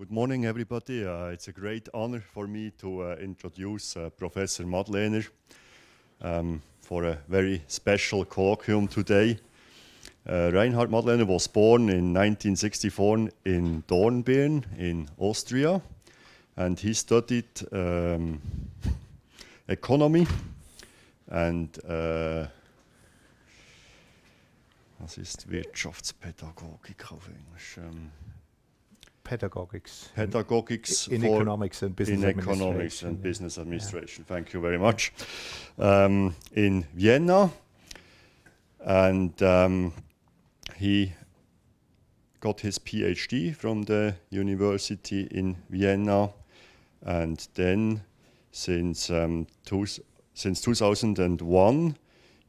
Good 0.00 0.10
morning, 0.10 0.46
everybody. 0.46 1.04
Uh, 1.04 1.26
it's 1.26 1.48
a 1.48 1.52
great 1.52 1.86
honor 1.92 2.20
for 2.20 2.46
me 2.46 2.70
to 2.78 3.02
uh, 3.02 3.16
introduce 3.16 3.98
uh, 3.98 4.08
Professor 4.08 4.64
Madlener 4.64 5.26
um, 6.22 6.62
for 6.80 7.04
a 7.04 7.18
very 7.28 7.62
special 7.66 8.24
colloquium 8.24 8.88
today. 8.88 9.38
Reinhard 10.26 10.90
Madlener 10.90 11.26
was 11.26 11.46
born 11.46 11.90
in 11.90 12.14
1964 12.14 13.28
in 13.44 13.84
Dornbirn 13.86 14.64
in 14.78 15.06
Austria, 15.18 15.82
and 16.56 16.80
he 16.80 16.94
studied 16.94 17.44
um, 17.70 18.40
economy 19.68 20.26
and 21.28 21.78
was 24.98 25.18
ist 25.18 25.50
Wirtschaftspädagogik 25.50 27.12
auf 27.12 27.28
Englisch? 27.28 27.76
Um, 27.76 28.12
Pedagogics. 29.30 30.08
Pedagogics 30.16 31.08
In 31.08 31.24
economics 31.24 31.82
and 31.82 31.94
business 31.94 32.24
administration. 32.24 32.52
In 32.52 32.62
economics 32.62 33.02
and 33.02 33.22
business 33.22 33.58
administration. 33.58 34.24
Thank 34.24 34.52
you 34.52 34.60
very 34.60 34.78
much. 34.78 35.12
Um, 35.78 36.34
in 36.52 36.84
Vienna, 36.94 37.50
And 38.84 39.40
um, 39.42 39.92
he 40.76 41.12
got 42.40 42.60
his 42.60 42.78
PhD 42.78 43.54
from 43.54 43.82
the 43.82 44.14
university 44.30 45.28
in 45.30 45.58
Vienna, 45.68 46.30
and 47.02 47.46
then 47.54 48.00
since 48.50 49.10
um, 49.10 49.46
2001, 49.64 51.96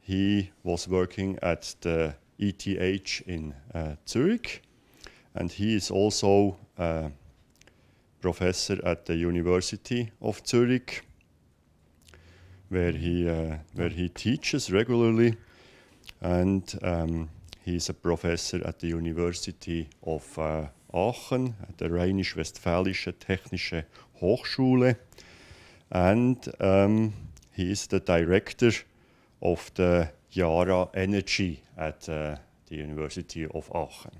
he 0.00 0.50
was 0.62 0.88
working 0.88 1.38
at 1.42 1.74
the 1.82 2.14
ETH 2.38 3.22
in 3.26 3.54
uh, 3.74 3.96
Zurich, 4.08 4.62
and 5.34 5.52
he 5.52 5.76
is 5.76 5.90
also 5.90 6.56
a 6.82 7.12
professor 8.20 8.78
at 8.84 9.06
the 9.06 9.16
University 9.16 10.10
of 10.20 10.40
Zurich, 10.46 11.04
where 12.68 12.92
he 12.92 13.28
uh, 13.28 13.56
where 13.74 13.90
he 13.90 14.08
teaches 14.08 14.70
regularly. 14.70 15.36
and 16.20 16.78
um, 16.82 17.28
He's 17.64 17.88
a 17.88 17.94
professor 17.94 18.60
at 18.66 18.80
the 18.80 18.88
University 18.88 19.88
of 20.02 20.36
uh, 20.36 20.66
Aachen, 20.92 21.54
at 21.62 21.78
the 21.78 21.88
Rheinisch-Westfälische 21.88 23.12
Technische 23.12 23.84
Hochschule. 24.20 24.96
And 25.90 26.38
um, 26.60 27.12
he 27.52 27.70
is 27.70 27.86
the 27.86 28.00
director 28.00 28.72
of 29.40 29.70
the 29.74 30.10
JARA 30.30 30.88
Energy 30.94 31.62
at 31.76 32.08
uh, 32.08 32.36
the 32.66 32.76
University 32.76 33.46
of 33.46 33.70
Aachen. 33.72 34.18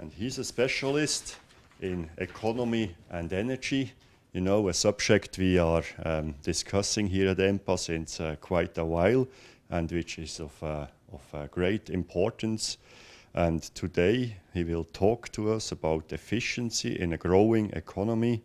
And 0.00 0.10
he's 0.14 0.38
a 0.38 0.44
specialist 0.44 1.36
in 1.82 2.08
economy 2.16 2.96
and 3.10 3.30
energy. 3.34 3.92
You 4.32 4.40
know, 4.40 4.66
a 4.68 4.72
subject 4.72 5.36
we 5.36 5.58
are 5.58 5.82
um, 6.02 6.36
discussing 6.42 7.06
here 7.06 7.28
at 7.28 7.36
EMPA 7.36 7.78
since 7.78 8.18
uh, 8.18 8.36
quite 8.40 8.78
a 8.78 8.84
while, 8.84 9.28
and 9.68 9.92
which 9.92 10.18
is 10.18 10.40
of 10.40 10.62
uh, 10.62 10.86
uh, 11.34 11.48
great 11.50 11.90
importance. 11.90 12.78
And 13.34 13.62
today, 13.74 14.38
he 14.54 14.64
will 14.64 14.84
talk 14.84 15.30
to 15.32 15.52
us 15.52 15.70
about 15.70 16.14
efficiency 16.14 16.98
in 16.98 17.12
a 17.12 17.18
growing 17.18 17.70
economy, 17.72 18.42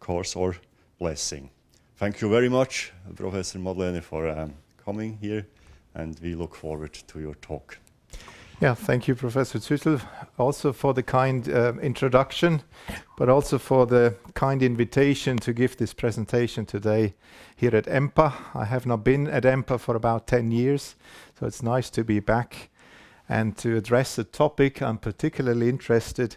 curse 0.00 0.34
or 0.34 0.56
blessing. 0.98 1.48
Thank 1.94 2.20
you 2.20 2.28
very 2.28 2.48
much, 2.48 2.92
Professor 3.14 3.60
Madlener, 3.60 4.02
for 4.02 4.28
um, 4.28 4.54
coming 4.84 5.16
here, 5.20 5.46
and 5.94 6.18
we 6.20 6.34
look 6.34 6.56
forward 6.56 6.94
to 6.94 7.20
your 7.20 7.36
talk. 7.36 7.78
Yeah. 8.60 8.74
Thank 8.74 9.08
you, 9.08 9.14
Professor 9.14 9.58
Züttel, 9.58 10.02
also 10.36 10.74
for 10.74 10.92
the 10.92 11.02
kind 11.02 11.48
uh, 11.48 11.72
introduction, 11.80 12.60
but 13.16 13.30
also 13.30 13.56
for 13.56 13.86
the 13.86 14.16
kind 14.34 14.62
invitation 14.62 15.38
to 15.38 15.54
give 15.54 15.78
this 15.78 15.94
presentation 15.94 16.66
today 16.66 17.14
here 17.56 17.74
at 17.74 17.86
EMPA. 17.86 18.34
I 18.54 18.66
have 18.66 18.84
not 18.84 19.02
been 19.02 19.28
at 19.28 19.44
EMPA 19.44 19.80
for 19.80 19.96
about 19.96 20.26
10 20.26 20.50
years, 20.50 20.94
so 21.38 21.46
it's 21.46 21.62
nice 21.62 21.88
to 21.88 22.04
be 22.04 22.20
back 22.20 22.68
and 23.30 23.56
to 23.56 23.78
address 23.78 24.18
a 24.18 24.24
topic 24.24 24.82
I'm 24.82 24.98
particularly 24.98 25.70
interested, 25.70 26.36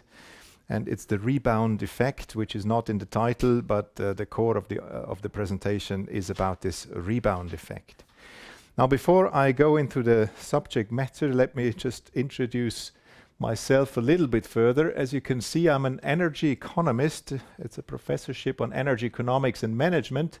and 0.66 0.88
it's 0.88 1.04
the 1.04 1.18
rebound 1.18 1.82
effect, 1.82 2.34
which 2.34 2.56
is 2.56 2.64
not 2.64 2.88
in 2.88 2.96
the 2.96 3.06
title, 3.06 3.60
but 3.60 4.00
uh, 4.00 4.14
the 4.14 4.24
core 4.24 4.56
of 4.56 4.68
the 4.68 4.80
uh, 4.80 5.10
of 5.10 5.20
the 5.20 5.28
presentation 5.28 6.08
is 6.10 6.30
about 6.30 6.62
this 6.62 6.86
rebound 6.90 7.52
effect. 7.52 8.02
Now, 8.76 8.88
before 8.88 9.32
I 9.32 9.52
go 9.52 9.76
into 9.76 10.02
the 10.02 10.30
subject 10.36 10.90
matter, 10.90 11.32
let 11.32 11.54
me 11.54 11.72
just 11.72 12.10
introduce 12.12 12.90
myself 13.38 13.96
a 13.96 14.00
little 14.00 14.26
bit 14.26 14.44
further. 14.44 14.92
As 14.92 15.12
you 15.12 15.20
can 15.20 15.40
see, 15.40 15.68
I'm 15.68 15.86
an 15.86 16.00
energy 16.02 16.50
economist. 16.50 17.34
It's 17.56 17.78
a 17.78 17.84
professorship 17.84 18.60
on 18.60 18.72
energy 18.72 19.06
economics 19.06 19.62
and 19.62 19.78
management, 19.78 20.40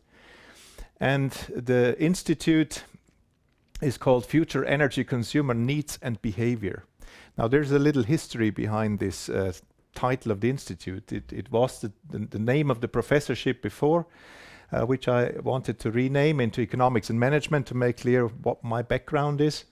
and 0.98 1.30
the 1.54 1.96
institute 2.00 2.82
is 3.80 3.98
called 3.98 4.26
Future 4.26 4.64
Energy 4.64 5.04
Consumer 5.04 5.54
Needs 5.54 5.96
and 6.02 6.20
Behavior. 6.20 6.86
Now, 7.38 7.46
there's 7.46 7.70
a 7.70 7.78
little 7.78 8.02
history 8.02 8.50
behind 8.50 8.98
this 8.98 9.28
uh, 9.28 9.52
title 9.94 10.32
of 10.32 10.40
the 10.40 10.50
institute. 10.50 11.12
It 11.12 11.52
was 11.52 11.84
the 12.10 12.38
name 12.38 12.68
of 12.68 12.80
the 12.80 12.88
professorship 12.88 13.62
before, 13.62 14.06
Uh, 14.74 14.84
which 14.84 15.06
I 15.06 15.30
wanted 15.44 15.78
to 15.80 15.92
rename 15.92 16.40
into 16.40 16.60
economics 16.60 17.08
and 17.08 17.20
management 17.20 17.66
to 17.68 17.76
make 17.76 17.98
clear 17.98 18.26
what 18.26 18.64
my 18.64 18.82
background 18.82 19.40
is. 19.40 19.66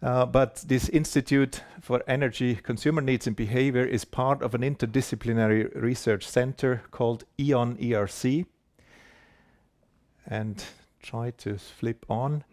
Uh, 0.00 0.24
but 0.24 0.64
this 0.66 0.88
Institute 0.88 1.60
for 1.82 2.02
Energy 2.08 2.54
Consumer 2.54 3.02
Needs 3.02 3.26
and 3.26 3.36
Behavior 3.36 3.84
is 3.84 4.06
part 4.06 4.40
of 4.40 4.54
an 4.54 4.62
interdisciplinary 4.62 5.70
research 5.74 6.26
center 6.26 6.84
called 6.90 7.24
E.ON-ERC. 7.38 8.46
And 10.26 10.64
try 11.02 11.30
to 11.32 11.58
flip 11.58 12.06
on. 12.08 12.44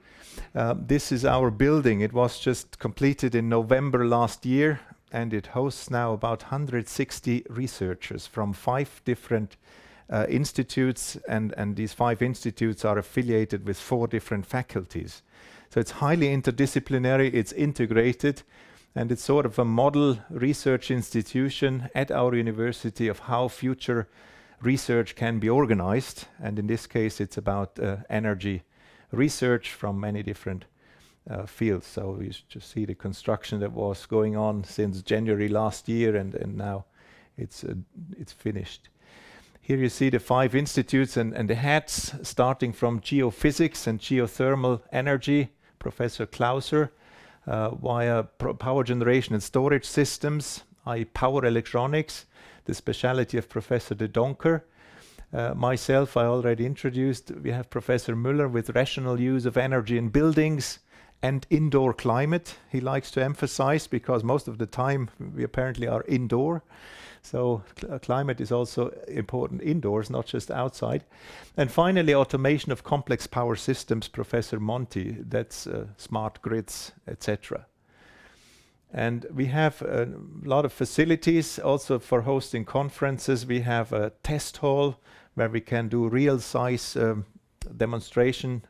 Uh, 0.53 0.75
this 0.77 1.09
is 1.09 1.23
our 1.23 1.49
building. 1.51 2.01
It 2.01 2.11
was 2.11 2.37
just 2.37 2.79
completed 2.79 3.33
in 3.33 3.47
November 3.47 4.05
last 4.05 4.45
year, 4.45 4.81
and 5.09 5.33
it 5.33 5.47
hosts 5.47 5.89
now 5.89 6.11
about 6.11 6.41
160 6.43 7.45
researchers 7.49 8.27
from 8.27 8.51
five 8.51 9.01
different 9.05 9.55
Uh, 10.11 10.25
institutes, 10.27 11.17
and 11.27 11.53
and 11.57 11.75
these 11.75 11.93
five 11.93 12.21
institutes 12.25 12.83
are 12.83 12.99
affiliated 12.99 13.65
with 13.65 13.79
four 13.79 14.07
different 14.09 14.45
faculties. 14.45 15.23
So 15.69 15.79
it's 15.79 15.91
highly 15.91 16.27
interdisciplinary, 16.27 17.33
it's 17.33 17.53
integrated, 17.53 18.43
and 18.93 19.09
it's 19.11 19.23
sort 19.23 19.45
of 19.45 19.57
a 19.57 19.63
model 19.63 20.17
research 20.29 20.91
institution 20.91 21.89
at 21.95 22.11
our 22.11 22.35
university 22.35 23.07
of 23.07 23.19
how 23.19 23.47
future 23.47 24.09
research 24.61 25.15
can 25.15 25.39
be 25.39 25.49
organized. 25.49 26.27
And 26.43 26.59
in 26.59 26.67
this 26.67 26.87
case, 26.87 27.23
it's 27.23 27.37
about 27.37 27.79
uh, 27.79 27.97
energy 28.09 28.63
research 29.11 29.71
from 29.71 29.99
many 29.99 30.23
different 30.23 30.65
uh, 31.29 31.45
fields. 31.45 31.87
So 31.87 32.19
you 32.19 32.31
just 32.49 32.69
see 32.69 32.85
the 32.85 32.95
construction 32.95 33.61
that 33.61 33.71
was 33.71 34.05
going 34.05 34.35
on 34.35 34.65
since 34.65 35.01
January 35.01 35.47
last 35.47 35.87
year, 35.87 36.17
and 36.17 36.35
and 36.35 36.57
now 36.57 36.85
it's 37.37 37.63
it's 38.19 38.33
finished. 38.33 38.89
Here 39.63 39.77
you 39.77 39.89
see 39.89 40.09
the 40.09 40.19
five 40.19 40.55
institutes 40.55 41.15
and 41.15 41.47
the 41.47 41.55
heads 41.55 42.15
starting 42.23 42.73
from 42.73 42.99
geophysics 42.99 43.85
and 43.85 43.99
geothermal 43.99 44.81
energy, 44.91 45.49
Professor 45.77 46.25
Clauser, 46.25 46.89
uh, 47.45 47.69
via 47.75 48.23
power 48.23 48.83
generation 48.83 49.35
and 49.35 49.43
storage 49.43 49.85
systems, 49.85 50.63
i.e. 50.87 51.05
power 51.05 51.45
electronics, 51.45 52.25
the 52.65 52.73
specialty 52.73 53.37
of 53.37 53.49
Professor 53.49 53.93
De 53.93 54.07
Doncker. 54.07 54.63
Uh, 55.31 55.53
myself, 55.53 56.17
I 56.17 56.25
already 56.25 56.65
introduced. 56.65 57.31
We 57.31 57.51
have 57.51 57.69
Professor 57.69 58.15
Müller 58.15 58.51
with 58.51 58.71
rational 58.71 59.19
use 59.19 59.45
of 59.45 59.57
energy 59.57 59.97
in 59.97 60.09
buildings 60.09 60.79
and 61.21 61.45
indoor 61.51 61.93
climate. 61.93 62.55
He 62.69 62.81
likes 62.81 63.11
to 63.11 63.23
emphasize 63.23 63.85
because 63.85 64.23
most 64.23 64.47
of 64.47 64.57
the 64.57 64.65
time 64.65 65.09
we 65.35 65.43
apparently 65.43 65.87
are 65.87 66.03
indoor, 66.07 66.63
so 67.23 67.63
uh, 67.89 67.99
climate 67.99 68.41
is 68.41 68.51
also 68.51 68.89
important 69.07 69.61
indoors, 69.61 70.09
not 70.09 70.25
just 70.25 70.51
outside. 70.51 71.03
And 71.55 71.71
finally, 71.71 72.13
automation 72.13 72.71
of 72.71 72.83
complex 72.83 73.27
power 73.27 73.55
systems, 73.55 74.07
Professor 74.07 74.59
Monti. 74.59 75.17
That's 75.19 75.67
uh, 75.67 75.85
smart 75.97 76.41
grids, 76.41 76.91
etc. 77.07 77.65
And 78.93 79.25
We 79.33 79.45
have 79.45 79.81
a 79.81 80.09
lot 80.43 80.65
of 80.65 80.73
facilities 80.73 81.59
also 81.59 81.99
for 81.99 82.21
hosting 82.21 82.65
conferences. 82.65 83.45
We 83.45 83.61
have 83.61 83.93
a 83.93 84.11
test 84.23 84.57
hall 84.57 84.97
where 85.35 85.49
we 85.49 85.61
can 85.61 85.87
do 85.87 86.09
real 86.09 86.39
size 86.39 86.97
um, 86.97 87.25
demonstration 87.77 88.65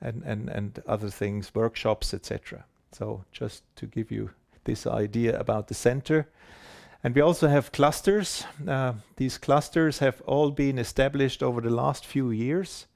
and 0.00 0.22
and, 0.24 0.48
and 0.48 0.82
other 0.86 1.10
things, 1.10 1.54
workshops, 1.54 2.14
etc. 2.14 2.64
So 2.90 3.24
Just 3.30 3.62
to 3.76 3.86
give 3.86 4.10
you 4.10 4.30
this 4.64 4.86
idea 4.86 5.38
about 5.38 5.68
the 5.68 5.74
center. 5.74 6.28
And 7.04 7.16
we 7.16 7.20
also 7.20 7.48
have 7.48 7.72
clusters. 7.72 8.44
Uh, 8.66 8.92
these 9.16 9.36
clusters 9.36 9.98
have 9.98 10.22
all 10.24 10.52
been 10.52 10.78
established 10.78 11.42
over 11.42 11.60
the 11.60 11.70
last 11.70 12.06
few 12.06 12.30
years, 12.30 12.86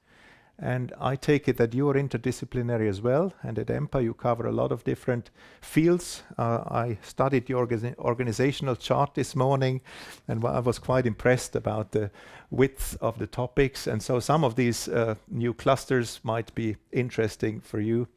and 0.57 0.93
I 0.99 1.17
take 1.17 1.49
it 1.49 1.57
that 1.57 1.73
you 1.73 1.89
are 1.89 1.93
interdisciplinary 1.95 2.87
as 2.87 3.01
well, 3.01 3.33
and 3.43 3.59
at 3.59 3.67
EMPA, 3.67 4.01
you 4.01 4.13
cover 4.13 4.47
a 4.47 4.53
lot 4.53 4.71
of 4.71 4.85
different 4.85 5.29
fields. 5.59 6.23
Uh, 6.37 6.63
I 6.67 6.97
studied 7.01 7.47
the 7.47 7.55
organizational 7.55 8.77
chart 8.77 9.13
this 9.13 9.35
morning, 9.35 9.81
and 10.25 10.43
I 10.45 10.59
was 10.59 10.79
quite 10.79 11.05
impressed 11.05 11.57
about 11.57 11.91
the 11.91 12.09
width 12.49 12.97
of 13.01 13.19
the 13.19 13.27
topics, 13.27 13.87
and 13.87 14.01
so 14.01 14.21
some 14.21 14.45
of 14.45 14.55
these 14.55 14.87
uh, 14.87 15.15
new 15.27 15.53
clusters 15.53 16.21
might 16.23 16.55
be 16.55 16.77
interesting 16.93 17.59
for 17.59 17.81
you. 17.81 18.07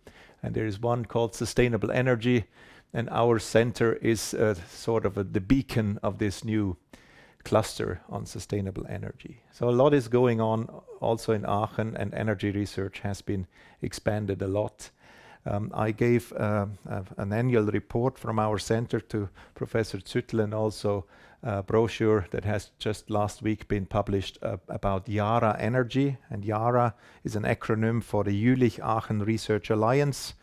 And 0.43 0.55
there 0.55 0.67
is 0.67 0.81
one 0.81 1.05
called 1.05 1.35
Sustainable 1.35 1.91
Energy, 1.91 2.45
and 2.93 3.09
our 3.11 3.39
center 3.39 3.95
is 3.95 4.35
sort 4.69 5.07
of 5.07 5.33
the 5.33 5.41
beacon 5.41 5.99
of 6.03 6.19
this 6.19 6.45
new 6.45 6.77
cluster 7.45 8.01
on 8.09 8.27
sustainable 8.27 8.87
energy. 8.89 9.43
So 9.53 9.69
a 9.69 9.71
lot 9.71 9.95
is 9.95 10.09
going 10.09 10.41
on 10.41 10.69
also 11.01 11.33
in 11.33 11.45
Aachen, 11.45 11.97
and 11.97 12.13
energy 12.15 12.51
research 12.51 13.01
has 13.01 13.23
been 13.23 13.47
expanded 13.83 14.43
a 14.43 14.49
lot. 14.49 14.91
Um, 15.47 15.71
I 15.73 15.91
gave 15.93 16.33
uh, 16.35 16.67
an 17.17 17.33
annual 17.33 17.65
report 17.67 18.19
from 18.19 18.39
our 18.39 18.59
center 18.59 19.01
to 19.01 19.31
Professor 19.55 19.99
Züttel, 19.99 20.45
and 20.45 20.53
also 20.53 21.07
a 21.43 21.63
brochure 21.63 22.27
that 22.31 22.45
has 22.45 22.71
just 22.79 23.09
last 23.09 23.43
week 23.43 23.67
been 23.67 23.87
published 23.87 24.39
uh, 24.43 24.59
about 24.69 25.07
JARA 25.07 25.57
Energy. 25.59 26.19
And 26.29 26.45
JARA 26.45 26.95
is 27.25 27.37
an 27.37 27.45
acronym 27.45 28.03
for 28.03 28.25
the 28.25 28.33
Jülich 28.33 28.79
Aachen 28.81 29.25
Research 29.25 29.71
Alliance, 29.71 30.35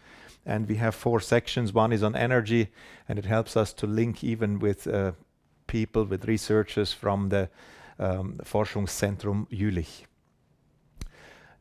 and 0.47 0.67
we 0.67 0.75
have 0.75 0.95
four 0.95 1.19
sections. 1.19 1.73
One 1.73 1.91
is 1.91 2.01
on 2.01 2.15
energy, 2.15 2.69
and 3.07 3.19
it 3.19 3.25
helps 3.25 3.57
us 3.57 3.73
to 3.73 3.85
link 3.85 4.23
even 4.23 4.59
with 4.59 4.88
uh, 4.88 5.11
people, 5.67 6.05
with 6.05 6.25
researchers 6.25 6.94
from 6.94 7.29
the 7.29 7.49
um, 7.99 8.39
Forschungszentrum 8.44 9.47
Jülich. 9.51 10.05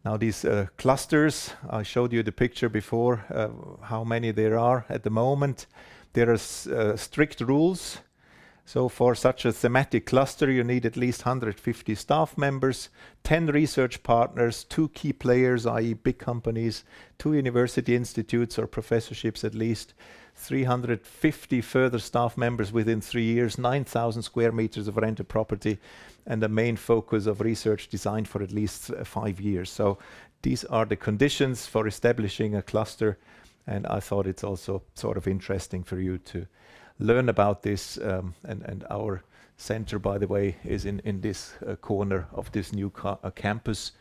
Now, 0.05 0.17
these 0.17 0.45
uh, 0.45 0.67
clusters, 0.79 1.53
I 1.69 1.83
showed 1.83 2.13
you 2.13 2.23
the 2.23 2.31
picture 2.31 2.69
before, 2.69 3.25
uh, 3.29 3.49
how 3.87 4.05
many 4.05 4.31
there 4.31 4.57
are 4.57 4.87
at 4.89 5.03
the 5.03 5.11
moment. 5.11 5.67
There 6.13 6.31
are 6.31 6.97
strict 6.97 7.41
rules. 7.41 7.99
So 8.69 8.89
for 8.89 9.15
such 9.15 9.45
a 9.45 9.53
thematic 9.53 10.07
cluster, 10.07 10.51
you 10.51 10.65
need 10.65 10.85
at 10.85 10.97
least 10.97 11.25
150 11.25 11.95
staff 11.95 12.37
members, 12.37 12.89
10 13.23 13.47
research 13.47 14.03
partners, 14.03 14.65
two 14.65 14.89
key 14.89 15.13
players, 15.13 15.67
i.e., 15.67 15.95
big 15.95 16.19
companies, 16.19 16.83
two 17.17 17.33
university 17.35 17.95
institutes 17.95 18.59
or 18.59 18.67
professorships 18.67 19.45
at 19.45 19.55
least, 19.55 19.95
350 20.35 21.61
further 21.61 22.01
staff 22.01 22.37
members 22.37 22.73
within 22.73 23.01
three 23.01 23.23
years, 23.23 23.57
9,000 23.57 24.23
square 24.23 24.51
meters 24.51 24.89
of 24.89 24.97
rented 24.97 25.29
property, 25.29 25.79
and 26.27 26.43
the 26.43 26.49
main 26.49 26.75
focus 26.75 27.27
of 27.27 27.41
research 27.41 27.87
designed 27.87 28.27
for 28.27 28.43
at 28.43 28.51
least 28.51 28.91
five 29.05 29.41
years. 29.41 29.71
So 29.71 29.97
these 30.43 30.65
are 30.65 30.85
the 30.85 30.97
conditions 30.97 31.69
for 31.69 31.87
establishing 31.87 32.57
a 32.57 32.63
cluster, 32.63 33.17
and 33.65 33.87
I 33.87 34.01
thought 34.01 34.27
it's 34.27 34.43
also 34.43 34.83
sort 34.95 35.17
of 35.17 35.29
interesting 35.29 35.85
for 35.85 36.01
you 36.01 36.19
to 36.19 36.49
learn 36.99 37.29
about 37.29 37.63
this. 37.63 37.99
Um, 37.99 38.35
and 38.45 38.85
our 38.91 39.23
center, 39.57 39.99
by 39.99 40.19
the 40.19 40.27
way, 40.27 40.57
is 40.65 40.85
in 40.85 41.01
in 41.05 41.21
this 41.21 41.55
uh, 41.67 41.77
corner 41.77 42.27
of 42.33 42.51
this 42.51 42.73
new 42.73 42.93
uh, 43.05 43.31
campus, 43.35 43.93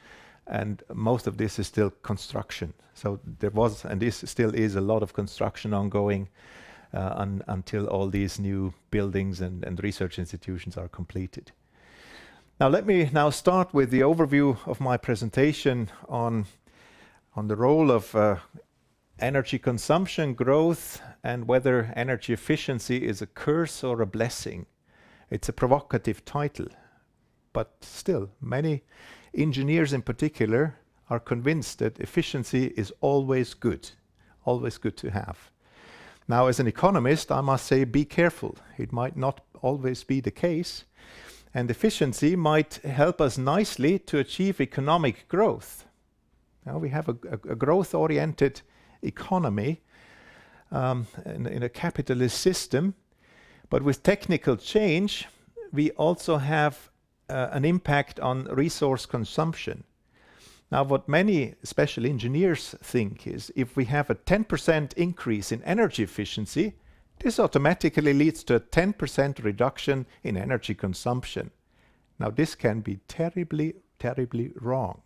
and 0.47 0.83
most 0.94 1.27
of 1.27 1.38
this 1.38 1.59
is 1.59 1.68
still 1.68 1.92
construction. 2.01 2.74
So 2.94 3.19
there 3.39 3.51
was, 3.51 3.86
and 3.86 4.01
this 4.01 4.24
still 4.25 4.56
is, 4.56 4.75
a 4.75 4.81
lot 4.81 5.03
of 5.03 5.13
construction 5.13 5.74
ongoing 5.74 6.30
uh, 6.94 7.25
until 7.47 7.88
all 7.88 8.09
these 8.09 8.42
new 8.42 8.74
buildings 8.92 9.41
and 9.41 9.65
and 9.65 9.83
research 9.83 10.19
institutions 10.19 10.77
are 10.77 10.89
completed. 10.89 11.51
Now, 12.59 12.69
let 12.69 12.86
me 12.86 13.09
now 13.12 13.31
start 13.31 13.74
with 13.74 13.89
the 13.89 14.03
overview 14.03 14.57
of 14.65 14.80
my 14.80 14.98
presentation 14.98 15.89
on 16.07 16.45
the 17.48 17.56
role 17.56 17.91
of 17.91 18.15
energy 19.19 19.57
consumption 19.57 20.33
growth 20.33 21.01
and 21.23 21.47
whether 21.47 21.94
energy 21.95 22.33
efficiency 22.33 23.06
is 23.07 23.21
a 23.21 23.27
curse 23.27 23.83
or 23.83 24.01
a 24.01 24.06
blessing. 24.06 24.65
It's 25.29 25.50
a 25.50 25.53
provocative 25.53 26.25
title, 26.25 26.67
but 27.53 27.75
still, 27.81 28.29
many 28.41 28.83
engineers 29.33 29.94
in 29.94 30.01
particular 30.01 30.75
are 31.09 31.19
convinced 31.19 31.79
that 31.79 32.00
efficiency 32.00 32.73
is 32.75 32.91
always 33.01 33.53
good, 33.53 33.89
always 34.44 34.77
good 34.77 34.97
to 34.97 35.12
have. 35.12 35.51
Now, 36.27 36.47
as 36.47 36.59
an 36.59 36.67
economist, 36.67 37.31
I 37.31 37.41
must 37.41 37.65
say, 37.65 37.83
be 37.83 38.06
careful. 38.06 38.57
It 38.77 38.91
might 38.91 39.15
not 39.15 39.41
always 39.62 40.03
be 40.03 40.19
the 40.19 40.31
case, 40.31 40.85
and 41.53 41.69
efficiency 41.69 42.35
might 42.35 42.75
help 42.83 43.21
us 43.21 43.38
nicely 43.38 44.00
to 44.00 44.17
achieve 44.17 44.59
economic 44.59 45.27
growth. 45.27 45.85
Now, 46.65 46.79
we 46.79 46.89
have 46.89 47.07
a 47.07 47.13
growth-oriented 47.13 48.62
economy 49.05 49.81
um, 50.71 51.07
in 51.25 51.63
a 51.63 51.69
capitalist 51.69 52.39
system, 52.39 52.95
but 53.69 53.83
with 53.83 54.03
technical 54.03 54.57
change, 54.57 55.27
we 55.71 55.91
also 55.91 56.37
have 56.37 56.89
uh, 57.29 57.49
an 57.51 57.65
impact 57.65 58.19
on 58.19 58.45
resource 58.45 59.05
consumption. 59.05 59.83
Now, 60.71 60.83
what 60.83 61.07
many 61.07 61.55
special 61.63 62.05
engineers 62.05 62.75
think 62.81 63.27
is 63.27 63.51
if 63.55 63.75
we 63.75 63.85
have 63.85 64.09
a 64.09 64.15
10% 64.15 64.93
increase 64.93 65.51
in 65.51 65.61
energy 65.63 66.03
efficiency, 66.03 66.73
this 67.19 67.39
automatically 67.39 68.13
leads 68.13 68.43
to 68.45 68.55
a 68.55 68.59
10% 68.59 69.43
reduction 69.43 70.05
in 70.23 70.35
energy 70.35 70.73
consumption. 70.73 71.51
Now, 72.19 72.29
this 72.29 72.55
can 72.55 72.81
be 72.81 72.99
terribly 73.07 73.75
terribly 73.97 74.51
wrong. 74.59 75.01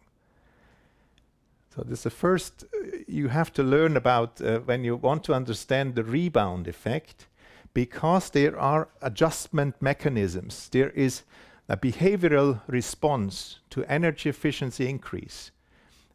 So, 1.75 1.83
this 1.83 1.99
is 1.99 2.03
the 2.03 2.09
first 2.09 2.63
uh, 2.63 2.98
you 3.09 3.29
have 3.29 3.51
to 3.53 3.63
learn 3.63 3.97
about 3.97 4.41
uh, 4.41 4.59
when 4.59 4.83
you 4.83 4.95
want 4.95 5.23
to 5.25 5.33
understand 5.33 5.95
the 5.95 6.03
rebound 6.03 6.67
effect, 6.67 7.27
because 7.73 8.29
there 8.29 8.57
are 8.59 8.89
adjustment 9.01 9.75
mechanisms. 9.81 10.69
There 10.69 10.91
is 10.91 11.23
a 11.67 11.77
behavioral 11.77 12.61
response 12.67 13.59
to 13.69 13.83
energy 13.85 14.29
efficiency 14.29 14.89
increase, 14.89 15.51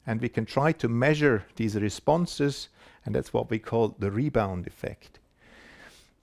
and 0.06 0.20
we 0.20 0.28
can 0.28 0.46
try 0.46 0.72
to 0.72 0.88
measure 0.88 1.44
these 1.56 1.76
responses, 1.76 2.68
and 3.04 3.14
that's 3.14 3.32
what 3.32 3.50
we 3.50 3.58
call 3.58 3.94
the 3.98 4.10
rebound 4.10 4.66
effect. 4.66 5.18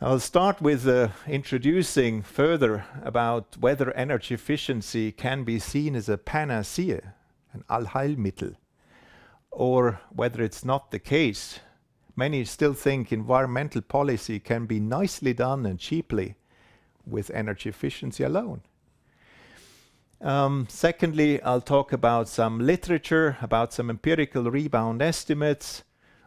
I'll 0.02 0.20
start 0.20 0.62
with 0.62 0.88
uh, 0.88 1.10
introducing 1.28 2.24
further 2.24 2.86
about 3.04 3.56
whether 3.60 3.92
energy 3.92 4.34
efficiency 4.34 5.12
can 5.12 5.44
be 5.44 5.60
seen 5.60 5.96
as 5.96 6.10
a 6.10 6.18
panacea, 6.18 7.14
an 7.54 7.64
Allheilmittel, 7.70 8.56
or 9.52 10.02
whether 10.10 10.42
it's 10.42 10.66
not 10.66 10.92
the 10.92 11.00
case. 11.00 11.60
Many 12.16 12.46
still 12.46 12.74
think 12.74 13.12
environmental 13.12 13.82
policy 13.82 14.40
can 14.40 14.66
be 14.66 14.80
nicely 14.80 15.34
done 15.34 15.66
and 15.66 15.80
cheaply 15.80 16.36
with 17.06 17.30
energy 17.32 17.70
efficiency 17.70 18.24
alone. 18.24 18.62
Um, 20.22 20.68
secondly, 20.70 21.42
I'll 21.42 21.62
talk 21.62 21.92
about 21.92 22.30
some 22.30 22.60
literature, 22.60 23.38
about 23.42 23.74
some 23.74 23.90
empirical 23.90 24.52
rebound 24.52 25.02
estimates, 25.02 25.84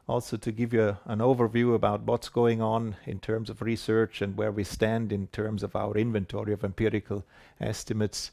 also 0.09 0.37
to 0.37 0.53
give 0.53 0.75
you 0.75 0.99
an 1.05 1.21
overview 1.21 1.75
about 1.75 2.03
what's 2.03 2.29
going 2.29 2.61
on 2.61 2.97
in 3.07 3.21
terms 3.21 3.49
of 3.49 3.63
research 3.63 4.21
and 4.21 4.37
where 4.37 4.51
we 4.51 4.65
stand 4.65 5.13
in 5.13 5.29
terms 5.29 5.63
of 5.63 5.77
our 5.77 5.97
inventory 5.97 6.53
of 6.53 6.65
empirical 6.65 7.25
estimates. 7.61 8.33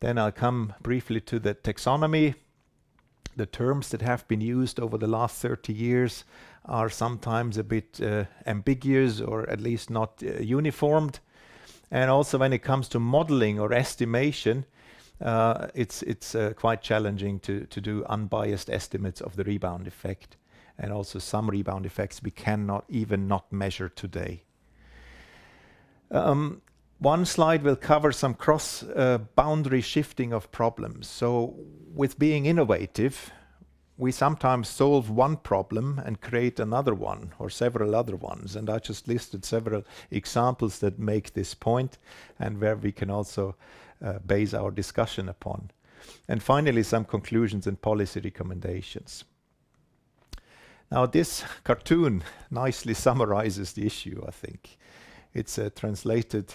Then 0.00 0.18
I'll 0.18 0.30
come 0.30 0.74
briefly 0.82 1.20
to 1.22 1.38
the 1.38 1.54
taxonomy. 1.54 2.34
The 3.38 3.46
terms 3.46 3.90
that 3.90 4.02
have 4.02 4.26
been 4.26 4.40
used 4.40 4.80
over 4.80 4.98
the 4.98 5.06
last 5.06 5.40
30 5.40 5.72
years 5.72 6.24
are 6.64 6.90
sometimes 6.90 7.56
a 7.56 7.62
bit 7.62 8.00
uh, 8.02 8.24
ambiguous 8.46 9.20
or 9.20 9.48
at 9.48 9.60
least 9.60 9.90
not 9.90 10.20
uh, 10.24 10.40
uniformed. 10.40 11.20
And 11.88 12.10
also, 12.10 12.36
when 12.36 12.52
it 12.52 12.64
comes 12.64 12.88
to 12.88 12.98
modeling 12.98 13.60
or 13.60 13.72
estimation, 13.72 14.64
uh, 15.20 15.68
it's 15.72 16.34
quite 16.56 16.82
challenging 16.82 17.38
to 17.40 17.64
do 17.66 18.04
unbiased 18.06 18.68
estimates 18.68 19.20
of 19.20 19.36
the 19.36 19.44
rebound 19.44 19.86
effect, 19.86 20.36
and 20.76 20.92
also 20.92 21.20
some 21.20 21.48
rebound 21.48 21.86
effects 21.86 22.20
we 22.20 22.32
cannot 22.32 22.86
even 22.88 23.28
not 23.28 23.52
measure 23.52 23.88
today. 23.88 24.42
Um, 26.10 26.60
One 26.98 27.24
slide 27.24 27.62
will 27.62 27.76
cover 27.76 28.10
some 28.10 28.34
cross-boundary 28.34 29.78
uh, 29.78 29.82
shifting 29.82 30.32
of 30.32 30.50
problems. 30.50 31.06
So 31.06 31.54
with 31.94 32.18
being 32.18 32.46
innovative, 32.46 33.30
we 33.96 34.10
sometimes 34.10 34.68
solve 34.68 35.08
one 35.08 35.36
problem 35.36 36.00
and 36.04 36.20
create 36.20 36.58
another 36.58 36.94
one 36.94 37.34
or 37.38 37.50
several 37.50 37.94
other 37.94 38.16
ones, 38.16 38.56
and 38.56 38.68
I 38.68 38.78
just 38.78 39.06
listed 39.06 39.44
several 39.44 39.84
examples 40.10 40.80
that 40.80 40.98
make 40.98 41.32
this 41.32 41.54
point 41.54 41.98
and 42.38 42.60
where 42.60 42.76
we 42.76 42.92
can 42.92 43.10
also 43.10 43.56
uh, 44.04 44.20
base 44.20 44.52
our 44.54 44.70
discussion 44.70 45.28
upon. 45.28 45.70
And 46.28 46.42
finally, 46.42 46.82
some 46.82 47.04
conclusions 47.04 47.66
and 47.66 47.80
policy 47.80 48.20
recommendations. 48.20 49.24
Now, 50.90 51.06
this 51.06 51.44
cartoon 51.64 52.24
nicely 52.50 52.94
summarizes 53.06 53.72
the 53.72 53.86
issue, 53.86 54.24
I 54.26 54.30
think. 54.30 54.78
It's 55.34 55.58
uh, 55.58 55.70
translated 55.74 56.54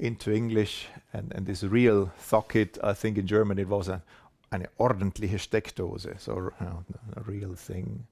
into 0.00 0.32
English, 0.32 0.88
and 1.12 1.30
this 1.46 1.62
real 1.62 2.10
socket, 2.18 2.78
I 2.82 2.94
think 2.94 3.18
in 3.18 3.26
German 3.26 3.58
it 3.58 3.68
was 3.68 3.88
an 3.88 4.02
eine 4.52 4.66
ordentliche 4.78 5.38
Steckdose, 5.38 6.18
so 6.18 6.52
a 7.16 7.20
real 7.22 7.54
thing. 7.54 8.06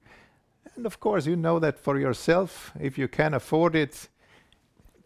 And 0.76 0.86
of 0.86 1.00
course, 1.00 1.26
you 1.26 1.34
know 1.34 1.58
that 1.58 1.78
for 1.78 1.98
yourself, 1.98 2.72
if 2.78 2.98
you 2.98 3.08
can 3.08 3.34
afford 3.34 3.74
it, 3.74 4.08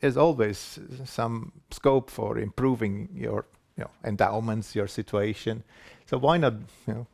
there's 0.00 0.16
always 0.16 0.78
some 1.04 1.52
scope 1.70 2.10
for 2.10 2.38
improving 2.38 3.08
your, 3.14 3.46
you 3.76 3.84
know, 3.84 3.90
endowments, 4.04 4.74
your 4.74 4.88
situation. 4.88 5.62
So 6.06 6.18
why 6.18 6.36
not, 6.36 6.54
you 6.86 6.94
know, 6.94 7.06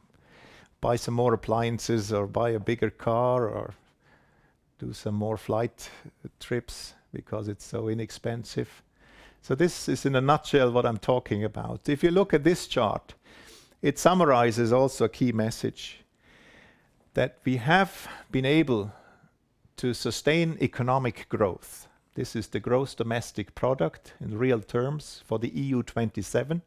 buy 0.80 0.96
some 0.96 1.14
more 1.14 1.34
appliances 1.34 2.12
or 2.12 2.26
buy 2.26 2.50
a 2.50 2.58
bigger 2.58 2.90
car 2.90 3.46
or 3.46 3.74
do 4.78 4.92
some 4.92 5.14
more 5.14 5.36
flight 5.36 5.90
trips 6.40 6.94
because 7.12 7.46
it's 7.46 7.64
so 7.64 7.88
inexpensive? 7.88 8.82
So 9.42 9.54
this 9.54 9.88
is 9.88 10.04
in 10.04 10.14
a 10.14 10.20
nutshell 10.20 10.70
what 10.70 10.86
I'm 10.86 10.98
talking 10.98 11.44
about. 11.44 11.88
If 11.88 12.02
you 12.02 12.10
look 12.10 12.34
at 12.34 12.44
this 12.44 12.66
chart, 12.66 13.14
it 13.80 13.98
summarizes 13.98 14.72
also 14.72 15.04
a 15.04 15.08
key 15.08 15.32
message 15.32 16.00
that 17.14 17.38
we 17.44 17.56
have 17.56 18.08
been 18.30 18.44
able 18.44 18.92
to 19.76 19.94
sustain 19.94 20.58
economic 20.60 21.28
growth. 21.28 21.88
This 22.14 22.34
is 22.34 22.48
the 22.48 22.60
gross 22.60 22.94
domestic 22.94 23.54
product 23.54 24.14
in 24.20 24.36
real 24.36 24.60
terms 24.60 25.22
for 25.24 25.38
the 25.38 25.50
EU 25.50 25.82
27. 25.82 26.62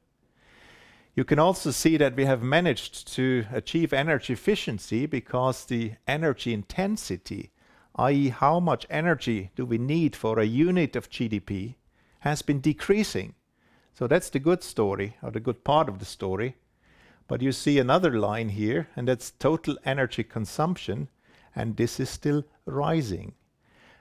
You 1.14 1.26
can 1.26 1.40
also 1.40 1.72
see 1.72 1.98
that 1.98 2.16
we 2.16 2.24
have 2.24 2.42
managed 2.42 3.14
to 3.16 3.46
achieve 3.52 3.92
energy 3.92 4.32
efficiency 4.32 5.06
because 5.06 5.66
the 5.66 5.94
energy 6.08 6.54
intensity, 6.54 7.52
i.e., 7.96 8.30
how 8.30 8.62
much 8.62 8.88
energy 8.90 9.52
do 9.58 9.66
we 9.66 9.78
need 9.78 10.16
for 10.16 10.40
a 10.40 10.46
unit 10.46 10.96
of 10.96 11.10
GDP, 11.10 11.76
has 12.22 12.42
been 12.42 12.60
decreasing. 12.60 13.36
So 13.94 14.08
that's 14.08 14.30
the 14.30 14.40
good 14.40 14.64
story 14.64 15.18
or 15.22 15.32
the 15.32 15.40
good 15.40 15.64
part 15.64 15.90
of 15.90 16.00
the 16.00 16.06
story. 16.06 16.56
But 17.28 17.42
you 17.42 17.52
see 17.52 17.78
another 17.78 18.12
line 18.18 18.50
here, 18.50 18.88
and 18.96 19.08
that's 19.08 19.32
total 19.32 19.78
energy 19.86 20.24
consumption, 20.24 21.10
and 21.56 21.78
this 21.78 22.00
is 22.00 22.10
still 22.10 22.44
rising. 22.66 23.34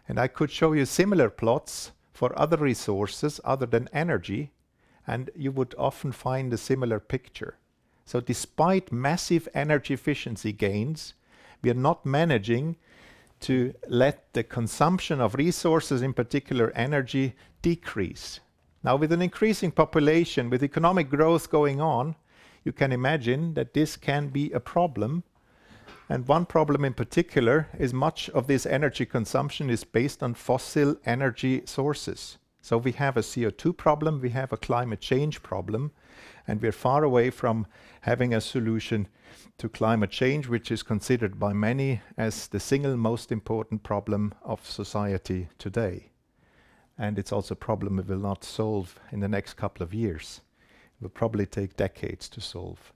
And 0.09 0.19
I 0.19 0.29
could 0.29 0.51
show 0.51 0.73
you 0.73 0.87
similar 0.87 1.31
plots 1.31 1.93
for 2.13 2.39
other 2.39 2.57
resources 2.57 3.41
other 3.45 3.67
than 3.67 3.89
energy, 3.93 4.51
and 5.07 5.31
you 5.35 5.53
would 5.53 5.75
often 5.79 6.13
find 6.13 6.53
a 6.53 6.59
similar 6.59 7.01
picture. 7.01 7.57
So 8.05 8.21
despite 8.21 8.93
massive 8.93 9.49
energy 9.55 9.95
efficiency 9.95 10.53
gains, 10.53 11.15
we 11.63 11.71
are 11.71 11.75
not 11.75 12.05
managing 12.05 12.77
to 13.41 13.75
let 13.89 14.33
the 14.33 14.43
consumption 14.43 15.21
of 15.21 15.35
resources, 15.35 16.03
in 16.03 16.13
particular 16.13 16.73
energy, 16.75 17.35
decrease. 17.63 18.41
Now, 18.83 18.97
with 18.97 19.13
an 19.13 19.23
increasing 19.23 19.71
population, 19.71 20.49
with 20.51 20.63
economic 20.63 21.11
growth 21.11 21.51
going 21.51 21.81
on, 21.81 22.17
you 22.65 22.73
can 22.73 22.93
imagine 22.93 23.55
that 23.55 23.75
this 23.75 23.97
can 23.97 24.29
be 24.29 24.51
a 24.53 24.61
problem. 24.61 25.23
And 26.09 26.27
one 26.27 26.47
problem 26.47 26.85
in 26.85 26.95
particular 26.95 27.69
is 27.79 27.95
much 27.95 28.29
of 28.31 28.47
this 28.47 28.67
energy 28.67 29.07
consumption 29.07 29.71
is 29.71 29.85
based 29.85 30.23
on 30.23 30.35
fossil 30.35 30.97
energy 31.05 31.63
sources. 31.67 32.39
So 32.63 32.77
we 32.77 32.93
have 32.93 33.17
a 33.17 33.21
CO2 33.21 33.77
problem, 33.77 34.21
we 34.21 34.31
have 34.31 34.53
a 34.53 34.59
climate 34.59 35.01
change 35.01 35.43
problem, 35.43 35.93
and 36.51 36.61
we're 36.61 36.73
far 36.73 37.05
away 37.05 37.31
from 37.31 37.65
having 38.01 38.35
a 38.35 38.41
solution 38.41 39.07
to 39.57 39.69
climate 39.69 40.11
change, 40.11 40.49
which 40.49 40.73
is 40.73 40.83
considered 40.83 41.39
by 41.39 41.53
many 41.53 42.01
as 42.19 42.49
the 42.49 42.59
single 42.59 42.97
most 42.97 43.31
important 43.31 43.85
problem 43.85 44.35
of 44.43 44.69
society 44.69 45.47
today. 45.59 46.11
And 46.99 47.21
it's 47.21 47.31
also 47.31 47.53
a 47.53 47.57
problem 47.57 47.99
we 47.99 48.03
will 48.03 48.19
not 48.19 48.43
solve 48.43 48.99
in 49.13 49.21
the 49.21 49.29
next 49.29 49.55
couple 49.55 49.85
of 49.85 49.95
years. 49.95 50.41
It 50.99 51.05
will 51.05 51.11
probably 51.11 51.47
take 51.47 51.77
decades 51.77 52.29
to 52.31 52.41
solve. 52.41 52.93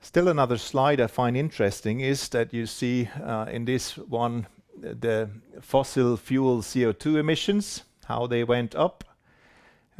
Still 0.00 0.28
another 0.28 0.56
slide 0.56 1.00
I 1.00 1.08
find 1.08 1.36
interesting 1.36 1.98
is 1.98 2.28
that 2.28 2.54
you 2.54 2.66
see 2.66 3.08
uh, 3.20 3.46
in 3.50 3.64
this 3.64 3.98
one 3.98 4.46
the 4.76 5.30
fossil 5.60 6.16
fuel 6.16 6.58
CO2 6.58 7.16
emissions, 7.16 7.82
how 8.04 8.28
they 8.28 8.44
went 8.44 8.76
up 8.76 9.02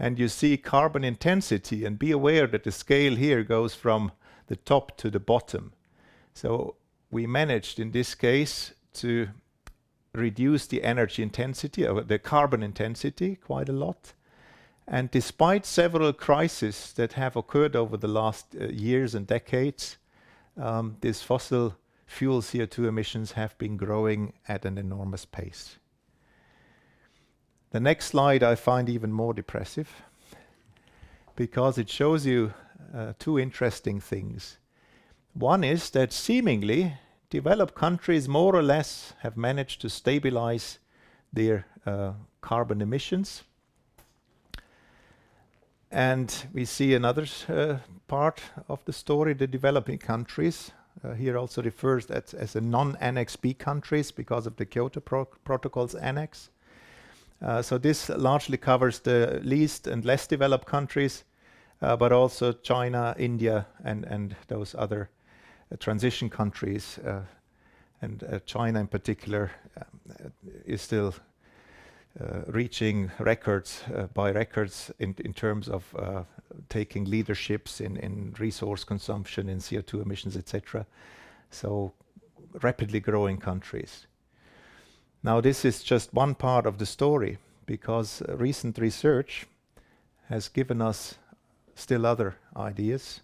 and 0.03 0.19
you 0.19 0.27
see 0.27 0.57
carbon 0.57 1.05
intensity, 1.05 1.85
and 1.85 1.97
be 1.97 2.11
aware 2.11 2.49
that 2.49 2.65
the 2.65 2.73
scale 2.73 3.15
here 3.15 3.45
goes 3.45 3.73
from 3.73 4.11
the 4.49 4.57
top 4.57 4.97
to 4.97 5.09
the 5.09 5.21
bottom. 5.21 5.73
So 6.35 6.75
we 7.13 7.25
managed, 7.29 7.79
in 7.79 7.93
this 7.93 8.17
case, 8.17 8.75
to 8.95 9.29
reduce 10.13 10.67
the 10.67 10.83
energy 10.83 11.23
intensity, 11.23 11.87
or 11.87 12.03
the 12.03 12.19
carbon 12.19 12.65
intensity, 12.65 13.37
quite 13.37 13.69
a 13.69 13.73
lot. 13.73 14.13
And 14.89 15.09
despite 15.09 15.65
several 15.65 16.13
crises 16.13 16.93
that 16.95 17.13
have 17.13 17.37
occurred 17.37 17.77
over 17.77 17.97
the 17.97 18.09
last 18.09 18.57
uh, 18.61 18.67
years 18.67 19.15
and 19.15 19.25
decades, 19.25 19.99
um, 20.57 20.97
these 21.01 21.23
fossil 21.23 21.77
fuel 22.07 22.43
CO2 22.43 22.89
emissions 22.89 23.33
have 23.33 23.57
been 23.57 23.77
growing 23.77 24.33
at 24.49 24.65
an 24.65 24.79
enormous 24.79 25.25
pace. 25.25 25.79
The 27.73 27.81
next 27.81 28.09
slide 28.09 28.43
I 28.43 28.55
find 28.55 28.87
even 28.91 29.11
more 29.13 29.33
depressive 29.33 30.03
because 31.35 31.79
it 31.79 31.89
shows 31.89 32.27
you 32.27 32.53
uh, 32.95 33.15
two 33.19 33.39
interesting 33.39 33.99
things. 33.99 34.59
One 35.33 35.65
is 35.65 35.89
that 35.91 36.13
seemingly 36.13 36.99
developed 37.31 37.75
countries 37.75 38.29
more 38.29 38.55
or 38.55 38.63
less 38.63 39.15
have 39.21 39.39
managed 39.39 39.81
to 39.81 39.89
stabilize 39.89 40.81
their 41.33 41.65
uh, 41.87 42.13
carbon 42.43 42.83
emissions. 42.83 43.43
And 45.91 46.47
we 46.53 46.67
see 46.67 46.93
another 46.93 47.27
uh, 47.49 47.79
part 48.07 48.43
of 48.69 48.85
the 48.85 48.93
story, 48.93 49.33
the 49.33 49.47
developing 49.47 49.97
countries. 49.97 50.73
Uh, 51.03 51.15
here 51.15 51.39
also 51.39 51.63
refers 51.63 52.11
as, 52.11 52.35
as 52.35 52.55
a 52.55 52.61
non-Annex 52.61 53.37
B 53.37 53.55
countries 53.55 54.11
because 54.11 54.47
of 54.47 54.57
the 54.57 54.67
Kyoto 54.67 55.01
Pro 55.01 55.25
Protocol's 55.25 55.95
annex. 55.95 56.51
Uh, 57.43 57.61
so 57.61 57.77
this 57.77 58.09
largely 58.09 58.57
covers 58.57 59.01
the 59.01 59.41
least 59.43 59.89
and 59.89 60.05
less 60.05 60.29
developed 60.29 60.67
countries, 60.67 61.25
uh, 61.81 61.97
but 61.97 62.13
also 62.13 62.53
China, 62.53 63.15
India, 63.19 63.67
and, 63.85 64.37
those 64.47 64.77
other 64.79 65.11
uh, 65.73 65.77
transition 65.77 66.31
countries. 66.31 67.01
and 68.01 68.43
China 68.47 68.81
in 68.81 68.87
particular 68.87 69.51
um, 69.77 70.33
is 70.65 70.81
still 70.83 71.15
reaching 72.47 73.11
records 73.19 73.83
by 74.15 74.31
records 74.31 74.93
in, 74.99 75.15
terms 75.35 75.69
of 75.69 76.27
taking 76.69 77.07
leaderships 77.07 77.81
in, 77.81 77.97
in 77.97 78.35
resource 78.39 78.85
consumption, 78.85 79.49
in 79.49 79.59
CO2 79.59 80.03
emissions, 80.03 80.37
etc. 80.37 80.87
So 81.51 81.93
rapidly 82.61 83.01
growing 83.01 83.39
countries. 83.39 84.07
Now, 85.25 85.41
this 85.41 85.65
is 85.65 85.85
just 85.85 86.13
one 86.13 86.35
part 86.35 86.67
of 86.67 86.79
the 86.79 86.87
story 86.87 87.39
because 87.65 88.23
recent 88.29 88.79
research 88.79 89.47
has 90.29 90.49
given 90.49 90.83
us 90.83 91.15
still 91.77 92.07
other 92.07 92.37
ideas. 92.57 93.21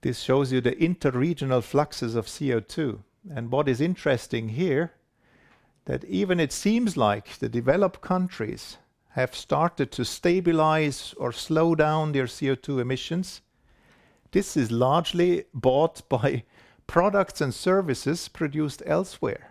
This 0.00 0.20
shows 0.20 0.50
you 0.50 0.62
the 0.62 0.72
interregional 0.72 1.62
fluxes 1.62 2.14
of 2.14 2.26
CO2. 2.26 3.00
And 3.34 3.52
what 3.52 3.68
is 3.68 3.82
interesting 3.82 4.50
here, 4.50 4.92
that 5.84 6.04
even 6.04 6.40
it 6.40 6.52
seems 6.52 6.96
like 6.96 7.38
the 7.38 7.48
developed 7.50 8.00
countries 8.00 8.78
have 9.10 9.34
started 9.34 9.92
to 9.92 10.04
stabilize 10.04 11.14
or 11.18 11.32
slow 11.32 11.74
down 11.74 12.12
their 12.12 12.26
CO2 12.26 12.80
emissions. 12.80 13.42
This 14.30 14.56
is 14.56 14.70
largely 14.70 15.44
bought 15.52 16.08
by 16.08 16.44
products 16.86 17.42
and 17.42 17.52
services 17.52 18.28
produced 18.28 18.82
elsewhere. 18.86 19.49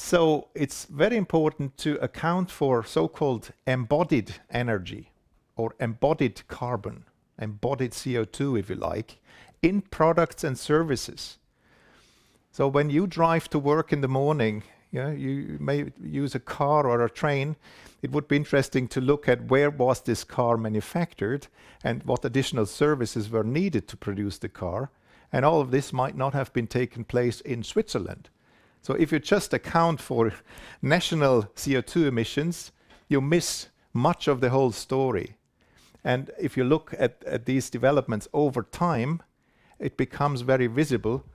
So 0.00 0.46
it's 0.54 0.84
very 0.84 1.16
important 1.16 1.76
to 1.78 1.96
account 1.96 2.52
for 2.52 2.84
so-called 2.84 3.50
embodied 3.66 4.36
energy 4.48 5.10
or 5.56 5.74
embodied 5.80 6.46
carbon, 6.46 7.04
embodied 7.38 7.90
CO2, 7.90 8.60
if 8.60 8.70
you 8.70 8.76
like, 8.76 9.18
in 9.60 9.82
products 9.82 10.44
and 10.44 10.56
services. 10.56 11.38
So 12.52 12.68
when 12.68 12.90
you 12.90 13.08
drive 13.08 13.50
to 13.50 13.58
work 13.58 13.92
in 13.92 14.00
the 14.00 14.08
morning, 14.08 14.62
you, 14.92 15.02
know, 15.02 15.10
you 15.10 15.58
may 15.60 15.90
use 16.00 16.34
a 16.36 16.40
car 16.40 16.86
or 16.86 17.04
a 17.04 17.10
train. 17.10 17.56
It 18.00 18.12
would 18.12 18.28
be 18.28 18.36
interesting 18.36 18.86
to 18.88 19.00
look 19.00 19.28
at 19.28 19.50
where 19.50 19.68
was 19.68 20.00
this 20.00 20.22
car 20.22 20.56
manufactured 20.56 21.48
and 21.82 22.04
what 22.04 22.24
additional 22.24 22.66
services 22.66 23.28
were 23.28 23.44
needed 23.44 23.88
to 23.88 23.96
produce 23.96 24.38
the 24.38 24.48
car. 24.48 24.90
And 25.32 25.44
all 25.44 25.60
of 25.60 25.72
this 25.72 25.92
might 25.92 26.16
not 26.16 26.34
have 26.34 26.52
been 26.52 26.68
taken 26.68 27.02
place 27.04 27.40
in 27.40 27.64
Switzerland. 27.64 28.30
So 28.88 28.94
if 28.94 29.12
you 29.12 29.18
just 29.18 29.52
account 29.52 30.00
for 30.00 30.32
national 30.80 31.42
CO2 31.56 32.06
emissions, 32.06 32.72
you 33.06 33.20
miss 33.20 33.68
much 33.92 34.26
of 34.28 34.40
the 34.40 34.48
whole 34.48 34.72
story. 34.72 35.36
And 36.04 36.30
if 36.40 36.56
you 36.56 36.64
look 36.64 36.94
at, 36.98 37.22
at 37.26 37.44
these 37.44 37.68
developments 37.68 38.28
over 38.32 38.62
time, 38.62 39.20
it 39.78 39.98
becomes 39.98 40.40
very 40.40 40.68
visible 40.68 41.26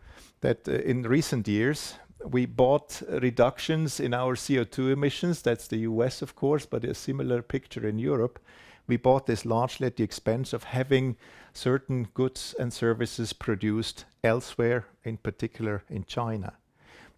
that 0.41 0.67
uh, 0.67 0.71
in 0.71 1.03
recent 1.03 1.47
years, 1.47 1.93
we 2.25 2.47
bought 2.47 3.03
reductions 3.07 3.99
in 3.99 4.15
our 4.15 4.33
CO2 4.33 4.91
emissions. 4.91 5.43
That's 5.43 5.67
the 5.67 5.81
U.S., 5.91 6.23
of 6.23 6.35
course, 6.35 6.65
but 6.65 6.83
a 6.83 6.95
similar 6.95 7.43
picture 7.43 7.87
in 7.87 7.99
Europe. 7.99 8.39
We 8.87 8.97
bought 8.97 9.27
this 9.27 9.45
largely 9.45 9.85
at 9.85 9.97
the 9.97 10.03
expense 10.03 10.53
of 10.53 10.63
having 10.63 11.17
certain 11.53 12.07
goods 12.15 12.55
and 12.59 12.73
services 12.73 13.31
produced 13.31 14.05
elsewhere, 14.23 14.87
in 15.03 15.17
particular 15.17 15.83
in 15.87 16.05
China. 16.05 16.53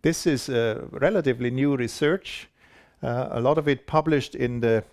This 0.05 0.27
is 0.27 0.49
relatively 0.91 1.49
new 1.49 1.75
research, 1.75 2.47
uh, 3.01 3.29
a 3.31 3.41
lot 3.41 3.57
of 3.57 3.67
it 3.67 3.87
published 3.87 4.35
in 4.35 4.59
the 4.59 4.83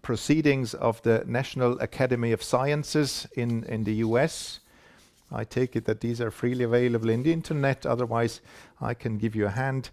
proceedings 0.00 0.74
of 0.74 1.02
the 1.02 1.24
National 1.26 1.76
Academy 1.80 2.30
of 2.30 2.40
Sciences 2.40 3.26
in 3.34 3.82
the 3.82 3.94
U.S. 3.94 4.60
I 5.32 5.42
take 5.42 5.74
it 5.74 5.86
that 5.86 6.00
these 6.00 6.20
are 6.20 6.30
freely 6.30 6.62
available 6.62 7.08
in 7.08 7.24
the 7.24 7.32
internet, 7.32 7.84
otherwise, 7.84 8.42
I 8.80 8.94
can 8.94 9.18
give 9.18 9.34
you 9.34 9.46
a 9.46 9.50
hand. 9.50 9.90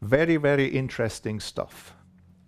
Very, 0.00 0.36
very 0.36 0.68
interesting 0.68 1.40
stuff. 1.40 1.92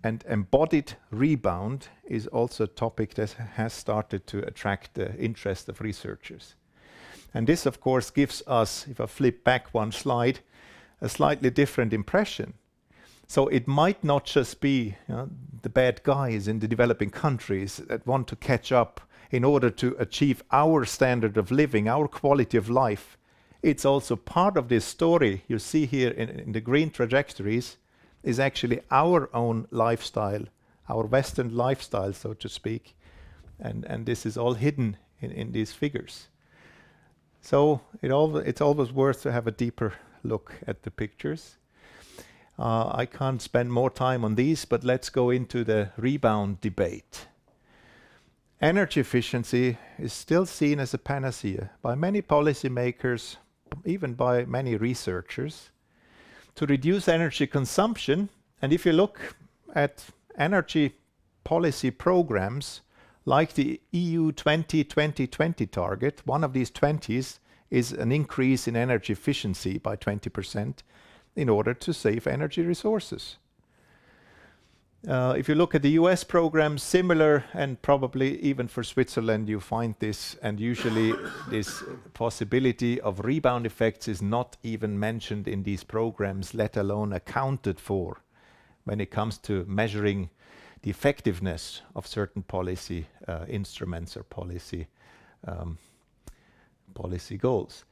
And 0.05 0.23
embodied 0.29 0.93
rebound 1.11 1.89
is 2.05 2.27
also 2.27 2.63
a 2.63 2.67
topic 2.67 3.15
that 3.15 3.31
has 3.55 3.73
started 3.73 4.25
to 4.27 4.39
attract 4.47 4.93
the 4.93 5.13
interest 5.17 5.67
of 5.67 5.81
researchers. 5.81 6.55
And 7.33 7.45
this, 7.45 7.65
of 7.65 7.81
course, 7.81 8.09
gives 8.09 8.41
us, 8.47 8.87
if 8.87 9.01
I 9.01 9.05
flip 9.05 9.43
back 9.43 9.73
one 9.73 9.91
slide, 9.91 10.39
a 11.01 11.09
slightly 11.09 11.49
different 11.49 11.93
impression. 11.93 12.53
So 13.27 13.47
it 13.47 13.67
might 13.67 14.03
not 14.03 14.25
just 14.25 14.61
be, 14.61 14.95
you 15.07 15.15
know, 15.15 15.29
the 15.61 15.69
bad 15.69 16.01
guys 16.03 16.47
in 16.47 16.59
the 16.59 16.67
developing 16.67 17.09
countries 17.09 17.77
that 17.87 18.07
want 18.07 18.27
to 18.29 18.35
catch 18.35 18.71
up 18.71 19.01
in 19.31 19.43
order 19.43 19.69
to 19.69 19.95
achieve 19.99 20.43
our 20.51 20.85
standard 20.85 21.37
of 21.37 21.51
living, 21.51 21.89
our 21.89 22.07
quality 22.07 22.57
of 22.57 22.69
life. 22.69 23.17
It's 23.61 23.85
also 23.85 24.15
part 24.15 24.55
of 24.55 24.69
this 24.69 24.85
story 24.85 25.43
you 25.47 25.59
see 25.59 25.85
here 25.85 26.11
in 26.11 26.53
the 26.53 26.61
green 26.61 26.89
trajectories 26.89 27.77
is 28.23 28.39
actually 28.39 28.79
our 28.91 29.29
own 29.35 29.67
lifestyle, 29.71 30.45
our 30.87 31.03
Western 31.05 31.55
lifestyle, 31.55 32.13
so 32.13 32.33
to 32.33 32.47
speak, 32.47 32.95
and 33.59 33.85
and 33.85 34.05
this 34.05 34.25
is 34.25 34.37
all 34.37 34.53
hidden 34.53 34.97
in 35.19 35.31
in 35.31 35.51
these 35.51 35.73
figures. 35.73 36.27
So 37.41 37.81
it's 38.01 38.61
always 38.61 38.91
worth 38.91 39.21
to 39.23 39.31
have 39.31 39.47
a 39.47 39.51
deeper 39.51 39.93
look 40.23 40.55
at 40.67 40.83
the 40.83 40.91
pictures. 40.91 41.57
Uh, 42.59 42.91
I 42.93 43.05
can't 43.05 43.41
spend 43.41 43.71
more 43.71 43.89
time 43.89 44.25
on 44.25 44.35
these, 44.35 44.65
but 44.65 44.83
let's 44.83 45.09
go 45.09 45.29
into 45.29 45.63
the 45.63 45.91
rebound 45.95 46.59
debate. 46.61 47.27
Energy 48.59 48.99
efficiency 49.01 49.77
is 49.99 50.11
still 50.11 50.45
seen 50.47 50.79
as 50.79 50.93
a 50.93 50.97
panacea 50.97 51.69
by 51.83 51.93
many 51.93 52.23
policymakers, 52.23 53.35
even 53.85 54.15
by 54.15 54.45
many 54.45 54.75
researchers, 54.75 55.69
to 56.55 56.65
reduce 56.65 57.07
energy 57.07 57.45
consumption. 57.45 58.29
And 58.59 58.73
if 58.73 58.83
you 58.83 58.93
look 58.93 59.35
at 59.75 60.05
energy 60.35 60.95
policy 61.43 61.91
programs 61.91 62.81
like 63.25 63.53
the 63.53 63.79
EU 63.91 64.31
2020 64.31 65.67
target, 65.67 66.21
one 66.25 66.43
of 66.43 66.53
these 66.53 66.71
20s 66.71 67.37
is 67.69 67.91
an 67.91 68.11
increase 68.11 68.67
in 68.67 68.75
energy 68.75 69.13
efficiency 69.13 69.77
by 69.77 69.95
20% 69.95 70.77
in 71.35 71.49
order 71.49 71.73
to 71.73 71.93
save 71.93 72.27
energy 72.27 72.61
resources. 72.63 73.37
Uh, 75.07 75.35
if 75.37 75.47
you 75.47 75.55
look 75.55 75.75
at 75.75 75.83
the 75.83 75.91
U.S. 75.91 76.23
program, 76.23 76.77
similar, 76.77 77.45
and 77.53 77.81
probably 77.81 78.39
even 78.41 78.67
for 78.67 78.83
Switzerland, 78.83 79.47
you 79.47 79.59
find 79.59 79.95
this, 79.99 80.35
and 80.41 80.59
usually 80.59 81.13
this 81.49 81.83
possibility 82.13 82.99
of 83.01 83.19
rebound 83.23 83.65
effects 83.65 84.07
is 84.07 84.21
not 84.21 84.57
even 84.63 84.99
mentioned 84.99 85.47
in 85.47 85.63
these 85.63 85.83
programs, 85.83 86.53
let 86.53 86.75
alone 86.75 87.13
accounted 87.13 87.79
for 87.79 88.21
when 88.85 88.99
it 88.99 89.11
comes 89.11 89.37
to 89.37 89.65
measuring 89.67 90.29
the 90.81 90.89
effectiveness 90.89 91.81
of 91.95 92.07
certain 92.07 92.41
policy 92.41 93.07
uh, 93.27 93.45
instruments 93.47 94.17
or 94.17 94.23
policy 94.23 94.87
um, 95.47 95.77
goals. 97.39 97.85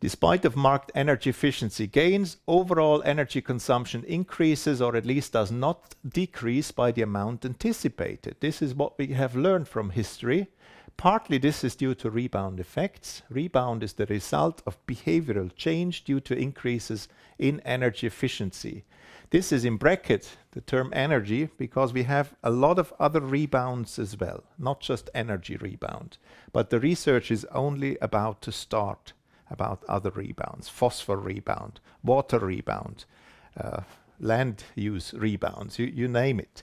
Despite 0.00 0.44
of 0.44 0.54
marked 0.54 0.92
energy 0.94 1.30
efficiency 1.30 1.86
gains, 1.86 2.36
overall 2.46 3.02
energy 3.04 3.40
consumption 3.40 4.04
increases 4.04 4.82
or 4.82 4.96
at 4.96 5.06
least 5.06 5.32
does 5.32 5.50
not 5.50 5.94
decrease 6.06 6.72
by 6.72 6.92
the 6.92 7.02
amount 7.02 7.44
anticipated. 7.44 8.36
This 8.40 8.60
is 8.60 8.74
what 8.74 8.98
we 8.98 9.08
have 9.08 9.34
learned 9.34 9.66
from 9.66 9.90
history. 9.90 10.48
Partly, 10.96 11.38
this 11.38 11.64
is 11.64 11.74
due 11.74 11.94
to 11.94 12.10
rebound 12.10 12.60
effects. 12.60 13.22
Rebound 13.30 13.82
is 13.82 13.94
the 13.94 14.06
result 14.06 14.62
of 14.66 14.84
behavioral 14.86 15.50
change 15.56 16.04
due 16.04 16.20
to 16.20 16.36
increases 16.36 17.08
in 17.38 17.60
energy 17.60 18.06
efficiency. 18.06 18.84
This 19.34 19.50
is 19.50 19.64
in 19.64 19.78
bracket, 19.78 20.36
the 20.52 20.60
term 20.60 20.92
energy, 20.92 21.48
because 21.58 21.92
we 21.92 22.04
have 22.04 22.36
a 22.44 22.50
lot 22.50 22.78
of 22.78 22.92
other 23.00 23.18
rebounds 23.18 23.98
as 23.98 24.16
well, 24.16 24.44
not 24.60 24.78
just 24.78 25.10
energy 25.12 25.56
rebound. 25.56 26.18
But 26.52 26.70
the 26.70 26.78
research 26.78 27.32
is 27.32 27.44
only 27.46 27.98
about 28.00 28.42
to 28.42 28.52
start 28.52 29.12
about 29.50 29.82
other 29.88 30.10
rebounds, 30.10 30.68
phosphor 30.68 31.16
rebound, 31.16 31.80
water 32.04 32.38
rebound, 32.38 33.06
uh, 33.60 33.80
land 34.20 34.62
use 34.76 35.12
rebounds, 35.14 35.80
you 35.80 36.06
name 36.06 36.38
it. 36.38 36.62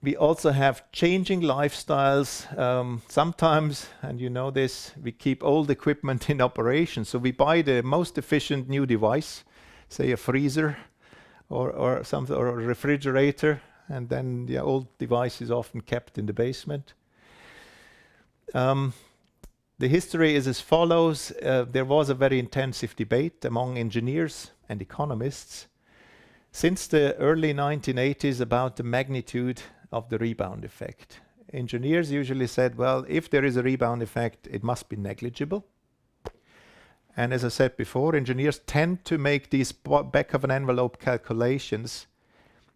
We 0.00 0.14
also 0.14 0.52
have 0.52 0.92
changing 0.92 1.40
lifestyles. 1.40 2.56
Um, 2.56 3.02
sometimes, 3.08 3.88
and 4.00 4.20
you 4.20 4.30
know 4.30 4.52
this, 4.52 4.92
we 5.02 5.10
keep 5.10 5.42
old 5.42 5.72
equipment 5.72 6.30
in 6.30 6.40
operation, 6.40 7.04
so 7.04 7.18
we 7.18 7.32
buy 7.32 7.62
the 7.62 7.82
most 7.82 8.16
efficient 8.16 8.68
new 8.68 8.86
device, 8.86 9.42
say 9.92 10.10
a 10.10 10.16
freezer 10.16 10.76
or 11.48 11.70
or 11.70 12.04
something 12.04 12.34
or 12.34 12.48
a 12.48 12.66
refrigerator, 12.66 13.60
and 13.88 14.08
then 14.08 14.46
the 14.46 14.58
old 14.58 14.86
device 14.98 15.40
is 15.40 15.50
often 15.50 15.80
kept 15.80 16.18
in 16.18 16.26
the 16.26 16.32
basement. 16.32 16.94
Um, 18.54 18.92
the 19.78 19.88
history 19.88 20.34
is 20.34 20.46
as 20.46 20.60
follows. 20.60 21.32
Uh, 21.42 21.64
there 21.68 21.84
was 21.84 22.08
a 22.08 22.14
very 22.14 22.38
intensive 22.38 22.94
debate 22.96 23.44
among 23.44 23.78
engineers 23.78 24.52
and 24.68 24.80
economists 24.80 25.66
since 26.52 26.86
the 26.86 27.16
early 27.16 27.54
1980s 27.54 28.40
about 28.40 28.76
the 28.76 28.82
magnitude 28.82 29.62
of 29.90 30.08
the 30.08 30.18
rebound 30.18 30.64
effect. 30.64 31.20
Engineers 31.52 32.10
usually 32.10 32.46
said, 32.46 32.76
"Well, 32.76 33.04
if 33.08 33.28
there 33.28 33.44
is 33.44 33.56
a 33.56 33.62
rebound 33.62 34.02
effect, 34.02 34.46
it 34.50 34.62
must 34.62 34.88
be 34.88 34.96
negligible." 34.96 35.64
And 37.16 37.32
as 37.32 37.44
I 37.44 37.48
said 37.48 37.76
before, 37.76 38.16
engineers 38.16 38.60
tend 38.66 39.04
to 39.04 39.18
make 39.18 39.50
these 39.50 39.72
back 39.72 40.32
of 40.32 40.44
an 40.44 40.50
envelope 40.50 40.98
calculations. 40.98 42.06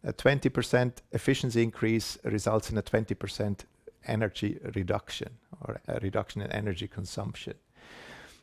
A 0.05 0.13
20% 0.13 0.93
efficiency 1.13 1.63
increase 1.63 2.19
results 2.23 2.71
in 2.71 2.77
a 2.77 2.83
20% 2.83 3.61
energy 4.07 4.59
reduction 4.75 5.39
or 5.63 5.81
a 5.89 5.99
reduction 6.01 6.43
in 6.43 6.53
energy 6.53 6.87
consumption. 6.87 7.55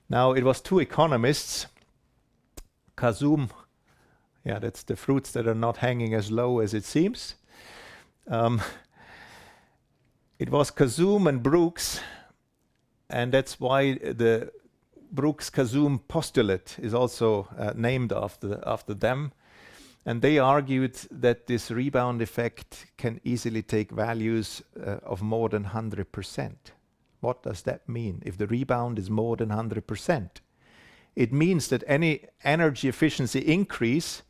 Now, 0.09 0.33
it 0.33 0.43
was 0.43 0.61
two 0.61 0.79
economists, 0.79 1.67
Khazzoom, 2.97 3.49
Yeah, 4.43 4.59
that's 4.59 4.83
the 4.83 4.95
fruits 4.95 5.31
that 5.31 5.47
are 5.47 5.55
not 5.55 5.77
hanging 5.77 6.13
as 6.13 6.29
low 6.29 6.59
as 6.59 6.73
it 6.73 6.83
seems. 6.83 7.35
Um, 8.27 8.61
it 10.37 10.49
was 10.49 10.69
Khazzoom 10.69 11.27
and 11.29 11.41
Brooks, 11.41 12.01
and 13.09 13.31
that's 13.31 13.59
why 13.59 13.93
the 13.93 14.51
Brooks-Khazzoom 15.13 16.07
postulate 16.07 16.77
is 16.79 16.93
also 16.93 17.47
uh, 17.57 17.71
named 17.75 18.11
after 18.11 18.93
them. 18.93 19.31
And 20.05 20.21
they 20.21 20.39
argued 20.39 20.95
that 21.11 21.47
this 21.47 21.71
rebound 21.71 22.21
effect 22.21 22.87
can 22.97 23.21
easily 23.23 23.61
take 23.61 23.91
values 23.91 24.61
uh, 24.75 24.97
of 25.03 25.21
more 25.21 25.49
than 25.49 25.65
100%. 25.65 26.55
What 27.21 27.43
does 27.43 27.61
that 27.61 27.87
mean 27.87 28.21
if 28.25 28.37
the 28.37 28.47
rebound 28.47 28.99
is 28.99 29.09
more 29.09 29.37
than 29.37 29.49
100%? 29.49 30.29
It 31.15 31.31
means 31.31 31.67
that 31.67 31.83
any 31.87 32.25
energy 32.43 32.89
efficiency 32.89 33.39
increase 33.39 34.23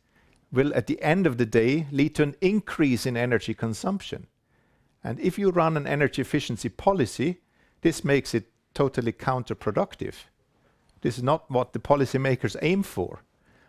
will, 0.52 0.72
at 0.74 0.86
the 0.86 1.02
end 1.02 1.26
of 1.26 1.38
the 1.38 1.46
day, 1.46 1.88
lead 1.90 2.14
to 2.16 2.22
an 2.22 2.36
increase 2.40 3.06
in 3.06 3.16
energy 3.16 3.54
consumption. 3.54 4.26
And 5.02 5.18
if 5.18 5.38
you 5.38 5.50
run 5.50 5.76
an 5.76 5.86
energy 5.86 6.22
efficiency 6.22 6.68
policy, 6.68 7.40
this 7.80 8.04
makes 8.04 8.34
it 8.34 8.52
totally 8.74 9.12
counterproductive. 9.12 10.14
This 11.04 11.18
is 11.18 11.22
not 11.22 11.50
what 11.50 11.74
the 11.74 11.78
policymakers 11.78 12.56
aim 12.62 12.82
for, 12.82 13.20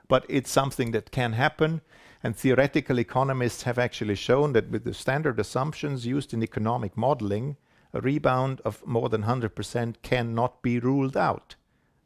but 0.07 0.25
it's 0.29 0.49
something 0.49 0.91
that 0.91 1.11
can 1.11 1.33
happen, 1.33 1.81
and 2.23 2.33
theoretical 2.33 2.97
economists 2.97 3.63
have 3.63 3.77
actually 3.77 4.15
shown 4.15 4.53
that 4.53 4.69
with 4.69 4.85
the 4.85 4.93
standard 4.93 5.37
assumptions 5.37 6.05
used 6.05 6.33
in 6.33 6.41
economic 6.41 6.95
modeling, 6.95 7.57
a 7.93 7.99
rebound 7.99 8.61
of 8.63 8.87
more 8.87 9.09
than 9.09 9.23
100% 9.23 9.95
cannot 10.01 10.61
be 10.61 10.79
ruled 10.79 11.17
out 11.17 11.55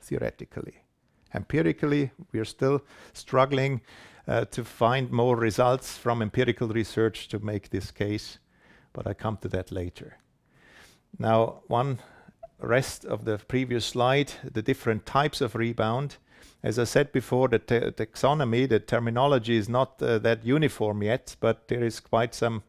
theoretically. 0.02 0.82
Empirically, 1.36 2.10
we 2.32 2.40
are 2.40 2.46
still 2.46 2.82
struggling 3.14 3.82
uh, 4.28 4.46
to 4.46 4.64
find 4.64 5.12
more 5.12 5.36
results 5.36 5.96
from 5.96 6.24
empirical 6.24 6.70
research 6.70 7.28
to 7.28 7.38
make 7.38 7.70
this 7.70 7.92
case, 7.92 8.40
but 8.94 9.06
I 9.06 9.14
come 9.14 9.38
to 9.38 9.48
that 9.50 9.72
later. 9.72 10.18
Now, 11.20 11.62
one 11.68 12.00
rest 12.60 13.06
of 13.06 13.26
the 13.26 13.38
previous 13.38 13.86
slide, 13.86 14.34
the 14.44 14.62
different 14.62 15.06
types 15.06 15.42
of 15.42 15.56
rebound. 15.56 16.18
As 16.62 16.78
I 16.78 16.84
said 16.84 17.12
before, 17.12 17.48
the 17.48 17.60
taxonomy, 17.60 18.68
the 18.68 18.80
terminology 18.80 19.56
is 19.56 19.70
not 19.70 20.02
uh, 20.02 20.20
that 20.20 20.46
uniform 20.46 21.04
yet, 21.04 21.36
but 21.40 21.68
there 21.70 21.84
is 21.84 22.00
quite 22.00 22.36
some 22.36 22.64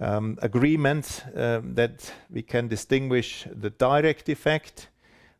um, 0.00 0.38
agreement 0.42 1.24
um, 1.34 1.74
that 1.74 2.12
we 2.30 2.42
can 2.42 2.68
distinguish 2.68 3.46
the 3.50 3.70
direct 3.70 4.28
effect, 4.28 4.88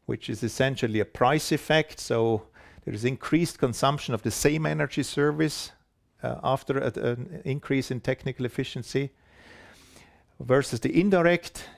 which 0.06 0.30
is 0.30 0.42
essentially 0.42 1.00
a 1.00 1.04
price 1.04 1.52
effect. 1.52 2.00
So 2.00 2.46
there 2.84 2.94
is 2.94 3.04
increased 3.04 3.58
consumption 3.58 4.14
of 4.14 4.22
the 4.22 4.30
same 4.30 4.64
energy 4.64 5.02
service 5.02 5.72
uh, 6.22 6.36
after 6.42 6.78
an 6.78 7.42
increase 7.44 7.90
in 7.90 8.00
technical 8.00 8.46
efficiency 8.46 9.10
versus 10.40 10.80
the 10.80 10.98
indirect 10.98 11.68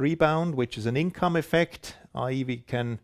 rebound, 0.00 0.54
which 0.54 0.78
is 0.78 0.86
an 0.86 0.96
income 0.96 1.36
effect, 1.36 1.94
i.e., 2.14 2.44
we 2.44 2.56
can 2.58 2.98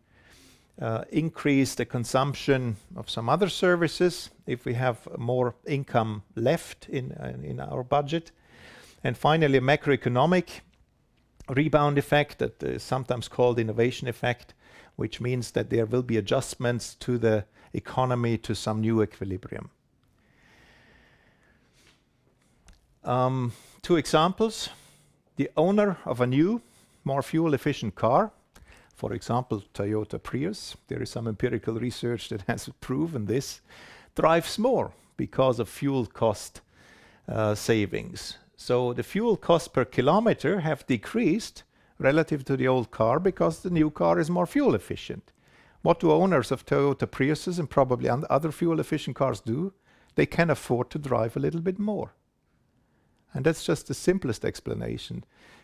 uh, 0.81 1.03
increase 1.11 1.75
the 1.75 1.85
consumption 1.85 2.75
of 2.95 3.09
some 3.09 3.29
other 3.29 3.49
services 3.49 4.29
if 4.45 4.65
we 4.65 4.73
have 4.73 5.07
more 5.17 5.55
income 5.65 6.23
left 6.35 6.87
uh, 6.91 6.97
in 6.97 7.59
our 7.59 7.83
budget. 7.83 8.31
And 9.03 9.17
finally, 9.17 9.57
a 9.57 9.61
macroeconomic 9.61 10.61
rebound 11.49 11.97
effect 11.97 12.39
that 12.39 12.61
is 12.61 12.83
sometimes 12.83 13.27
called 13.27 13.59
innovation 13.59 14.07
effect, 14.07 14.53
which 14.95 15.21
means 15.21 15.51
that 15.51 15.69
there 15.69 15.85
will 15.85 16.03
be 16.03 16.17
adjustments 16.17 16.95
to 16.95 17.17
the 17.17 17.45
economy 17.73 18.37
to 18.37 18.55
some 18.55 18.81
new 18.81 19.01
equilibrium. 19.01 19.69
Um, 23.03 23.53
two 23.81 23.95
examples. 23.95 24.69
The 25.37 25.49
owner 25.55 25.97
of 26.03 26.19
a 26.19 26.27
new, 26.27 26.61
more 27.07 27.23
fuel-efficient 27.23 27.95
car, 27.95 28.31
for 28.93 29.13
example, 29.13 29.63
Toyota 29.73 30.21
Prius, 30.21 30.75
there 30.87 31.01
is 31.01 31.09
some 31.09 31.27
empirical 31.27 31.75
research 31.75 32.29
that 32.29 32.41
has 32.47 32.69
proven 32.81 33.25
this, 33.25 33.61
drives 34.15 34.57
more 34.59 34.91
because 35.17 35.59
of 35.59 35.69
fuel 35.69 36.05
cost 36.05 36.61
uh, 37.27 37.55
savings. 37.55 38.37
So 38.55 38.93
the 38.93 39.03
fuel 39.03 39.37
cost 39.37 39.73
per 39.73 39.85
kilometer 39.85 40.61
have 40.61 40.87
decreased 40.87 41.63
relative 41.99 42.43
to 42.45 42.57
the 42.57 42.67
old 42.67 42.89
car 42.89 43.19
because 43.19 43.59
the 43.59 43.69
new 43.69 43.91
car 43.91 44.19
is 44.19 44.29
more 44.29 44.47
fuel 44.47 44.75
efficient. 44.75 45.31
What 45.83 45.99
do 45.99 46.11
owners 46.11 46.51
of 46.51 46.65
Toyota 46.65 47.07
Priuses 47.07 47.59
and 47.59 47.69
probably 47.69 48.09
other 48.09 48.51
fuel-efficient 48.51 49.15
cars 49.15 49.39
do? 49.39 49.73
They 50.15 50.25
can 50.25 50.49
afford 50.49 50.89
to 50.89 50.99
drive 50.99 51.37
a 51.37 51.39
little 51.39 51.61
bit 51.61 51.77
more. 51.77 52.13
And 53.33 53.45
that's 53.45 53.63
just 53.63 53.87
the 53.87 53.93
simplest 53.93 54.43
explanation. 54.43 55.23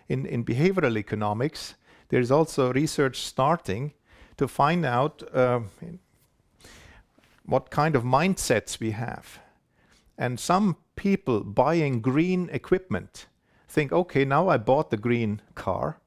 In 0.10 0.46
behavioral 0.46 0.98
economics, 0.98 1.76
there 2.10 2.20
is 2.20 2.32
also 2.32 2.74
research 2.74 3.22
starting 3.22 3.94
to 4.38 4.48
find 4.48 4.86
out 4.86 5.24
uh, 5.34 5.62
what 7.46 7.70
kind 7.70 7.96
of 7.96 8.04
mindsets 8.04 8.80
we 8.80 8.92
have. 8.92 9.40
And 10.18 10.40
some 10.40 10.78
people 10.96 11.44
buying 11.44 12.02
green 12.02 12.50
equipment 12.52 13.28
think, 13.68 13.92
"Okay, 13.92 14.26
now 14.26 14.48
I 14.50 14.58
bought 14.58 14.90
the 14.90 14.98
green 14.98 15.42
car. 15.56 15.98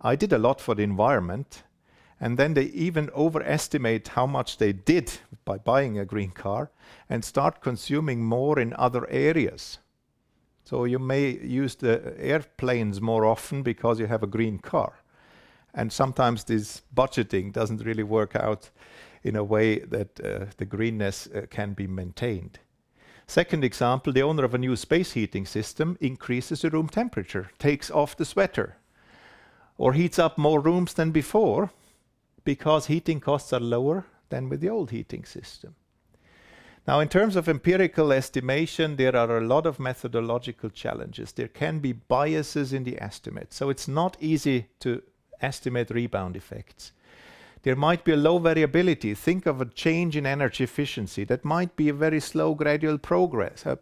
I 0.00 0.16
did 0.16 0.32
a 0.32 0.38
lot 0.38 0.60
for 0.60 0.74
the 0.74 0.82
environment." 0.82 1.64
And 2.20 2.38
then 2.38 2.54
they 2.54 2.66
even 2.66 3.10
overestimate 3.10 4.08
how 4.08 4.26
much 4.26 4.58
they 4.58 4.72
did 4.72 5.18
by 5.44 5.58
buying 5.58 5.98
a 5.98 6.04
green 6.04 6.30
car 6.30 6.70
and 7.08 7.24
start 7.24 7.60
consuming 7.60 8.24
more 8.24 8.60
in 8.60 8.74
other 8.74 9.10
areas. 9.10 9.80
So 10.64 10.84
you 10.84 10.98
may 10.98 11.30
use 11.30 11.74
the 11.74 12.14
airplanes 12.18 13.00
more 13.00 13.24
often 13.24 13.62
because 13.62 13.98
you 13.98 14.06
have 14.06 14.22
a 14.22 14.28
green 14.28 14.58
car. 14.58 14.94
And 15.74 15.92
sometimes 15.92 16.44
this 16.44 16.82
budgeting 16.94 17.52
doesn't 17.52 17.84
really 17.84 18.02
work 18.02 18.36
out 18.36 18.70
in 19.22 19.36
a 19.36 19.44
way 19.44 19.78
that 19.78 20.20
uh, 20.20 20.46
the 20.56 20.64
greenness 20.64 21.28
uh, 21.28 21.46
can 21.50 21.72
be 21.72 21.86
maintained. 21.86 22.58
Second 23.26 23.64
example, 23.64 24.12
the 24.12 24.22
owner 24.22 24.44
of 24.44 24.54
a 24.54 24.58
new 24.58 24.76
space 24.76 25.12
heating 25.12 25.46
system 25.46 25.96
increases 26.00 26.62
the 26.62 26.70
room 26.70 26.88
temperature, 26.88 27.50
takes 27.58 27.90
off 27.90 28.16
the 28.16 28.24
sweater, 28.24 28.76
or 29.78 29.94
heats 29.94 30.18
up 30.18 30.36
more 30.36 30.60
rooms 30.60 30.94
than 30.94 31.12
before 31.12 31.70
because 32.44 32.86
heating 32.86 33.20
costs 33.20 33.52
are 33.52 33.60
lower 33.60 34.04
than 34.28 34.48
with 34.48 34.60
the 34.60 34.68
old 34.68 34.90
heating 34.90 35.24
system. 35.24 35.74
Now, 36.86 36.98
in 36.98 37.08
terms 37.08 37.36
of 37.36 37.48
empirical 37.48 38.12
estimation, 38.12 38.96
there 38.96 39.14
are 39.14 39.38
a 39.38 39.46
lot 39.46 39.66
of 39.66 39.78
methodological 39.78 40.70
challenges. 40.70 41.32
There 41.32 41.48
can 41.48 41.78
be 41.78 41.92
biases 41.92 42.72
in 42.72 42.82
the 42.82 43.00
estimate, 43.00 43.52
so 43.52 43.70
it's 43.70 43.86
not 43.86 44.16
easy 44.20 44.66
to 44.80 45.02
estimate 45.40 45.90
rebound 45.90 46.36
effects. 46.36 46.92
There 47.62 47.76
might 47.76 48.04
be 48.04 48.12
a 48.12 48.16
low 48.16 48.38
variability. 48.38 49.14
Think 49.14 49.46
of 49.46 49.60
a 49.60 49.66
change 49.66 50.16
in 50.16 50.26
energy 50.26 50.64
efficiency. 50.64 51.22
That 51.24 51.44
might 51.44 51.76
be 51.76 51.88
a 51.88 51.94
very 51.94 52.18
slow, 52.18 52.54
gradual 52.54 52.98
progress 52.98 53.64
uh, 53.64 53.76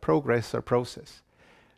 or 0.55 0.63
process. 0.63 1.23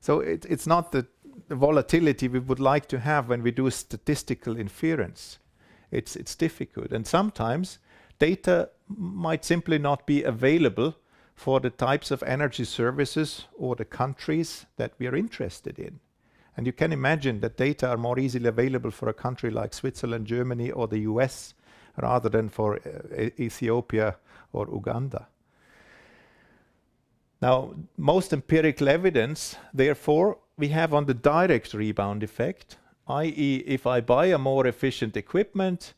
So 0.01 0.19
it, 0.19 0.45
it's 0.49 0.67
not 0.67 0.91
the 0.91 1.07
volatility 1.49 2.27
we 2.27 2.41
would 2.41 2.59
like 2.59 2.89
to 2.89 2.99
have 2.99 3.29
when 3.29 3.43
we 3.45 3.53
do 3.53 3.71
statistical 3.71 4.57
inference. 4.57 5.39
It's, 5.93 6.17
It's 6.17 6.35
difficult. 6.35 6.91
And 6.91 7.07
sometimes 7.07 7.79
data 8.19 8.71
might 8.89 9.45
simply 9.45 9.79
not 9.79 10.05
be 10.05 10.25
available 10.25 10.97
for 11.35 11.61
the 11.61 11.71
types 11.71 12.11
of 12.11 12.23
energy 12.23 12.65
services 12.65 13.47
or 13.59 13.75
the 13.75 13.85
countries 13.85 14.67
that 14.77 14.93
we 14.99 15.07
are 15.07 15.17
interested 15.17 15.79
in. 15.79 16.01
And 16.57 16.67
you 16.67 16.73
can 16.73 16.93
imagine 16.93 17.41
that 17.41 17.57
data 17.57 17.89
are 17.89 17.97
more 17.97 18.19
easily 18.19 18.49
available 18.49 18.91
for 18.91 19.09
a 19.09 19.15
country 19.15 19.51
like 19.51 19.73
Switzerland, 19.73 20.27
Germany, 20.27 20.71
or 20.71 20.87
the 20.87 21.01
U.S. 21.01 21.55
rather 21.97 22.29
than 22.29 22.49
for 22.49 22.77
uh, 22.77 23.31
Ethiopia 23.39 24.17
or 24.53 24.69
Uganda. 24.71 25.29
Now, 27.41 27.75
most 27.97 28.33
empirical 28.33 28.89
evidence, 28.89 29.57
therefore, 29.75 30.39
we 30.57 30.69
have 30.69 30.95
on 30.95 31.07
the 31.07 31.15
direct 31.15 31.75
rebound 31.75 32.23
effect, 32.23 32.77
i.e., 33.09 33.65
if 33.67 33.87
I 33.87 34.01
buy 34.01 34.27
a 34.27 34.39
more 34.39 34.67
efficient 34.67 35.17
equipment, 35.17 35.95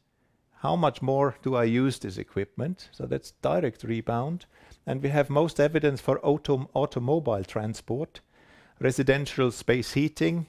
how 0.60 0.76
much 0.76 1.02
more 1.02 1.36
do 1.42 1.54
I 1.54 1.64
use 1.64 1.98
this 1.98 2.16
equipment? 2.16 2.88
So 2.92 3.04
that's 3.04 3.32
direct 3.42 3.84
rebound. 3.84 4.46
And 4.86 5.02
we 5.02 5.08
have 5.08 5.30
most 5.30 5.58
evidence 5.60 6.00
for 6.00 6.20
automobile 6.24 7.44
transport, 7.44 8.20
residential 8.80 9.50
space 9.50 9.92
heating, 9.92 10.46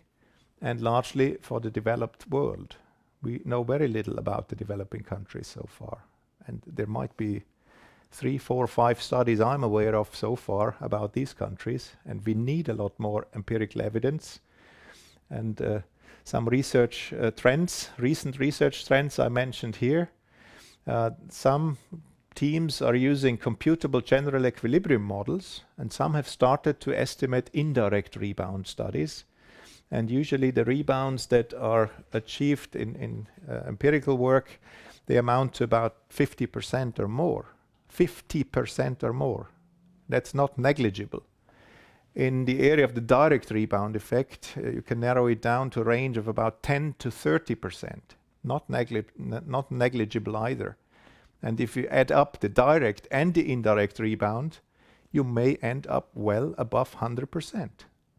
and 0.61 0.81
largely 0.81 1.37
for 1.41 1.59
the 1.59 1.71
developed 1.71 2.29
world. 2.29 2.75
We 3.21 3.41
know 3.45 3.63
very 3.63 3.87
little 3.87 4.17
about 4.19 4.49
the 4.49 4.55
developing 4.55 5.03
countries 5.03 5.47
so 5.47 5.65
far, 5.69 5.99
and 6.47 6.61
there 6.67 6.87
might 6.87 7.15
be 7.17 7.43
three, 8.11 8.37
four, 8.37 8.67
five 8.67 9.01
studies 9.01 9.41
I'm 9.41 9.63
aware 9.63 9.95
of 9.95 10.15
so 10.15 10.35
far 10.35 10.75
about 10.79 11.13
these 11.13 11.33
countries, 11.33 11.95
and 12.05 12.25
we 12.25 12.33
need 12.33 12.69
a 12.69 12.73
lot 12.73 12.97
more 12.99 13.27
empirical 13.35 13.81
evidence. 13.81 14.39
And 15.29 15.61
uh, 15.61 15.79
some 16.23 16.47
research 16.47 17.13
uh, 17.13 17.31
trends, 17.31 17.89
recent 17.97 18.39
research 18.39 18.85
trends 18.85 19.19
I 19.19 19.29
mentioned 19.29 19.77
here. 19.77 20.09
Uh, 20.87 21.11
some 21.29 21.77
teams 22.35 22.81
are 22.81 22.95
using 22.95 23.37
computable 23.37 24.03
general 24.03 24.45
equilibrium 24.45 25.01
models, 25.01 25.61
and 25.77 25.91
some 25.91 26.13
have 26.13 26.27
started 26.27 26.79
to 26.81 26.93
estimate 26.93 27.49
indirect 27.53 28.15
rebound 28.15 28.67
studies. 28.67 29.23
And 29.89 30.11
usually 30.11 30.51
the 30.51 30.65
rebounds 30.65 31.27
that 31.27 31.53
are 31.53 31.89
achieved 32.11 32.75
in 32.75 33.27
uh, 33.49 33.61
empirical 33.67 34.17
work, 34.17 34.59
they 35.05 35.17
amount 35.17 35.53
to 35.55 35.63
about 35.63 36.09
50% 36.09 36.99
or 36.99 37.07
more. 37.07 37.45
50% 37.95 39.03
or 39.03 39.13
more. 39.13 39.49
That's 40.09 40.33
not 40.33 40.57
negligible. 40.57 41.23
In 42.15 42.45
the 42.45 42.61
area 42.61 42.85
of 42.85 42.95
the 42.95 43.01
direct 43.01 43.51
rebound 43.51 43.95
effect, 43.95 44.53
uh, 44.57 44.69
you 44.69 44.81
can 44.81 44.99
narrow 44.99 45.27
it 45.27 45.41
down 45.41 45.69
to 45.71 45.81
a 45.81 45.83
range 45.83 46.17
of 46.17 46.27
about 46.27 46.63
10 46.63 46.95
to 46.99 47.09
30%. 47.09 47.99
Not 48.43 48.69
negligible 49.71 50.37
either. 50.37 50.77
And 51.45 51.61
if 51.61 51.77
you 51.77 51.87
add 51.91 52.11
up 52.11 52.39
the 52.39 52.49
direct 52.49 53.07
and 53.11 53.35
the 53.35 53.51
indirect 53.51 53.99
rebound, 53.99 54.61
you 55.11 55.23
may 55.23 55.57
end 55.57 55.85
up 55.85 56.09
well 56.15 56.55
above 56.57 56.95
100%. 56.95 57.69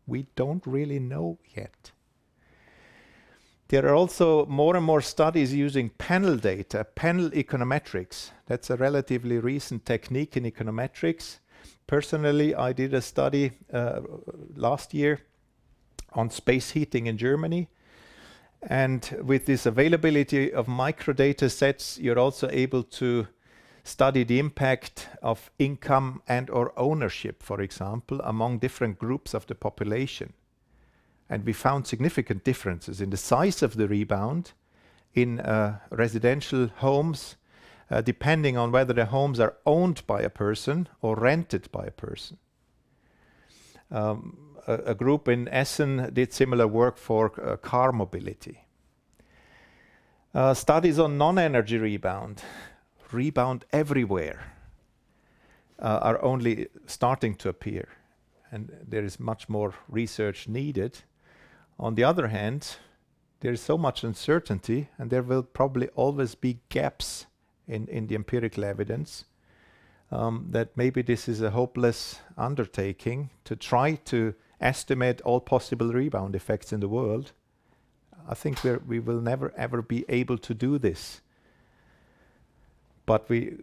We 0.06 0.28
don't 0.36 0.64
really 0.64 1.00
know 1.00 1.38
yet. 1.52 1.90
There 3.66 3.84
are 3.84 3.96
also 3.96 4.46
more 4.46 4.76
and 4.76 4.86
more 4.86 5.00
studies 5.00 5.52
using 5.52 5.90
panel 5.90 6.36
data, 6.36 6.84
panel 6.84 7.30
econometrics. 7.30 8.30
That's 8.46 8.70
a 8.70 8.76
relatively 8.76 9.38
recent 9.38 9.84
technique 9.84 10.36
in 10.36 10.44
econometrics. 10.44 11.40
Personally, 11.88 12.54
I 12.54 12.72
did 12.72 12.94
a 12.94 13.02
study 13.02 13.50
uh, 13.72 14.02
last 14.54 14.94
year 14.94 15.22
on 16.12 16.30
space 16.30 16.70
heating 16.70 17.08
in 17.08 17.18
Germany. 17.18 17.68
And 18.62 19.16
with 19.22 19.46
this 19.46 19.66
availability 19.66 20.52
of 20.52 20.66
micro 20.66 21.14
data 21.14 21.48
sets, 21.48 21.98
you're 21.98 22.18
also 22.18 22.48
able 22.50 22.82
to 22.82 23.28
study 23.84 24.24
the 24.24 24.38
impact 24.38 25.08
of 25.22 25.50
income 25.58 26.22
and/or 26.26 26.72
ownership, 26.76 27.42
for 27.42 27.60
example, 27.60 28.20
among 28.24 28.58
different 28.58 28.98
groups 28.98 29.34
of 29.34 29.46
the 29.46 29.54
population. 29.54 30.32
And 31.28 31.44
we 31.44 31.52
found 31.52 31.86
significant 31.86 32.44
differences 32.44 33.00
in 33.00 33.10
the 33.10 33.16
size 33.16 33.62
of 33.62 33.76
the 33.76 33.86
rebound 33.86 34.52
in 35.14 35.40
uh, 35.40 35.78
residential 35.90 36.68
homes 36.76 37.36
uh, 37.90 38.00
depending 38.00 38.56
on 38.56 38.72
whether 38.72 38.92
the 38.92 39.06
homes 39.06 39.40
are 39.40 39.54
owned 39.64 40.02
by 40.06 40.20
a 40.20 40.30
person 40.30 40.88
or 41.02 41.16
rented 41.16 41.70
by 41.70 41.86
a 41.86 41.90
person. 41.90 42.38
Um, 43.90 44.55
A 44.66 44.94
group 44.94 45.28
in 45.28 45.48
Essen 45.48 46.10
did 46.12 46.32
similar 46.32 46.66
work 46.66 46.96
for 46.96 47.32
uh, 47.40 47.56
car 47.56 47.92
mobility. 47.92 48.64
Uh, 50.34 50.54
studies 50.54 50.98
on 50.98 51.16
non-energy 51.16 51.78
rebound 51.78 52.42
rebound 53.12 53.64
everywhere, 53.72 54.52
uh, 55.78 55.98
are 56.02 56.22
only 56.22 56.68
starting 56.86 57.34
to 57.36 57.48
appear, 57.48 57.88
and 58.50 58.72
there 58.86 59.04
is 59.04 59.20
much 59.20 59.48
more 59.48 59.74
research 59.88 60.48
needed. 60.48 60.98
On 61.78 61.94
the 61.94 62.04
other 62.04 62.28
hand, 62.28 62.76
there 63.40 63.52
is 63.52 63.60
so 63.60 63.76
much 63.76 64.04
uncertainty, 64.04 64.88
and 64.98 65.10
there 65.10 65.22
will 65.22 65.42
probably 65.42 65.88
always 65.88 66.34
be 66.34 66.60
gaps 66.68 67.26
in 67.68 68.06
the 68.06 68.14
empirical 68.14 68.64
evidence, 68.64 69.24
um, 70.12 70.46
that 70.50 70.76
maybe 70.76 71.02
this 71.02 71.28
is 71.28 71.42
a 71.42 71.50
hopeless 71.50 72.20
undertaking 72.38 73.30
to 73.44 73.56
try 73.56 73.96
to 74.04 74.34
estimate 74.60 75.20
all 75.22 75.40
possible 75.40 75.92
rebound 75.92 76.34
effects 76.34 76.72
in 76.72 76.80
the 76.80 76.88
world. 76.88 77.32
I 78.28 78.34
think 78.34 78.58
we 78.64 78.98
will 78.98 79.20
never, 79.20 79.52
ever 79.56 79.82
be 79.82 80.04
able 80.08 80.38
to 80.38 80.54
do 80.54 80.78
this. 80.78 81.20
But 83.04 83.28
we 83.28 83.56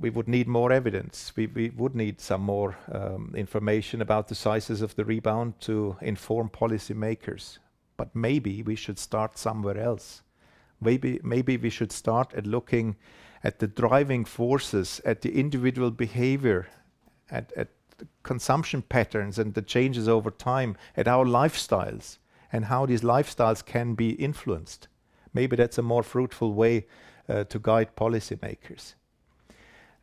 would 0.00 0.28
need 0.28 0.46
more 0.46 0.70
evidence. 0.72 1.32
We 1.36 1.72
would 1.76 1.94
need 1.94 2.20
some 2.20 2.42
more 2.42 2.76
um, 2.92 3.34
information 3.36 4.00
about 4.00 4.28
the 4.28 4.34
sizes 4.34 4.80
of 4.80 4.94
the 4.94 5.04
rebound 5.04 5.60
to 5.60 5.96
inform 6.00 6.50
policymakers. 6.50 7.58
But 7.96 8.14
maybe 8.14 8.62
we 8.62 8.76
should 8.76 8.98
start 8.98 9.36
somewhere 9.36 9.78
else. 9.78 10.22
Maybe 10.80 11.56
we 11.56 11.70
should 11.70 11.92
start 11.92 12.32
at 12.34 12.46
looking 12.46 12.96
at 13.42 13.58
the 13.58 13.66
driving 13.66 14.24
forces, 14.24 15.00
at 15.04 15.22
the 15.22 15.38
individual 15.38 15.90
behavior, 15.90 16.68
at 17.30 17.70
consumption 18.22 18.82
patterns 18.82 19.38
and 19.38 19.54
the 19.54 19.62
changes 19.62 20.08
over 20.08 20.30
time, 20.30 20.76
at 20.96 21.08
our 21.08 21.24
lifestyles, 21.24 22.18
and 22.52 22.66
how 22.66 22.86
these 22.86 23.02
lifestyles 23.02 23.64
can 23.64 23.94
be 23.94 24.10
influenced. 24.10 24.88
Maybe 25.32 25.56
that's 25.56 25.78
a 25.78 25.82
more 25.82 26.02
fruitful 26.02 26.54
way 26.54 26.86
uh, 27.28 27.44
to 27.44 27.58
guide 27.58 27.96
policymakers. 27.96 28.94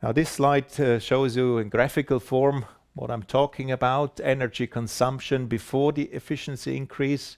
Now, 0.01 0.11
this 0.11 0.29
slide 0.29 0.79
uh, 0.79 0.99
shows 0.99 1.35
you 1.35 1.57
in 1.57 1.69
graphical 1.69 2.19
form 2.19 2.65
what 2.93 3.11
I'm 3.11 3.23
talking 3.23 3.71
about, 3.71 4.19
energy 4.23 4.65
consumption 4.65 5.45
before 5.45 5.91
the 5.91 6.03
efficiency 6.03 6.75
increase, 6.75 7.37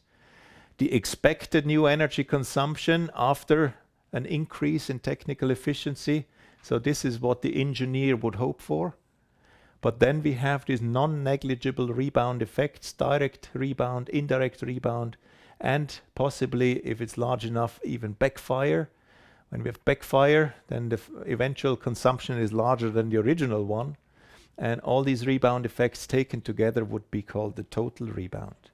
the 0.78 0.94
expected 0.94 1.66
new 1.66 1.86
energy 1.86 2.24
consumption 2.24 3.10
after 3.14 3.76
an 4.14 4.26
increase 4.26 4.90
in 4.90 5.00
technical 5.00 5.52
efficiency. 5.52 6.28
So, 6.62 6.80
this 6.80 7.04
is 7.04 7.20
what 7.20 7.42
the 7.42 7.60
engineer 7.60 8.16
would 8.16 8.36
hope 8.36 8.62
for. 8.62 8.96
But 9.82 10.00
then 10.00 10.22
we 10.22 10.34
have 10.34 10.66
these 10.66 10.82
non-negligible 10.82 11.88
rebound 11.88 12.42
effects, 12.42 12.92
direct 12.92 13.50
rebound, 13.54 14.10
indirect 14.10 14.62
rebound, 14.62 15.16
and 15.60 16.00
possibly, 16.16 16.80
if 16.86 17.02
it's 17.02 17.18
large 17.18 17.46
enough, 17.46 17.80
even 17.84 18.14
backfire. 18.14 18.90
When 19.50 19.64
we 19.64 19.70
have 19.70 19.84
backfire, 19.86 20.56
then 20.68 20.90
the 20.90 21.00
eventual 21.26 21.76
consumption 21.76 22.38
is 22.38 22.54
larger 22.54 22.90
than 22.90 23.10
the 23.10 23.18
original 23.18 23.66
one, 23.66 23.96
and 24.58 24.82
all 24.82 25.04
these 25.04 25.26
rebound 25.26 25.66
effects 25.66 26.06
taken 26.06 26.42
together 26.42 26.84
would 26.84 27.10
be 27.10 27.22
called 27.22 27.56
the 27.56 27.64
total 27.64 28.08
rebound. 28.08 28.69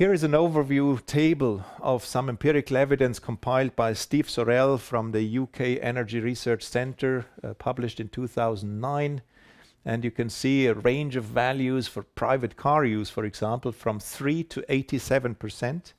Here 0.00 0.14
is 0.14 0.24
an 0.24 0.32
overview 0.32 1.04
table 1.04 1.62
of 1.78 2.06
some 2.06 2.30
empirical 2.30 2.78
evidence 2.78 3.18
compiled 3.18 3.76
by 3.76 3.92
Steve 3.92 4.28
Sorrell 4.28 4.80
from 4.80 5.12
the 5.12 5.38
UK 5.38 5.78
Energy 5.82 6.20
Research 6.20 6.62
Centre, 6.62 7.26
uh, 7.44 7.52
published 7.52 8.00
in 8.00 8.08
2009. 8.08 9.20
And 9.84 10.02
You 10.02 10.10
can 10.10 10.30
see 10.30 10.64
a 10.64 10.72
range 10.72 11.16
of 11.16 11.24
values 11.24 11.86
for 11.86 12.02
private 12.02 12.56
car 12.56 12.86
use, 12.86 13.10
for 13.10 13.26
example, 13.26 13.72
from 13.72 14.00
3 14.00 14.42
to 14.44 14.62
87%. 14.70 15.92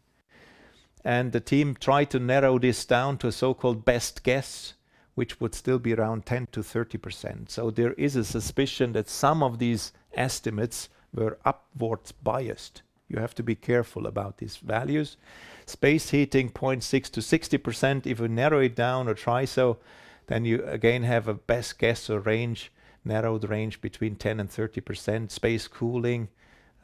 And 1.06 1.32
the 1.32 1.40
team 1.40 1.76
tried 1.80 2.10
to 2.10 2.20
narrow 2.20 2.58
this 2.58 2.84
down 2.86 3.20
to 3.20 3.28
a 3.28 3.32
so-called 3.32 3.86
best 3.86 4.24
guess, 4.24 4.74
which 5.14 5.40
would 5.40 5.54
still 5.54 5.78
be 5.78 5.94
around 5.94 6.26
10 6.26 6.48
to 6.54 6.62
30%. 6.62 7.52
So 7.52 7.70
there 7.70 7.94
is 7.94 8.16
a 8.16 8.26
suspicion 8.26 8.94
that 8.94 9.10
some 9.10 9.44
of 9.44 9.60
these 9.60 9.94
estimates 10.16 10.90
were 11.14 11.38
upwards 11.46 12.12
biased. 12.12 12.82
You 13.12 13.20
have 13.20 13.36
to 13.36 13.44
be 13.44 13.56
careful 13.56 14.08
about 14.08 14.38
these 14.38 14.56
values. 14.56 15.18
Space 15.66 16.12
heating, 16.12 16.50
0.6%-60%. 16.50 18.08
If 18.08 18.22
you 18.22 18.28
narrow 18.30 18.60
it 18.60 18.74
down 18.74 19.10
or 19.10 19.14
try 19.14 19.44
so, 19.44 19.80
then 20.28 20.46
you 20.46 20.64
again 20.66 21.04
have 21.04 21.28
a 21.28 21.34
best 21.34 21.78
guess 21.78 22.10
or 22.10 22.22
range, 22.22 22.72
narrowed 23.04 23.50
range 23.50 23.82
between 23.82 24.16
10 24.16 24.40
and 24.40 24.50
30%. 24.50 25.30
Space 25.30 25.68
cooling, 25.68 26.30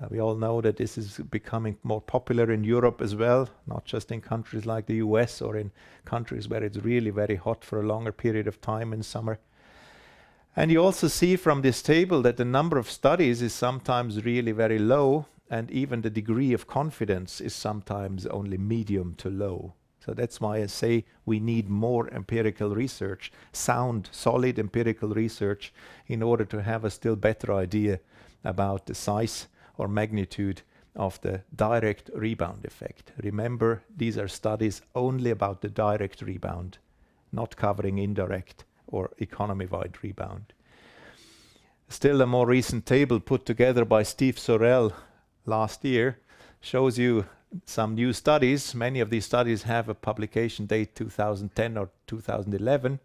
uh, 0.01 0.07
we 0.11 0.19
all 0.19 0.35
know 0.35 0.59
that 0.59 0.75
this 0.75 0.97
is 0.97 1.17
becoming 1.17 1.77
more 1.81 2.01
popular 2.01 2.51
in 2.51 2.65
Europe 2.65 2.99
as 3.01 3.15
well, 3.15 3.47
not 3.65 3.85
just 3.85 4.11
in 4.11 4.19
countries 4.19 4.65
like 4.65 4.85
the 4.85 4.95
U.S. 4.95 5.41
or 5.41 5.55
in 5.55 5.71
countries 6.03 6.49
where 6.49 6.63
it's 6.63 6.77
really 6.77 7.09
very 7.09 7.35
hot 7.35 7.63
for 7.63 7.79
a 7.79 7.87
longer 7.87 8.11
period 8.11 8.47
of 8.47 8.59
time 8.59 8.91
in 8.91 9.01
summer. 9.01 9.39
And 10.57 10.71
you 10.71 10.83
also 10.83 11.07
see 11.07 11.37
from 11.37 11.61
this 11.61 11.81
table 11.81 12.21
that 12.23 12.35
the 12.35 12.43
number 12.43 12.77
of 12.77 12.91
studies 12.91 13.41
is 13.41 13.53
sometimes 13.53 14.25
really 14.25 14.51
very 14.51 14.79
low, 14.79 15.27
and 15.49 15.71
even 15.71 16.01
the 16.01 16.09
degree 16.09 16.53
of 16.53 16.67
confidence 16.67 17.41
is 17.41 17.53
sometimes 17.53 18.25
only 18.25 18.57
medium 18.57 19.15
to 19.15 19.29
low. 19.29 19.73
So 19.99 20.13
that's 20.13 20.39
why 20.39 20.57
I 20.57 20.67
say 20.67 21.05
we 21.25 21.39
need 21.39 21.69
more 21.69 22.09
empirical 22.13 22.73
research, 22.73 23.31
sound, 23.51 24.09
solid 24.11 24.57
empirical 24.57 25.09
research, 25.09 25.73
in 26.07 26.23
order 26.23 26.45
to 26.45 26.63
have 26.63 26.85
a 26.85 26.89
still 26.89 27.15
better 27.15 27.53
idea 27.53 27.99
about 28.43 28.85
the 28.85 28.95
size 28.95 29.47
or 29.77 29.87
magnitude 29.87 30.61
of 30.95 31.19
the 31.21 31.41
direct 31.55 32.09
rebound 32.15 32.65
effect. 32.65 33.11
Remember, 33.21 33.83
these 33.95 34.17
are 34.17 34.27
studies 34.27 34.81
only 34.95 35.29
about 35.29 35.61
the 35.61 35.69
direct 35.69 36.21
rebound, 36.21 36.77
not 37.31 37.55
covering 37.55 37.97
indirect 37.97 38.63
or 38.87 39.11
economy-wide 39.19 39.97
rebound. 40.01 40.53
Still, 41.89 42.21
a 42.21 42.25
more 42.25 42.47
recent 42.47 42.85
table 42.85 43.19
put 43.19 43.45
together 43.45 43.85
by 43.85 44.03
Steve 44.03 44.35
Sorrell 44.35 44.93
last 45.47 45.83
year 45.83 46.19
shows 46.61 46.99
you 46.99 47.25
some 47.65 47.95
new 47.95 48.13
studies. 48.13 48.75
Many 48.75 48.99
of 48.99 49.09
these 49.09 49.25
studies 49.25 49.63
have 49.63 49.89
a 49.89 49.95
publication 49.95 50.65
date 50.65 50.95
2010 50.95 51.77
or 51.77 51.89
2011. 52.07 52.99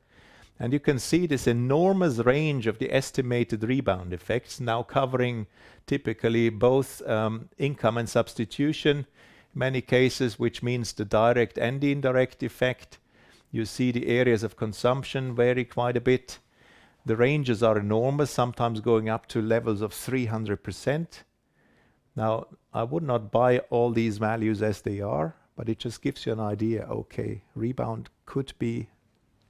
And 0.58 0.72
You 0.72 0.80
can 0.80 0.98
see 0.98 1.26
this 1.26 1.46
enormous 1.46 2.18
range 2.18 2.66
of 2.66 2.78
the 2.78 2.92
estimated 2.92 3.64
rebound 3.64 4.12
effects 4.12 4.60
now 4.60 4.82
covering 4.82 5.46
typically 5.86 6.50
both 6.50 7.06
um, 7.08 7.48
income 7.58 7.98
and 7.98 8.08
substitution, 8.08 9.06
many 9.54 9.80
cases, 9.80 10.38
which 10.38 10.62
means 10.62 10.92
the 10.92 11.04
direct 11.04 11.58
and 11.58 11.80
the 11.80 11.92
indirect 11.92 12.42
effect. 12.42 12.98
You 13.50 13.64
see 13.64 13.90
the 13.90 14.06
areas 14.06 14.42
of 14.42 14.56
consumption 14.56 15.34
vary 15.34 15.64
quite 15.64 15.96
a 15.96 16.00
bit. 16.00 16.38
The 17.04 17.16
ranges 17.16 17.62
are 17.62 17.78
enormous, 17.78 18.30
sometimes 18.30 18.80
going 18.80 19.08
up 19.08 19.26
to 19.28 19.42
levels 19.42 19.80
of 19.80 19.92
300%. 19.92 21.06
I 22.16 22.82
would 22.82 23.02
not 23.02 23.30
buy 23.30 23.58
all 23.70 23.90
these 23.90 24.18
values 24.18 24.62
as 24.62 24.82
they 24.82 25.00
are, 25.00 25.34
but 25.56 25.68
it 25.68 25.78
just 25.78 26.02
gives 26.02 26.26
you 26.26 26.32
an 26.32 26.40
idea, 26.40 26.84
okay, 26.84 27.42
rebound 27.54 28.10
could 28.26 28.52
be 28.58 28.88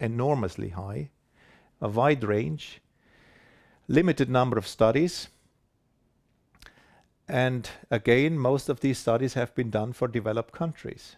enormously 0.00 0.70
high, 0.70 1.10
a 1.80 1.88
wide 1.88 2.24
range, 2.24 2.80
limited 3.88 4.28
number 4.28 4.58
of 4.58 4.66
studies. 4.66 5.28
And 7.28 7.68
again, 7.90 8.38
most 8.38 8.68
of 8.68 8.80
these 8.80 8.98
studies 8.98 9.34
have 9.34 9.54
been 9.54 9.70
done 9.70 9.92
for 9.92 10.08
developed 10.08 10.52
countries. 10.52 11.16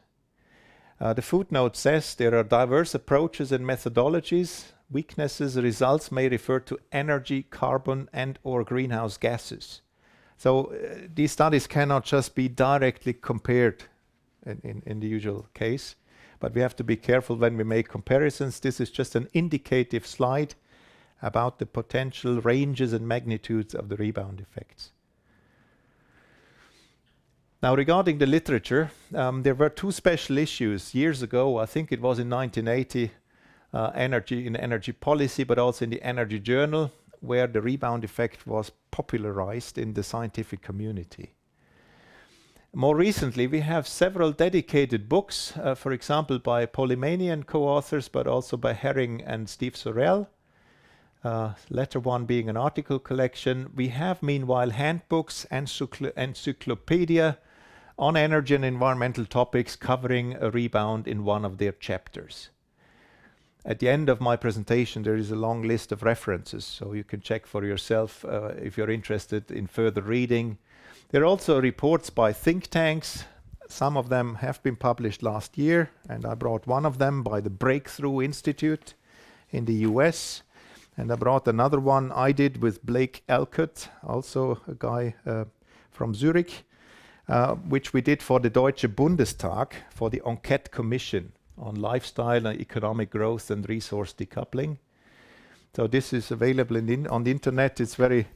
Uh, 1.01 1.13
the 1.13 1.23
footnote 1.23 1.77
says 1.77 2.15
there 2.15 2.35
are 2.39 2.45
diverse 2.45 2.95
approaches 2.95 3.51
and 3.53 3.65
methodologies. 3.65 4.73
Weaknesses 4.91 5.57
results 5.57 6.13
may 6.13 6.29
refer 6.29 6.61
to 6.61 6.79
energy, 6.93 7.43
carbon, 7.43 8.09
and/or 8.13 8.65
greenhouse 8.65 9.17
gases. 9.17 9.81
So, 10.37 10.67
uh, 10.67 11.09
these 11.15 11.33
studies 11.33 11.67
cannot 11.67 12.05
just 12.05 12.35
be 12.35 12.49
directly 12.49 13.13
compared 13.13 13.85
in 14.47 15.01
the 15.01 15.07
usual 15.07 15.47
case, 15.55 15.95
but 16.39 16.55
we 16.55 16.61
have 16.61 16.77
to 16.77 16.85
be 16.85 16.97
careful 16.97 17.37
when 17.37 17.57
we 17.57 17.65
make 17.65 17.89
comparisons. 17.89 18.61
This 18.61 18.79
is 18.79 18.91
just 18.91 19.15
an 19.15 19.29
indicative 19.33 20.07
slide 20.07 20.55
about 21.23 21.59
the 21.59 21.67
potential 21.67 22.41
ranges 22.43 22.93
and 22.93 23.09
magnitudes 23.09 23.75
of 23.75 23.89
the 23.89 23.97
rebound 23.97 24.41
effects. 24.41 24.91
Now, 27.63 27.75
regarding 27.75 28.19
the 28.19 28.27
literature, 28.27 28.91
um, 29.15 29.43
there 29.43 29.55
were 29.55 29.71
two 29.71 29.91
special 29.91 30.37
issues 30.37 30.95
years 30.95 31.23
ago, 31.23 31.57
I 31.57 31.65
think 31.65 31.93
it 31.93 32.03
was 32.03 32.19
in 32.19 32.29
1980, 32.29 33.11
uh, 33.73 33.91
Energy 33.95 34.47
in 34.47 34.55
Energy 34.55 34.93
Policy, 34.93 35.45
but 35.45 35.59
also 35.59 35.87
in 35.87 35.91
the 35.91 36.03
Energy 36.03 36.39
Journal, 36.39 36.93
where 37.25 37.47
the 37.47 37.61
rebound 37.61 38.05
effect 38.05 38.47
was 38.47 38.73
popularized 38.91 39.79
in 39.79 39.95
the 39.95 40.03
scientific 40.03 40.63
community. 40.63 41.35
More 42.77 42.97
recently, 42.97 43.47
we 43.47 43.61
have 43.61 43.87
several 43.87 44.33
dedicated 44.33 45.09
books, 45.09 45.57
uh, 45.57 45.77
for 45.77 45.93
example, 45.93 46.41
by 46.41 46.67
Polymanian 46.67 47.47
co-authors, 47.47 48.09
but 48.09 48.27
also 48.27 48.57
by 48.57 48.73
Herring 48.73 49.23
and 49.23 49.49
Steve 49.49 49.75
Sorrell. 49.75 50.27
Uh, 51.23 51.55
Latter 51.71 52.01
one 52.01 52.27
being 52.27 52.49
an 52.49 52.57
article 52.57 52.99
collection. 52.99 53.71
We 53.75 53.89
have, 53.89 54.23
meanwhile, 54.23 54.71
handbooks, 54.71 55.47
and 55.51 55.71
encyclopedia 56.17 57.39
on 57.97 58.17
energy 58.17 58.57
and 58.57 58.65
environmental 58.65 59.25
topics 59.25 59.77
covering 59.77 60.35
a 60.41 60.51
rebound 60.51 61.07
in 61.07 61.25
one 61.25 61.45
of 61.45 61.59
their 61.59 61.73
chapters. 61.73 62.51
At 63.67 63.79
the 63.79 63.89
end 63.89 64.11
of 64.11 64.21
my 64.21 64.37
presentation, 64.37 65.05
there 65.05 65.17
is 65.17 65.31
a 65.31 65.37
long 65.37 65.63
list 65.63 65.91
of 65.91 66.03
references, 66.03 66.67
so 66.67 66.93
you 66.93 67.03
can 67.03 67.23
check 67.23 67.47
for 67.47 67.65
yourself 67.65 68.23
uh, 68.27 68.49
if 68.61 68.77
you're 68.77 68.91
interested 68.91 69.51
in 69.51 69.67
further 69.67 70.03
reading. 70.03 70.59
There 71.09 71.23
are 71.23 71.27
also 71.27 71.59
reports 71.59 72.11
by 72.11 72.35
think 72.35 72.69
tanks. 72.69 73.25
Some 73.67 73.97
of 73.97 74.11
them 74.11 74.35
have 74.37 74.63
been 74.63 74.77
published 74.77 75.23
last 75.23 75.57
year, 75.57 75.91
and 76.11 76.27
I 76.27 76.35
brought 76.35 76.67
one 76.67 76.85
of 76.85 76.99
them 76.99 77.23
by 77.23 77.41
the 77.41 77.49
Breakthrough 77.49 78.21
Institute 78.21 78.93
in 79.51 79.65
the 79.65 79.87
U.S., 79.89 80.43
and 80.99 81.11
I 81.11 81.17
brought 81.17 81.49
another 81.49 81.81
one 81.81 82.13
I 82.13 82.33
did 82.33 82.61
with 82.61 82.85
Blake 82.85 83.23
Alcott, 83.31 83.89
also 84.07 84.61
a 84.69 84.75
guy 84.75 85.15
uh, 85.25 85.47
from 85.91 86.15
Zurich, 86.15 86.65
uh, 87.29 87.55
which 87.55 87.95
we 87.95 88.03
did 88.03 88.23
for 88.23 88.41
the 88.41 88.51
Deutsche 88.51 88.87
Bundestag, 88.95 89.73
for 89.89 90.11
the 90.11 90.21
Enquete 90.27 90.71
Commission 90.71 91.33
on 91.59 91.77
Lifestyle 91.77 92.47
and 92.47 92.61
Economic 92.61 93.11
Growth 93.11 93.51
and 93.51 93.69
Resource 93.69 94.13
Decoupling. 94.13 94.79
So 95.75 95.87
this 95.87 96.13
is 96.13 96.31
available 96.31 96.77
on 96.77 97.25
the 97.25 97.31
internet. 97.31 97.81
It's 97.81 97.97
very 97.97 98.27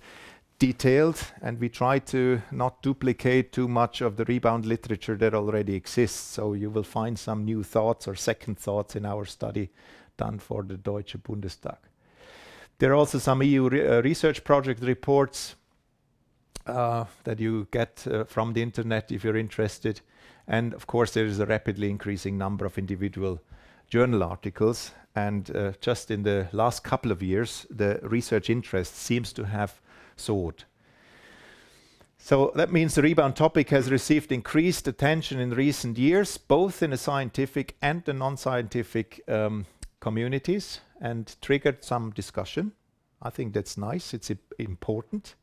detailed, 0.58 1.22
and 1.40 1.60
we 1.60 1.68
try 1.68 2.00
to 2.00 2.42
not 2.50 2.82
duplicate 2.82 3.52
too 3.52 3.68
much 3.68 4.00
of 4.00 4.16
the 4.16 4.24
rebound 4.24 4.66
literature 4.66 5.16
that 5.16 5.34
already 5.34 5.74
exists. 5.74 6.18
So 6.18 6.54
you 6.54 6.70
will 6.70 6.82
find 6.82 7.18
some 7.18 7.44
new 7.44 7.62
thoughts 7.62 8.08
or 8.08 8.16
second 8.16 8.58
thoughts 8.58 8.96
in 8.96 9.06
our 9.06 9.24
study 9.24 9.70
done 10.16 10.40
for 10.40 10.64
the 10.64 10.76
Deutsche 10.76 11.16
Bundestag. 11.22 11.78
There 12.78 12.90
are 12.90 12.96
also 12.96 13.18
some 13.18 13.42
EU 13.42 13.66
uh, 13.66 14.02
research 14.02 14.42
project 14.44 14.82
reports 14.82 15.54
uh, 16.66 17.04
that 17.24 17.40
you 17.40 17.66
get 17.70 18.06
from 18.26 18.52
the 18.52 18.62
internet 18.62 19.10
if 19.10 19.24
you're 19.24 19.36
interested. 19.36 20.00
And 20.48 20.72
of 20.74 20.86
course, 20.86 21.12
there 21.12 21.26
is 21.26 21.38
a 21.38 21.46
rapidly 21.46 21.90
increasing 21.90 22.38
number 22.38 22.64
of 22.64 22.78
individual 22.78 23.38
journal 23.88 24.22
articles. 24.22 24.92
And 25.14 25.54
uh, 25.54 25.72
just 25.80 26.10
in 26.10 26.22
the 26.22 26.48
last 26.52 26.82
couple 26.82 27.12
of 27.12 27.22
years, 27.22 27.66
the 27.70 28.00
research 28.02 28.48
interest 28.48 28.96
seems 28.96 29.32
to 29.34 29.44
have 29.44 29.80
soared. 30.16 30.64
So 32.18 32.50
that 32.56 32.72
means 32.72 32.94
the 32.94 33.02
rebound 33.02 33.36
topic 33.36 33.70
has 33.70 33.90
received 33.90 34.32
increased 34.32 34.88
attention 34.88 35.38
in 35.38 35.50
recent 35.50 35.98
years, 35.98 36.36
both 36.36 36.82
in 36.82 36.90
the 36.90 36.96
scientific 36.96 37.76
and 37.80 38.04
the 38.04 38.12
non-scientific 38.12 39.22
um, 39.28 39.66
communities, 40.00 40.80
and 41.00 41.36
triggered 41.40 41.84
some 41.84 42.10
discussion. 42.10 42.72
I 43.22 43.30
think 43.30 43.52
that's 43.52 43.76
nice. 43.76 44.14
It's 44.14 44.32
important. 44.58 45.34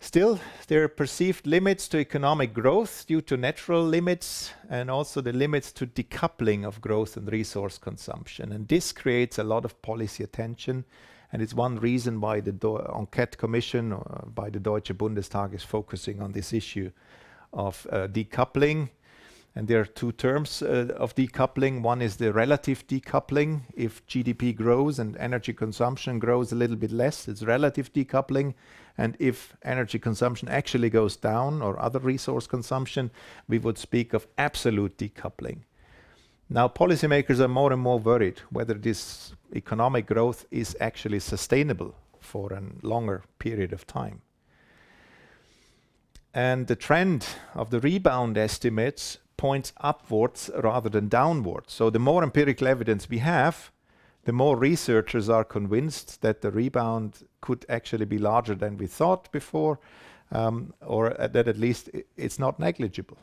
Still, 0.00 0.38
there 0.68 0.84
are 0.84 0.88
perceived 0.88 1.46
limits 1.46 1.88
to 1.88 1.98
economic 1.98 2.54
growth 2.54 3.04
due 3.08 3.20
to 3.22 3.36
natural 3.36 3.84
limits 3.84 4.52
and 4.70 4.90
also 4.90 5.20
the 5.20 5.32
limits 5.32 5.72
to 5.72 5.86
decoupling 5.86 6.64
of 6.64 6.80
growth 6.80 7.16
and 7.16 7.30
resource 7.30 7.78
consumption. 7.78 8.52
And 8.52 8.68
this 8.68 8.92
creates 8.92 9.38
a 9.38 9.44
lot 9.44 9.64
of 9.64 9.82
policy 9.82 10.22
attention, 10.22 10.84
and 11.32 11.42
it's 11.42 11.52
one 11.52 11.80
reason 11.80 12.20
why 12.20 12.40
the 12.40 12.52
Enquete 12.52 13.36
Commission 13.36 13.92
uh, 13.92 14.26
by 14.26 14.50
the 14.50 14.60
Deutsche 14.60 14.96
Bundestag 14.96 15.52
is 15.52 15.64
focusing 15.64 16.22
on 16.22 16.32
this 16.32 16.52
issue 16.52 16.90
of 17.52 17.86
uh, 17.90 18.06
decoupling. 18.06 18.90
And 19.58 19.66
there 19.66 19.80
are 19.80 19.86
two 19.86 20.12
terms 20.12 20.62
uh, 20.62 20.94
of 20.96 21.16
decoupling. 21.16 21.82
One 21.82 22.00
is 22.00 22.18
the 22.18 22.32
relative 22.32 22.86
decoupling. 22.86 23.62
If 23.74 24.06
GDP 24.06 24.54
grows 24.54 25.00
and 25.00 25.16
energy 25.16 25.52
consumption 25.52 26.20
grows 26.20 26.52
a 26.52 26.54
little 26.54 26.76
bit 26.76 26.92
less, 26.92 27.26
it's 27.26 27.42
relative 27.42 27.92
decoupling. 27.92 28.54
And 28.96 29.16
if 29.18 29.56
energy 29.64 29.98
consumption 29.98 30.48
actually 30.48 30.90
goes 30.90 31.16
down 31.16 31.60
or 31.60 31.82
other 31.82 31.98
resource 31.98 32.46
consumption, 32.46 33.10
we 33.48 33.58
would 33.58 33.78
speak 33.78 34.12
of 34.12 34.28
absolute 34.38 34.96
decoupling. 34.96 35.62
Now, 36.48 36.68
policymakers 36.68 37.40
are 37.40 37.48
more 37.48 37.72
and 37.72 37.82
more 37.82 37.98
worried 37.98 38.38
whether 38.50 38.74
this 38.74 39.32
economic 39.56 40.06
growth 40.06 40.46
is 40.52 40.76
actually 40.78 41.18
sustainable 41.18 41.96
for 42.20 42.52
a 42.52 42.62
longer 42.86 43.24
period 43.40 43.72
of 43.72 43.88
time. 43.88 44.22
And 46.32 46.68
the 46.68 46.76
trend 46.76 47.26
of 47.56 47.70
the 47.70 47.80
rebound 47.80 48.38
estimates 48.38 49.18
points 49.38 49.72
upwards 49.78 50.50
rather 50.62 50.90
than 50.90 51.08
downwards. 51.08 51.72
So 51.72 51.88
the 51.88 51.98
more 51.98 52.22
empirical 52.22 52.68
evidence 52.68 53.08
we 53.08 53.18
have, 53.18 53.72
the 54.24 54.32
more 54.32 54.56
researchers 54.58 55.30
are 55.30 55.44
convinced 55.44 56.20
that 56.20 56.42
the 56.42 56.50
rebound 56.50 57.26
could 57.40 57.64
actually 57.70 58.04
be 58.04 58.18
larger 58.18 58.54
than 58.54 58.76
we 58.76 58.86
thought 58.86 59.32
before, 59.32 59.80
um, 60.30 60.74
or 60.84 61.16
that 61.18 61.48
at 61.48 61.56
least 61.56 61.88
it's 62.18 62.38
not 62.38 62.60
negligible. 62.60 63.16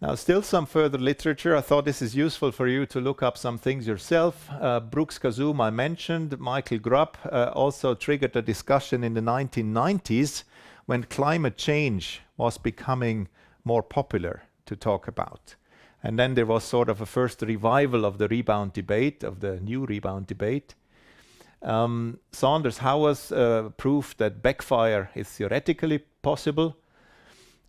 Now, 0.00 0.14
still 0.14 0.42
some 0.42 0.64
further 0.64 0.96
literature. 0.96 1.56
I 1.56 1.60
thought 1.60 1.84
this 1.84 2.00
is 2.00 2.14
useful 2.14 2.52
for 2.52 2.68
you 2.68 2.86
to 2.86 3.00
look 3.00 3.20
up 3.20 3.36
some 3.36 3.58
things 3.58 3.84
yourself. 3.84 4.48
Uh, 4.48 4.78
Brookes 4.78 5.18
Khazzoom, 5.18 5.60
I 5.60 5.70
mentioned. 5.70 6.38
Michael 6.38 6.78
Grubb 6.78 7.18
uh, 7.24 7.50
also 7.52 7.96
triggered 7.96 8.36
a 8.36 8.42
discussion 8.42 9.02
in 9.02 9.14
the 9.14 9.20
1990s 9.20 10.44
when 10.86 11.02
climate 11.02 11.56
change 11.58 12.22
was 12.36 12.58
becoming 12.58 13.26
more 13.68 13.82
popular 13.82 14.42
to 14.66 14.74
talk 14.76 15.08
about. 15.08 15.56
And 16.02 16.18
then 16.18 16.34
there 16.34 16.46
was 16.46 16.64
sort 16.64 16.88
of 16.88 17.00
a 17.00 17.06
first 17.06 17.42
revival 17.42 18.04
of 18.04 18.18
the 18.18 18.28
rebound 18.28 18.72
debate, 18.72 19.24
of 19.24 19.40
the 19.40 19.60
new 19.60 19.84
rebound 19.84 20.26
debate. 20.26 20.74
Um, 21.62 22.20
Saunders 22.32 22.78
Howers 22.78 23.32
uh, 23.32 23.70
proved 23.76 24.18
that 24.18 24.42
backfire 24.42 25.10
is 25.14 25.28
theoretically 25.28 25.98
possible. 26.22 26.76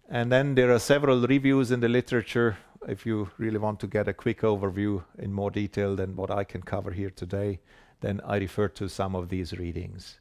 And 0.09 0.31
then 0.31 0.55
there 0.55 0.71
are 0.71 0.79
several 0.79 1.27
reviews 1.27 1.71
in 1.71 1.79
the 1.79 1.89
literature. 1.89 2.57
If 2.87 3.05
you 3.05 3.29
really 3.37 3.59
want 3.59 3.79
to 3.79 3.87
get 3.87 4.07
a 4.07 4.13
quick 4.13 4.41
overview 4.41 5.03
in 5.17 5.33
more 5.33 5.51
detail 5.51 5.95
than 5.95 6.15
what 6.15 6.31
I 6.31 6.43
can 6.43 6.61
cover 6.61 6.91
here 6.91 7.11
today, 7.11 7.59
then 8.01 8.21
I 8.25 8.37
refer 8.37 8.67
to 8.69 8.87
some 8.87 9.15
of 9.15 9.29
these 9.29 9.57
readings. 9.59 10.19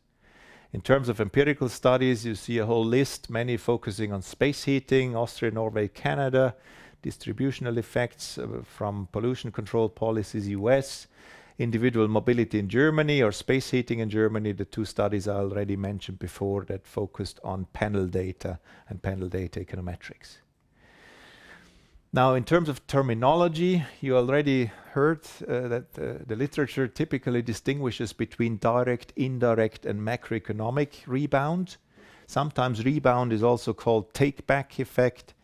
In 0.70 0.82
terms 0.82 1.08
of 1.08 1.18
empirical 1.18 1.70
studies, 1.70 2.26
you 2.26 2.34
see 2.34 2.58
a 2.58 2.66
whole 2.66 2.84
list, 2.84 3.30
many 3.30 3.56
focusing 3.56 4.12
on 4.12 4.20
space 4.20 4.64
heating, 4.64 5.16
Austria, 5.16 5.50
Norway, 5.50 5.88
Canada, 5.88 6.54
distributional 7.00 7.78
effects 7.78 8.36
uh, 8.36 8.62
from 8.64 9.08
pollution 9.10 9.50
control 9.50 9.88
policies, 9.88 10.46
U.S., 10.48 11.06
individual 11.58 12.06
mobility 12.06 12.58
in 12.58 12.68
Germany 12.68 13.22
or 13.22 13.32
space 13.32 13.70
heating 13.70 13.98
in 14.00 14.10
Germany, 14.10 14.52
the 14.52 14.66
two 14.66 14.84
studies 14.84 15.26
I 15.26 15.36
already 15.36 15.74
mentioned 15.74 16.18
before 16.18 16.64
that 16.66 16.86
focused 16.86 17.40
on 17.42 17.66
panel 17.72 18.06
data 18.06 18.60
and 18.88 19.02
panel 19.02 19.28
data 19.28 19.60
econometrics. 19.60 20.36
Now, 22.12 22.32
in 22.32 22.44
terms 22.44 22.70
of 22.70 22.86
terminology, 22.86 23.84
you 24.00 24.16
already 24.16 24.70
heard 24.92 25.26
uh, 25.46 25.68
that 25.68 25.98
uh, 25.98 26.24
the 26.26 26.36
literature 26.36 26.88
typically 26.88 27.42
distinguishes 27.42 28.14
between 28.14 28.56
direct, 28.56 29.12
indirect, 29.14 29.84
and 29.84 30.00
macroeconomic 30.00 31.06
rebound. 31.06 31.76
Sometimes 32.26 32.82
rebound 32.82 33.30
is 33.30 33.42
also 33.42 33.74
called 33.74 34.14
take-back 34.14 34.78
effect. 34.78 35.34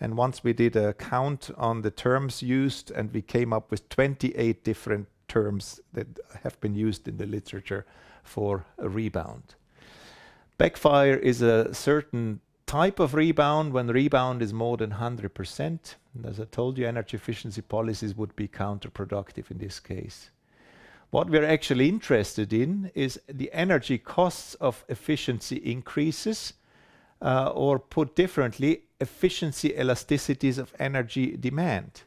And 0.00 0.16
once 0.16 0.42
we 0.42 0.52
did 0.52 0.74
a 0.74 0.92
count 0.94 1.50
on 1.56 1.82
the 1.82 1.90
terms 1.92 2.42
used, 2.42 2.90
and 2.90 3.12
we 3.12 3.22
came 3.22 3.52
up 3.52 3.70
with 3.70 3.88
28 3.88 4.64
different 4.64 5.06
terms 5.28 5.80
that 5.92 6.18
have 6.42 6.60
been 6.60 6.74
used 6.74 7.06
in 7.06 7.18
the 7.18 7.26
literature 7.26 7.86
for 8.24 8.66
a 8.78 8.88
rebound. 8.88 9.54
Backfire 10.58 11.16
is 11.16 11.42
a 11.42 11.72
certain 11.72 12.40
type 12.68 13.00
of 13.00 13.14
rebound 13.14 13.72
when 13.72 13.86
rebound 13.86 14.42
is 14.42 14.52
more 14.52 14.76
than 14.76 14.90
100%. 14.90 15.94
As 16.24 16.38
I 16.38 16.44
told 16.44 16.76
you, 16.76 16.86
energy 16.86 17.16
efficiency 17.16 17.62
policies 17.62 18.14
would 18.14 18.36
be 18.36 18.46
counterproductive 18.46 19.50
in 19.50 19.56
this 19.56 19.80
case. 19.80 20.30
What 21.10 21.30
we're 21.30 21.46
actually 21.46 21.88
interested 21.88 22.52
in 22.52 22.90
is 22.94 23.18
the 23.26 23.50
energy 23.54 23.96
costs 23.96 24.52
of 24.56 24.84
efficiency 24.90 25.56
increases, 25.56 26.52
uh, 27.22 27.50
or 27.54 27.78
put 27.78 28.14
differently, 28.14 28.82
efficiency 29.00 29.70
elasticities 29.70 30.58
of 30.58 30.74
energy 30.78 31.38
demand 31.38 32.02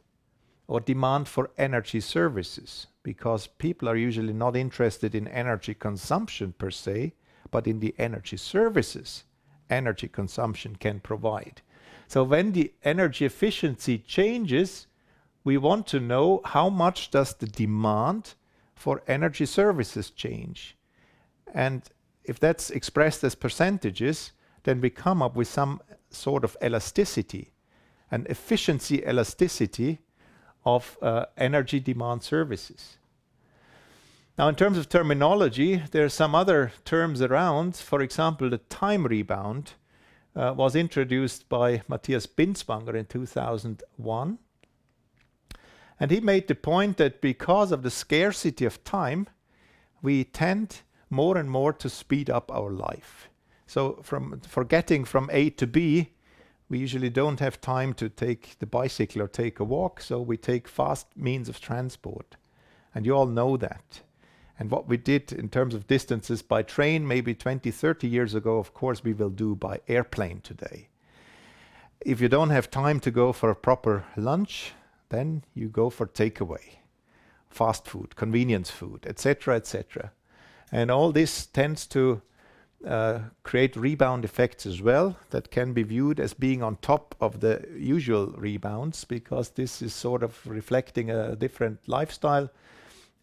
or 0.68 0.80
demand 0.80 1.28
for 1.28 1.50
energy 1.58 2.00
services, 2.00 2.86
because 3.02 3.48
people 3.48 3.90
are 3.90 3.96
usually 3.96 4.32
not 4.32 4.56
interested 4.56 5.16
in 5.16 5.28
energy 5.28 5.74
consumption 5.74 6.54
per 6.54 6.70
se, 6.70 7.14
but 7.50 7.66
in 7.66 7.80
the 7.80 7.96
energy 7.98 8.38
services 8.38 9.24
energy 9.72 10.08
consumption 10.08 10.76
can 10.76 11.00
provide. 11.00 11.62
So 12.08 12.24
when 12.24 12.52
the 12.52 12.74
energy 12.84 13.26
efficiency 13.26 13.98
changes, 13.98 14.88
we 15.44 15.58
want 15.58 15.88
to 15.88 16.00
know 16.00 16.42
how 16.46 16.70
much 16.70 17.10
does 17.10 17.34
the 17.34 17.48
demand 17.48 18.36
for 18.76 19.02
energy 19.08 19.46
services 19.46 20.10
change. 20.12 20.78
And 21.54 21.82
if 22.24 22.40
that's 22.40 22.70
expressed 22.70 23.24
as 23.24 23.36
percentages, 23.36 24.34
then 24.64 24.82
we 24.82 24.90
come 24.90 25.22
up 25.22 25.36
with 25.36 25.48
some 25.48 25.82
sort 26.10 26.44
of 26.44 26.58
elasticity, 26.64 27.52
an 28.12 28.28
efficiency 28.30 29.04
elasticity 29.08 30.00
of 30.66 30.98
uh, 31.02 31.26
energy 31.38 31.80
demand 31.80 32.24
services. 32.24 32.98
Now, 34.38 34.48
in 34.48 34.56
terms 34.56 34.78
of 34.78 34.88
terminology, 34.88 35.84
there 35.92 36.06
are 36.06 36.10
some 36.10 36.34
other 36.34 36.72
terms 36.86 37.22
around. 37.22 37.76
For 37.76 38.02
example, 38.02 38.50
the 38.50 38.58
time 38.58 39.06
rebound 39.06 39.74
uh, 40.36 40.54
was 40.56 40.76
introduced 40.76 41.50
by 41.50 41.82
Mathias 41.88 42.28
Binswanger 42.28 42.96
in 42.96 43.06
2001. 43.06 44.40
And 46.00 46.12
he 46.12 46.20
made 46.20 46.48
the 46.48 46.56
point 46.56 46.98
that 46.98 47.22
because 47.22 47.72
of 47.72 47.84
the 47.84 47.92
scarcity 47.92 48.66
of 48.66 48.84
time, 48.84 49.28
we 50.02 50.24
tend 50.24 50.82
more 51.10 51.38
and 51.38 51.52
more 51.52 51.74
to 51.74 51.90
speed 51.90 52.30
up 52.30 52.52
our 52.52 52.72
life. 52.72 53.30
So 53.68 54.00
from 54.02 54.40
for 54.42 54.64
getting 54.64 55.06
from 55.06 55.30
A 55.32 55.50
to 55.52 55.68
B, 55.68 56.12
we 56.70 56.80
usually 56.80 57.10
don't 57.10 57.40
have 57.40 57.62
time 57.62 57.94
to 57.96 58.10
take 58.10 58.58
the 58.60 58.66
bicycle 58.66 59.22
or 59.22 59.28
take 59.28 59.60
a 59.60 59.64
walk, 59.64 60.02
so 60.02 60.22
we 60.22 60.38
take 60.38 60.68
fast 60.68 61.08
means 61.16 61.50
of 61.50 61.60
transport. 61.60 62.38
And 62.96 63.06
you 63.06 63.14
all 63.14 63.28
know 63.28 63.58
that. 63.58 64.02
And 64.62 64.70
what 64.70 64.88
we 64.88 64.96
did 64.96 65.34
in 65.34 65.50
terms 65.50 65.74
of 65.74 65.88
distances 65.88 66.44
by 66.44 66.62
train 66.62 67.08
maybe 67.08 67.34
20, 67.34 67.72
30 67.72 68.08
years 68.08 68.36
ago, 68.36 68.60
of 68.60 68.76
course, 68.76 69.04
we 69.04 69.12
will 69.12 69.32
do 69.32 69.56
by 69.56 69.80
airplane 69.88 70.40
today. 70.42 70.90
If 72.02 72.22
you 72.22 72.30
don't 72.30 72.52
have 72.52 72.70
time 72.70 73.00
to 73.00 73.10
go 73.10 73.34
for 73.34 73.50
a 73.50 73.56
proper 73.56 74.06
lunch, 74.16 74.74
then 75.10 75.44
you 75.56 75.68
go 75.68 75.90
for 75.90 76.06
takeaway, 76.06 76.78
fast 77.50 77.88
food, 77.88 78.16
convenience 78.16 78.70
food, 78.70 79.04
etc., 79.08 79.56
etc. 79.56 80.12
And 80.72 80.92
all 80.92 81.12
this 81.12 81.48
tends 81.48 81.88
to 81.88 82.22
uh, 82.86 83.22
create 83.42 83.76
rebound 83.76 84.24
effects 84.24 84.68
as 84.68 84.80
well 84.80 85.18
that 85.32 85.50
can 85.50 85.74
be 85.74 85.82
viewed 85.82 86.20
as 86.20 86.36
being 86.36 86.62
on 86.62 86.76
top 86.84 87.16
of 87.20 87.40
the 87.40 87.68
usual 87.76 88.28
rebounds 88.38 89.06
because 89.06 89.50
this 89.50 89.82
is 89.82 89.96
sort 89.96 90.22
of 90.22 90.46
reflecting 90.46 91.10
a 91.10 91.36
different 91.36 91.80
lifestyle. 91.88 92.52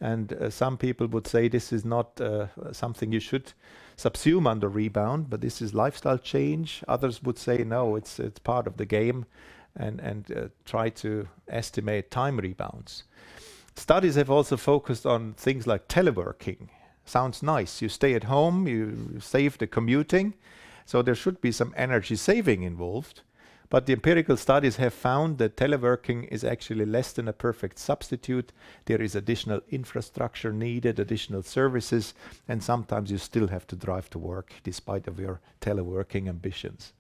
And 0.01 0.33
uh, 0.33 0.51
some 0.51 0.77
people 0.77 1.09
would 1.09 1.27
say 1.27 1.49
this 1.49 1.73
is 1.73 1.85
not 1.85 2.21
uh, 2.21 2.47
something 2.73 3.13
you 3.13 3.21
should 3.21 3.53
subsume 3.97 4.49
under 4.49 4.69
rebound, 4.69 5.29
but 5.29 5.41
this 5.41 5.61
is 5.61 5.75
lifestyle 5.75 6.19
change. 6.19 6.85
Others 6.87 7.23
would 7.23 7.39
say 7.39 7.65
no, 7.65 7.97
it's 7.97 8.21
it's 8.21 8.39
part 8.39 8.67
of 8.67 8.77
the 8.77 8.87
game, 8.87 9.27
and 9.75 10.01
and 10.01 10.31
uh, 10.31 10.49
try 10.65 10.89
to 10.91 11.29
estimate 11.49 12.11
time 12.11 12.39
rebounds. 12.39 13.05
Studies 13.75 14.15
have 14.15 14.31
also 14.31 14.57
focused 14.57 15.07
on 15.07 15.35
things 15.35 15.67
like 15.67 15.89
teleworking 15.89 16.69
Sounds 17.09 17.43
nice. 17.43 17.81
You 17.81 17.89
stay 17.89 18.13
at 18.13 18.25
home, 18.25 18.69
you 18.69 19.19
save 19.19 19.57
the 19.57 19.67
commuting, 19.67 20.35
so 20.85 21.01
there 21.01 21.15
should 21.15 21.41
be 21.41 21.51
some 21.51 21.73
energy 21.75 22.17
saving 22.17 22.65
involved. 22.65 23.23
But 23.71 23.85
the 23.85 23.93
empirical 23.93 24.39
studies 24.39 24.77
have 24.77 24.95
found 24.95 25.37
that 25.39 25.57
teleworking 25.57 26.27
is 26.29 26.43
actually 26.43 26.87
less 26.87 27.13
than 27.13 27.29
a 27.29 27.35
perfect 27.35 27.79
substitute. 27.79 28.51
There 28.87 29.03
is 29.03 29.15
additional 29.15 29.61
infrastructure 29.69 30.53
needed, 30.53 30.99
additional 30.99 31.43
services, 31.43 32.15
and 32.49 32.63
sometimes 32.63 33.11
you 33.11 33.19
still 33.19 33.49
have 33.49 33.67
to 33.67 33.77
drive 33.77 34.09
to 34.11 34.19
work 34.19 34.55
despite 34.63 35.07
of 35.07 35.21
your 35.21 35.41
teleworking 35.61 36.29
ambitions. 36.29 36.95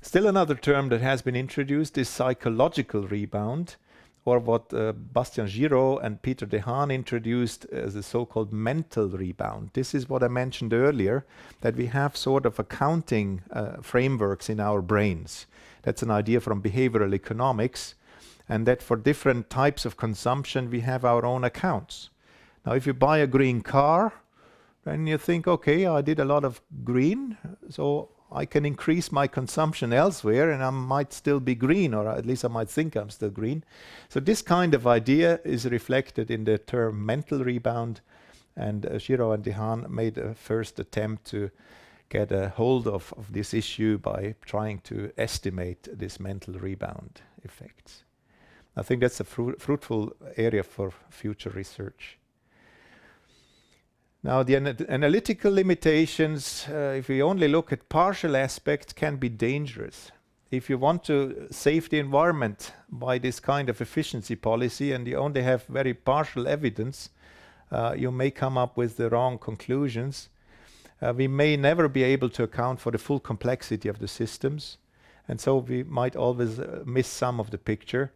Still 0.00 0.26
another 0.26 0.54
term 0.54 0.88
that 0.90 1.02
has 1.02 1.20
been 1.20 1.36
introduced 1.36 1.98
is 1.98 2.08
psychological 2.08 3.06
rebound 3.06 3.76
or 4.24 4.38
what 4.40 4.72
uh, 4.74 4.92
Bastien 4.92 5.46
Girod 5.46 6.02
and 6.02 6.20
Peter 6.20 6.46
de 6.46 6.60
Haan 6.60 6.90
introduced 6.90 7.64
as 7.66 7.94
a 7.94 8.02
so-called 8.02 8.52
mental 8.52 9.08
rebound. 9.08 9.70
This 9.72 9.94
is 9.94 10.08
what 10.08 10.22
I 10.22 10.28
mentioned 10.28 10.72
earlier, 10.72 11.24
that 11.60 11.76
we 11.76 11.86
have 11.86 12.16
sort 12.16 12.44
of 12.44 12.58
accounting 12.58 13.42
uh, 13.52 13.76
frameworks 13.82 14.48
in 14.48 14.58
our 14.58 14.82
brains. 14.82 15.46
That's 15.86 16.02
an 16.02 16.10
idea 16.10 16.40
from 16.40 16.60
behavioral 16.60 17.14
economics, 17.14 17.94
and 18.48 18.66
that 18.66 18.82
for 18.82 18.96
different 18.96 19.48
types 19.48 19.84
of 19.84 19.96
consumption, 19.96 20.68
we 20.68 20.80
have 20.80 21.04
our 21.04 21.24
own 21.24 21.44
accounts. 21.44 22.10
Now, 22.66 22.72
if 22.72 22.88
you 22.88 22.92
buy 22.92 23.18
a 23.18 23.28
green 23.28 23.60
car, 23.60 24.12
then 24.82 25.06
you 25.06 25.16
think, 25.16 25.46
okay, 25.46 25.86
I 25.86 26.00
did 26.00 26.18
a 26.18 26.24
lot 26.24 26.44
of 26.44 26.60
green, 26.82 27.38
so 27.70 28.08
I 28.32 28.46
can 28.46 28.66
increase 28.66 29.12
my 29.12 29.28
consumption 29.28 29.92
elsewhere 29.92 30.50
and 30.50 30.60
I 30.60 30.70
might 30.70 31.12
still 31.12 31.38
be 31.38 31.54
green, 31.54 31.94
or 31.94 32.08
at 32.08 32.26
least 32.26 32.44
I 32.44 32.48
might 32.48 32.68
think 32.68 32.96
I'm 32.96 33.10
still 33.10 33.30
green. 33.30 33.62
So, 34.08 34.18
this 34.18 34.42
kind 34.42 34.74
of 34.74 34.88
idea 34.88 35.38
is 35.44 35.66
reflected 35.66 36.32
in 36.32 36.42
the 36.42 36.58
term 36.58 37.06
mental 37.06 37.44
rebound. 37.44 38.00
And 38.56 38.86
uh, 38.86 38.94
Girod 38.94 39.34
and 39.34 39.44
de 39.44 39.52
Haan 39.52 39.86
made 39.88 40.18
a 40.18 40.34
first 40.34 40.80
attempt 40.80 41.26
to 41.26 41.52
get 42.08 42.32
a 42.32 42.50
hold 42.50 42.86
of, 42.86 43.12
of 43.16 43.32
this 43.32 43.52
issue 43.52 43.98
by 43.98 44.34
trying 44.44 44.80
to 44.80 45.10
estimate 45.18 45.88
this 45.92 46.20
mental 46.20 46.54
rebound 46.54 47.20
effects. 47.42 48.04
I 48.76 48.82
think 48.82 49.00
that's 49.00 49.20
a 49.20 49.24
fru- 49.24 49.56
fruitful 49.58 50.12
area 50.36 50.62
for 50.62 50.92
future 51.10 51.50
research. 51.50 52.18
Now, 54.22 54.42
the 54.42 54.56
ana 54.56 54.76
analytical 54.88 55.52
limitations, 55.52 56.66
uh, 56.68 56.96
if 56.98 57.08
we 57.08 57.22
only 57.22 57.48
look 57.48 57.72
at 57.72 57.88
partial 57.88 58.36
aspects, 58.36 58.92
can 58.92 59.16
be 59.16 59.28
dangerous. 59.28 60.10
If 60.50 60.68
you 60.70 60.78
want 60.78 61.04
to 61.04 61.46
save 61.50 61.90
the 61.90 61.98
environment 61.98 62.72
by 62.88 63.18
this 63.18 63.40
kind 63.40 63.68
of 63.68 63.80
efficiency 63.80 64.36
policy 64.36 64.92
and 64.92 65.06
you 65.06 65.16
only 65.16 65.42
have 65.42 65.64
very 65.66 65.94
partial 65.94 66.46
evidence, 66.46 67.10
uh, 67.70 67.94
you 67.96 68.12
may 68.12 68.30
come 68.30 68.58
up 68.58 68.76
with 68.76 68.96
the 68.96 69.10
wrong 69.10 69.38
conclusions. 69.38 70.28
Uh, 71.02 71.12
we 71.14 71.28
may 71.28 71.56
never 71.56 71.88
be 71.88 72.02
able 72.02 72.30
to 72.30 72.42
account 72.42 72.80
for 72.80 72.90
the 72.90 72.98
full 72.98 73.20
complexity 73.20 73.88
of 73.88 73.98
the 73.98 74.08
systems, 74.08 74.78
and 75.28 75.40
so 75.40 75.58
we 75.58 75.82
might 75.82 76.16
always 76.16 76.58
uh, 76.58 76.82
miss 76.86 77.06
some 77.06 77.38
of 77.40 77.50
the 77.50 77.58
picture. 77.58 78.12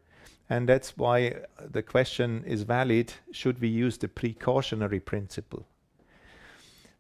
And 0.49 0.69
that's 0.69 0.97
why 0.97 1.37
the 1.65 1.83
question 1.83 2.43
is 2.45 2.63
valid 2.63 3.13
should 3.31 3.61
we 3.61 3.69
use 3.69 3.99
the 3.99 4.09
precautionary 4.09 4.99
principle? 4.99 5.65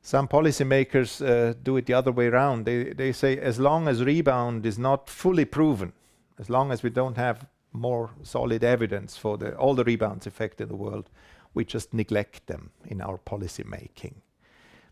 Some 0.02 0.28
policymakers 0.28 1.20
uh, 1.20 1.54
do 1.62 1.76
it 1.76 1.86
the 1.86 1.94
other 1.94 2.12
way 2.12 2.28
around. 2.28 2.64
They, 2.64 2.92
they 2.92 3.12
say 3.12 3.38
as 3.38 3.58
long 3.58 3.88
as 3.88 4.02
rebound 4.02 4.64
is 4.64 4.78
not 4.78 5.10
fully 5.10 5.44
proven, 5.44 5.92
as 6.38 6.48
long 6.48 6.72
as 6.72 6.82
we 6.82 6.90
don't 6.90 7.16
have 7.16 7.46
more 7.72 8.10
solid 8.22 8.64
evidence 8.64 9.16
for 9.16 9.36
the, 9.36 9.54
all 9.56 9.74
the 9.74 9.84
rebounds 9.84 10.26
effect 10.26 10.60
in 10.60 10.68
the 10.68 10.76
world, 10.76 11.10
we 11.52 11.64
just 11.64 11.92
neglect 11.92 12.46
them 12.46 12.70
in 12.86 13.00
our 13.00 13.18
policy 13.18 13.64
making. 13.64 14.22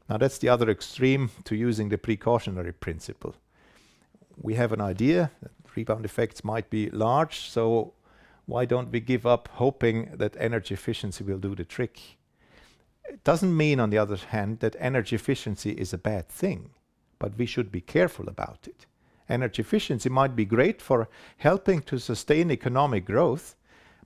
Now 0.08 0.16
that's 0.16 0.38
the 0.38 0.48
other 0.48 0.70
extreme 0.70 1.30
to 1.44 1.54
using 1.54 1.90
the 1.90 1.98
precautionary 1.98 2.72
principle. 2.72 3.34
We 4.40 4.54
have 4.54 4.72
an 4.72 4.80
idea 4.80 5.30
that 5.42 5.50
rebound 5.76 6.04
effects 6.04 6.44
might 6.44 6.70
be 6.70 6.90
large, 6.90 7.50
so 7.50 7.92
why 8.46 8.64
don't 8.64 8.90
we 8.90 9.00
give 9.00 9.26
up 9.26 9.48
hoping 9.52 10.10
that 10.14 10.36
energy 10.38 10.74
efficiency 10.74 11.22
will 11.24 11.38
do 11.38 11.54
the 11.54 11.64
trick? 11.64 12.16
It 13.04 13.22
doesn't 13.24 13.56
mean, 13.56 13.80
on 13.80 13.90
the 13.90 13.98
other 13.98 14.16
hand, 14.16 14.60
that 14.60 14.76
energy 14.78 15.16
efficiency 15.16 15.72
is 15.72 15.92
a 15.92 15.98
bad 15.98 16.28
thing, 16.28 16.70
but 17.18 17.36
we 17.36 17.46
should 17.46 17.70
be 17.70 17.80
careful 17.80 18.28
about 18.28 18.66
it. 18.66 18.86
Energy 19.28 19.60
efficiency 19.60 20.08
might 20.08 20.34
be 20.34 20.46
great 20.46 20.80
for 20.80 21.08
helping 21.36 21.82
to 21.82 21.98
sustain 21.98 22.50
economic 22.50 23.04
growth, 23.04 23.56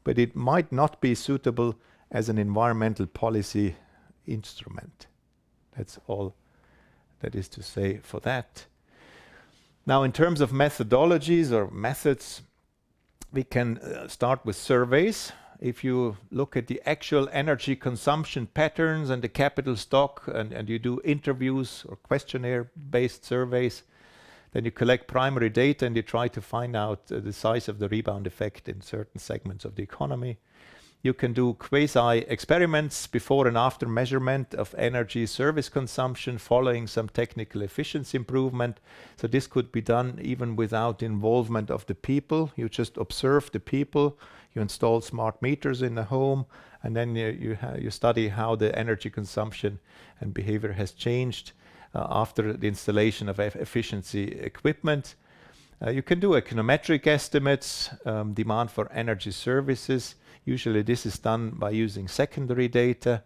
but 0.03 0.19
it 0.19 0.35
might 0.35 0.73
not 0.73 1.01
be 1.01 1.15
suitable 1.15 1.77
as 2.11 2.29
an 2.29 2.39
environmental 2.39 3.07
policy 3.07 3.77
instrument. 4.27 5.07
That's 5.77 5.99
all 6.07 6.35
that 7.21 7.35
is 7.35 7.49
to 7.51 7.63
say 7.63 8.01
for 8.03 8.21
that. 8.21 8.67
Now, 9.87 10.03
in 10.03 10.13
terms 10.13 10.41
of 10.41 10.51
methodologies 10.51 11.51
or 11.51 11.71
methods, 11.71 12.43
we 13.33 13.45
can 13.45 13.79
uh, 13.79 14.09
start 14.09 14.45
with 14.45 14.57
surveys 14.57 15.33
if 15.63 15.85
you 15.85 16.17
look 16.33 16.57
at 16.57 16.67
the 16.67 16.83
actual 16.85 17.29
energy 17.33 17.77
consumption 17.77 18.47
patterns 18.47 19.11
and 19.11 19.23
the 19.23 19.29
capital 19.29 19.77
stock, 19.77 20.25
and, 20.27 20.53
and 20.53 20.69
you 20.69 20.77
do 20.77 21.01
interviews 21.05 21.87
or 21.89 21.95
questionnaire-based 21.95 23.25
surveys, 23.25 23.85
then 24.51 24.65
you 24.65 24.73
collect 24.73 25.07
primary 25.07 25.49
data 25.49 25.87
and 25.87 25.95
you 25.95 26.03
try 26.03 26.27
to 26.27 26.41
find 26.41 26.75
out 26.75 27.01
uh, 27.13 27.21
the 27.21 27.33
size 27.33 27.69
of 27.69 27.79
the 27.79 27.89
rebound 27.89 28.27
effect 28.27 28.69
in 28.69 28.81
certain 28.81 29.21
segments 29.21 29.65
of 29.65 29.77
the 29.77 29.83
economy. 29.85 30.37
You 31.05 31.15
can 31.15 31.33
do 31.33 31.55
quasi 31.55 32.19
experiments 32.29 33.09
before 33.09 33.49
and 33.49 33.59
after 33.59 33.89
measurement 33.89 34.55
of 34.55 34.73
energy 34.79 35.27
service 35.27 35.69
consumption 35.69 36.39
following 36.39 36.87
some 36.87 37.09
technical 37.09 37.63
efficiency 37.63 38.17
improvement. 38.17 38.79
So 39.17 39.27
this 39.27 39.49
could 39.49 39.73
be 39.73 39.81
done 39.81 40.21
even 40.23 40.55
without 40.55 41.03
involvement 41.03 41.71
of 41.71 41.85
the 41.87 41.97
people. 41.97 42.53
You 42.55 42.69
just 42.69 42.97
observe 42.97 43.51
the 43.51 43.59
people, 43.59 44.17
you 44.55 44.63
install 44.63 45.01
smart 45.01 45.43
meters 45.43 45.83
in 45.83 45.97
the 45.97 46.05
home, 46.05 46.47
and 46.85 46.95
then 46.95 47.17
you, 47.17 47.27
you, 47.27 47.59
you 47.79 47.91
study 47.91 48.29
how 48.29 48.55
the 48.55 48.77
energy 48.79 49.11
consumption 49.11 49.81
and 50.21 50.33
behavior 50.33 50.73
has 50.73 50.93
changed 50.93 51.51
uh, 51.97 52.07
after 52.11 52.53
the 52.53 52.69
installation 52.69 53.29
of 53.29 53.41
efficiency 53.41 54.39
equipment. 54.39 55.17
Uh, 55.85 55.91
you 55.91 56.03
can 56.03 56.21
do 56.21 56.31
econometric 56.31 57.09
estimates, 57.09 57.91
um, 58.07 58.35
demand 58.35 58.71
for 58.71 58.91
energy 58.93 59.33
services, 59.33 60.15
Usually 60.45 60.83
this 60.83 61.07
is 61.07 61.19
done 61.19 61.51
by 61.51 61.71
using 61.71 62.09
secondary 62.09 62.69
data. 62.69 63.23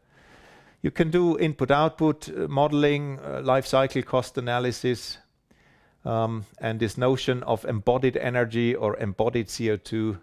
You 0.82 0.90
can 0.90 1.10
do 1.10 1.38
input-output 1.38 2.28
uh, 2.28 2.48
modeling, 2.48 3.18
uh, 3.20 3.40
life 3.42 3.66
cycle 3.66 4.02
cost 4.02 4.38
analysis. 4.38 5.18
And 6.04 6.78
this 6.78 6.96
notion 6.96 7.42
of 7.42 7.64
embodied 7.64 8.16
energy 8.16 8.76
or 8.76 8.96
embodied 8.98 9.48
CO2 9.48 10.18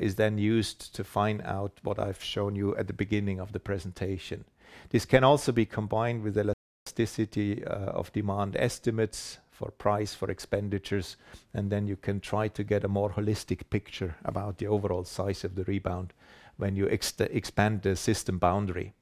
is 0.00 0.14
then 0.14 0.38
used 0.38 0.94
to 0.94 1.02
find 1.02 1.42
out 1.42 1.72
what 1.82 1.98
I've 1.98 2.22
shown 2.22 2.54
you 2.54 2.76
at 2.76 2.86
the 2.86 2.92
beginning 2.92 3.40
of 3.40 3.50
the 3.50 3.58
presentation. 3.58 4.44
This 4.90 5.04
can 5.04 5.24
also 5.24 5.50
be 5.50 5.66
combined 5.66 6.22
with 6.22 6.38
elasticity 6.38 7.64
of 7.64 8.12
demand 8.12 8.54
estimates 8.56 9.38
for 9.52 9.70
price, 9.70 10.14
for 10.14 10.30
expenditures, 10.30 11.16
and 11.54 11.70
then 11.70 11.86
you 11.86 11.96
can 11.96 12.18
try 12.18 12.48
to 12.48 12.64
get 12.64 12.82
a 12.82 12.88
more 12.88 13.10
holistic 13.10 13.70
picture 13.70 14.16
about 14.24 14.58
the 14.58 14.66
overall 14.66 15.04
size 15.04 15.44
of 15.44 15.54
the 15.54 15.64
rebound 15.64 16.12
when 16.56 16.74
you 16.74 16.86
expand 16.86 17.82
the 17.82 17.94
system 17.94 18.38
boundary. 18.38 18.92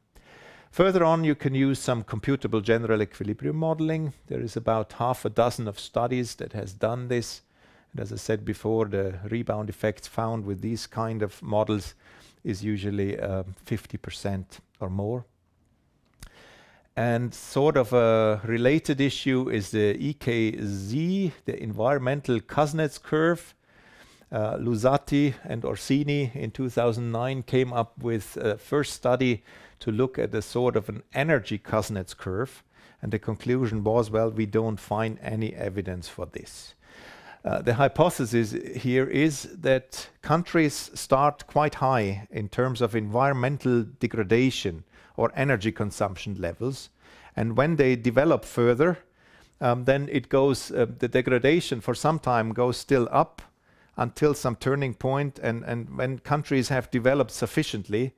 Further 0.71 1.03
on, 1.05 1.25
you 1.25 1.35
can 1.35 1.55
use 1.55 1.79
some 1.79 2.05
computable 2.05 2.63
general 2.63 3.03
equilibrium 3.03 3.57
modeling. 3.57 4.13
There 4.29 4.41
is 4.41 4.57
about 4.57 4.93
half 4.95 5.25
a 5.25 5.31
dozen 5.31 5.67
of 5.67 5.81
studies 5.81 6.37
that 6.37 6.53
has 6.53 6.73
done 6.73 7.09
this. 7.09 7.43
And 7.93 8.01
as 8.01 8.13
I 8.13 8.17
said 8.17 8.45
before, 8.45 8.85
the 8.85 9.19
rebound 9.29 9.69
effects 9.69 10.07
found 10.07 10.45
with 10.45 10.61
these 10.61 10.87
kind 10.87 11.23
of 11.23 11.43
models 11.43 11.95
is 12.45 12.63
usually 12.63 13.19
uh, 13.19 13.43
50% 13.67 14.45
or 14.79 14.91
more. 14.91 15.25
And 16.97 17.33
sort 17.33 17.77
of 17.77 17.93
a 17.93 18.41
related 18.45 19.01
issue 19.01 19.49
is 19.49 19.71
the 19.71 19.95
EKC, 19.95 21.33
the 21.45 21.63
environmental 21.63 22.41
Kuznets 22.41 23.03
curve. 23.03 23.55
Uh, 24.33 24.57
Luzzati 24.59 25.35
and 25.45 25.65
Orsini 25.65 26.31
in 26.35 26.53
2009 26.53 27.43
came 27.43 27.73
up 27.73 27.99
with 27.99 28.37
a 28.37 28.59
first 28.59 28.93
study 28.93 29.43
to 29.81 29.91
look 29.91 30.19
at 30.19 30.35
a 30.35 30.43
sort 30.43 30.77
of 30.77 30.89
an 30.89 31.03
energy 31.13 31.59
Kuznets 31.59 32.17
curve, 32.17 32.63
and 33.03 33.11
the 33.13 33.19
conclusion 33.19 33.83
was, 33.83 34.11
well, 34.11 34.31
we 34.31 34.47
don't 34.47 34.79
find 34.79 35.19
any 35.21 35.55
evidence 35.55 36.09
for 36.09 36.27
this. 36.27 36.75
Uh, 37.43 37.63
the 37.63 37.75
hypothesis 37.75 38.53
here 38.77 39.07
is 39.07 39.45
that 39.61 40.11
countries 40.21 40.91
start 40.95 41.47
quite 41.47 41.77
high 41.77 42.29
in 42.31 42.49
terms 42.49 42.83
of 42.83 42.95
environmental 42.95 43.83
degradation 43.83 44.85
or 45.21 45.31
energy 45.37 45.73
consumption 45.73 46.35
levels, 46.41 46.89
and 47.37 47.57
when 47.57 47.77
they 47.77 47.95
develop 47.97 48.45
further, 48.45 48.99
um, 49.61 49.85
then 49.85 50.09
it 50.11 50.29
goes, 50.29 50.71
uh, 50.71 50.87
the 50.99 51.09
degradation 51.09 51.81
for 51.81 51.95
some 51.95 52.19
time 52.19 52.55
goes 52.55 52.77
still 52.79 53.07
up 53.13 53.43
until 53.97 54.35
some 54.35 54.57
turning 54.57 54.95
point. 54.95 55.39
and 55.39 55.65
and 55.65 55.99
when 55.99 56.19
countries 56.19 56.69
have 56.71 56.91
developed 56.91 57.31
sufficiently, 57.31 58.13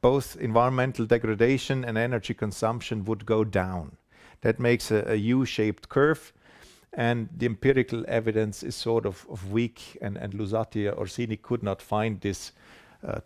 both 0.00 0.36
environmental 0.40 1.06
degradation 1.06 1.84
and 1.84 1.98
energy 1.98 2.34
consumption 2.34 3.04
would 3.04 3.26
go 3.26 3.44
down. 3.44 3.96
That 4.40 4.58
makes 4.58 4.90
a 4.90 5.16
U-shaped 5.16 5.88
curve, 5.88 6.32
and 6.92 7.28
the 7.36 7.46
empirical 7.46 8.04
evidence 8.08 8.66
is 8.66 8.74
sort 8.74 9.06
of 9.06 9.26
weak, 9.52 9.98
and 10.00 10.16
Luzzati 10.32 10.86
or 10.86 10.98
Orsini 10.98 11.36
could 11.36 11.62
not 11.62 11.82
find 11.82 12.20
this 12.20 12.52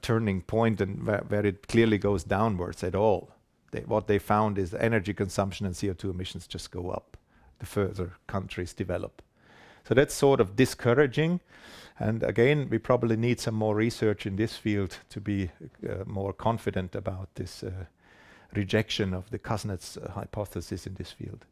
turning 0.03 0.43
point 0.43 0.81
and 0.81 1.07
where 1.07 1.47
it 1.47 1.69
clearly 1.69 1.99
goes 1.99 2.25
downwards 2.25 2.85
at 2.85 2.95
all. 2.95 3.31
What 3.87 4.07
they 4.07 4.21
found 4.21 4.57
is 4.57 4.73
energy 4.75 5.13
consumption 5.13 5.67
and 5.67 5.75
CO2 5.75 6.11
emissions 6.11 6.47
just 6.47 6.71
go 6.71 6.91
up 6.91 7.17
the 7.59 7.67
further 7.67 8.13
countries 8.27 8.73
develop. 8.73 9.23
So 9.85 9.95
that's 9.95 10.15
sort 10.15 10.41
of 10.41 10.57
discouraging, 10.57 11.41
and 11.99 12.23
again, 12.23 12.69
we 12.71 12.79
probably 12.79 13.17
need 13.17 13.41
some 13.41 13.55
more 13.55 13.75
research 13.75 14.27
in 14.27 14.37
this 14.37 14.57
field 14.57 14.99
to 15.11 15.21
be 15.21 15.51
uh, 15.89 16.05
more 16.07 16.33
confident 16.33 16.95
about 16.95 17.29
this 17.35 17.63
uh, 17.63 17.71
rejection 18.55 19.15
of 19.15 19.31
the 19.31 19.39
Kuznets 19.39 19.97
uh, 19.97 20.11
hypothesis 20.13 20.87
in 20.87 20.95
this 20.95 21.13
field. 21.13 21.45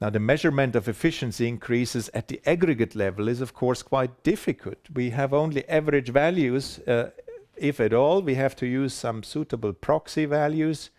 Now, 0.00 0.10
the 0.10 0.20
measurement 0.20 0.76
of 0.76 0.86
efficiency 0.86 1.48
increases 1.48 2.08
at 2.14 2.28
the 2.28 2.40
aggregate 2.46 2.94
level 2.94 3.26
is, 3.26 3.40
of 3.40 3.52
course, 3.52 3.82
quite 3.82 4.22
difficult. 4.22 4.78
We 4.94 5.10
have 5.10 5.34
only 5.34 5.68
average 5.68 6.10
values, 6.10 6.78
uh, 6.86 7.10
if 7.56 7.80
at 7.80 7.92
all. 7.92 8.22
We 8.22 8.36
have 8.36 8.54
to 8.56 8.66
use 8.66 8.94
some 8.94 9.24
suitable 9.24 9.72
proxy 9.72 10.24
values. 10.24 10.90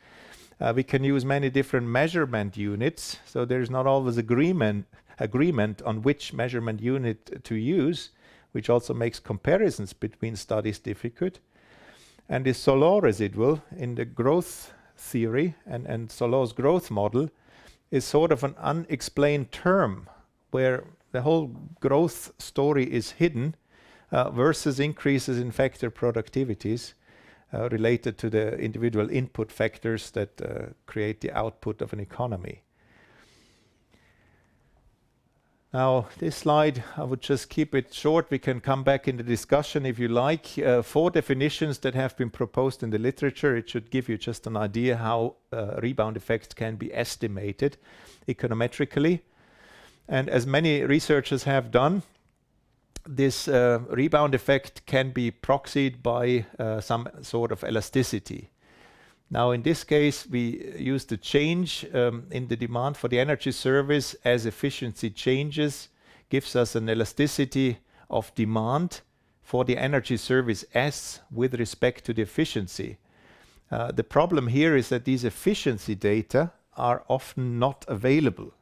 Uh, 0.60 0.74
we 0.76 0.84
can 0.84 1.06
use 1.06 1.24
many 1.24 1.50
different 1.50 1.88
measurement 1.88 2.58
units, 2.58 3.20
so 3.26 3.46
there's 3.46 3.70
not 3.70 3.88
always 3.88 4.18
agreement 4.18 4.86
on 5.82 6.02
which 6.02 6.34
measurement 6.34 6.82
unit 6.82 7.42
to 7.46 7.56
use, 7.56 8.10
which 8.52 8.70
also 8.70 8.94
makes 8.94 9.20
comparisons 9.20 9.94
between 9.94 10.36
studies 10.36 10.80
difficult. 10.80 11.40
And 12.28 12.44
the 12.44 12.52
Solow 12.52 13.02
residual 13.02 13.62
in 13.78 13.96
the 13.96 14.04
growth 14.04 14.74
theory 14.98 15.56
and 15.66 16.10
Solow's 16.10 16.52
growth 16.52 16.92
model 16.92 17.30
is 17.92 18.06
sort 18.06 18.32
of 18.32 18.44
an 18.44 18.56
unexplained 18.58 19.52
term, 19.52 20.10
where 20.52 20.84
the 21.12 21.22
whole 21.22 21.48
growth 21.80 22.32
story 22.38 22.92
is 22.92 23.12
hidden 23.12 23.56
uh, 24.12 24.30
versus 24.30 24.80
increases 24.80 25.40
in 25.40 25.52
factor 25.52 25.90
productivities 25.90 26.94
uh, 27.54 27.70
related 27.70 28.18
to 28.18 28.30
the 28.30 28.58
individual 28.58 29.10
input 29.10 29.52
factors 29.52 30.12
that 30.12 30.42
uh, 30.42 30.74
create 30.86 31.22
the 31.22 31.32
output 31.32 31.82
of 31.82 31.94
an 31.94 32.00
economy. 32.00 32.62
Now, 35.72 36.08
this 36.18 36.36
slide, 36.36 36.84
I 36.98 37.04
would 37.04 37.22
just 37.22 37.48
keep 37.50 37.76
it 37.76 37.94
short. 37.94 38.32
We 38.32 38.40
can 38.40 38.60
come 38.60 38.84
back 38.84 39.08
in 39.08 39.18
the 39.18 39.24
discussion 39.24 39.86
if 39.86 40.00
you 40.00 40.08
like. 40.08 40.58
Uh, 40.58 40.82
four 40.82 41.12
definitions 41.12 41.78
that 41.80 41.94
have 41.94 42.18
been 42.18 42.32
proposed 42.32 42.82
in 42.82 42.90
the 42.90 42.98
literature. 42.98 43.56
It 43.56 43.70
should 43.70 43.92
give 43.92 44.10
you 44.10 44.18
just 44.18 44.48
an 44.48 44.58
idea 44.58 44.98
how 44.98 45.36
uh, 45.54 45.80
rebound 45.80 46.18
effects 46.18 46.56
can 46.56 46.76
be 46.76 46.92
estimated 46.92 47.78
econometrically. 48.28 49.20
And 50.08 50.28
as 50.28 50.48
many 50.48 50.84
researchers 50.84 51.44
have 51.44 51.70
done, 51.70 52.02
this 53.08 53.48
uh, 53.48 53.82
rebound 53.90 54.34
effect 54.34 54.84
can 54.88 55.12
be 55.12 55.30
proxied 55.30 56.02
by 56.02 56.46
some 56.82 57.10
sort 57.22 57.52
of 57.52 57.64
elasticity. 57.64 58.50
Now, 59.32 59.52
in 59.52 59.62
this 59.62 59.84
case, 59.84 60.28
we 60.28 60.74
use 60.78 61.06
the 61.06 61.18
change 61.18 61.86
um, 61.94 62.26
in 62.32 62.48
the 62.48 62.56
demand 62.56 62.98
for 62.98 63.08
the 63.08 63.20
energy 63.20 63.52
service 63.52 64.16
as 64.26 64.46
efficiency 64.46 65.12
changes, 65.12 65.90
gives 66.30 66.56
us 66.56 66.76
an 66.76 66.90
elasticity 66.90 67.78
of 68.10 68.34
demand 68.34 69.02
for 69.44 69.66
the 69.66 69.78
energy 69.78 70.18
service 70.18 70.66
S 70.74 71.20
with 71.32 71.54
respect 71.60 72.06
to 72.06 72.14
the 72.14 72.24
efficiency. 72.24 72.98
Uh, 73.72 73.92
the 73.92 74.04
problem 74.04 74.48
here 74.48 74.76
is 74.76 74.90
that 74.90 75.06
these 75.06 75.24
efficiency 75.24 75.94
data 75.94 76.52
are 76.76 77.04
often 77.08 77.60
not 77.60 77.86
available. 77.88 78.54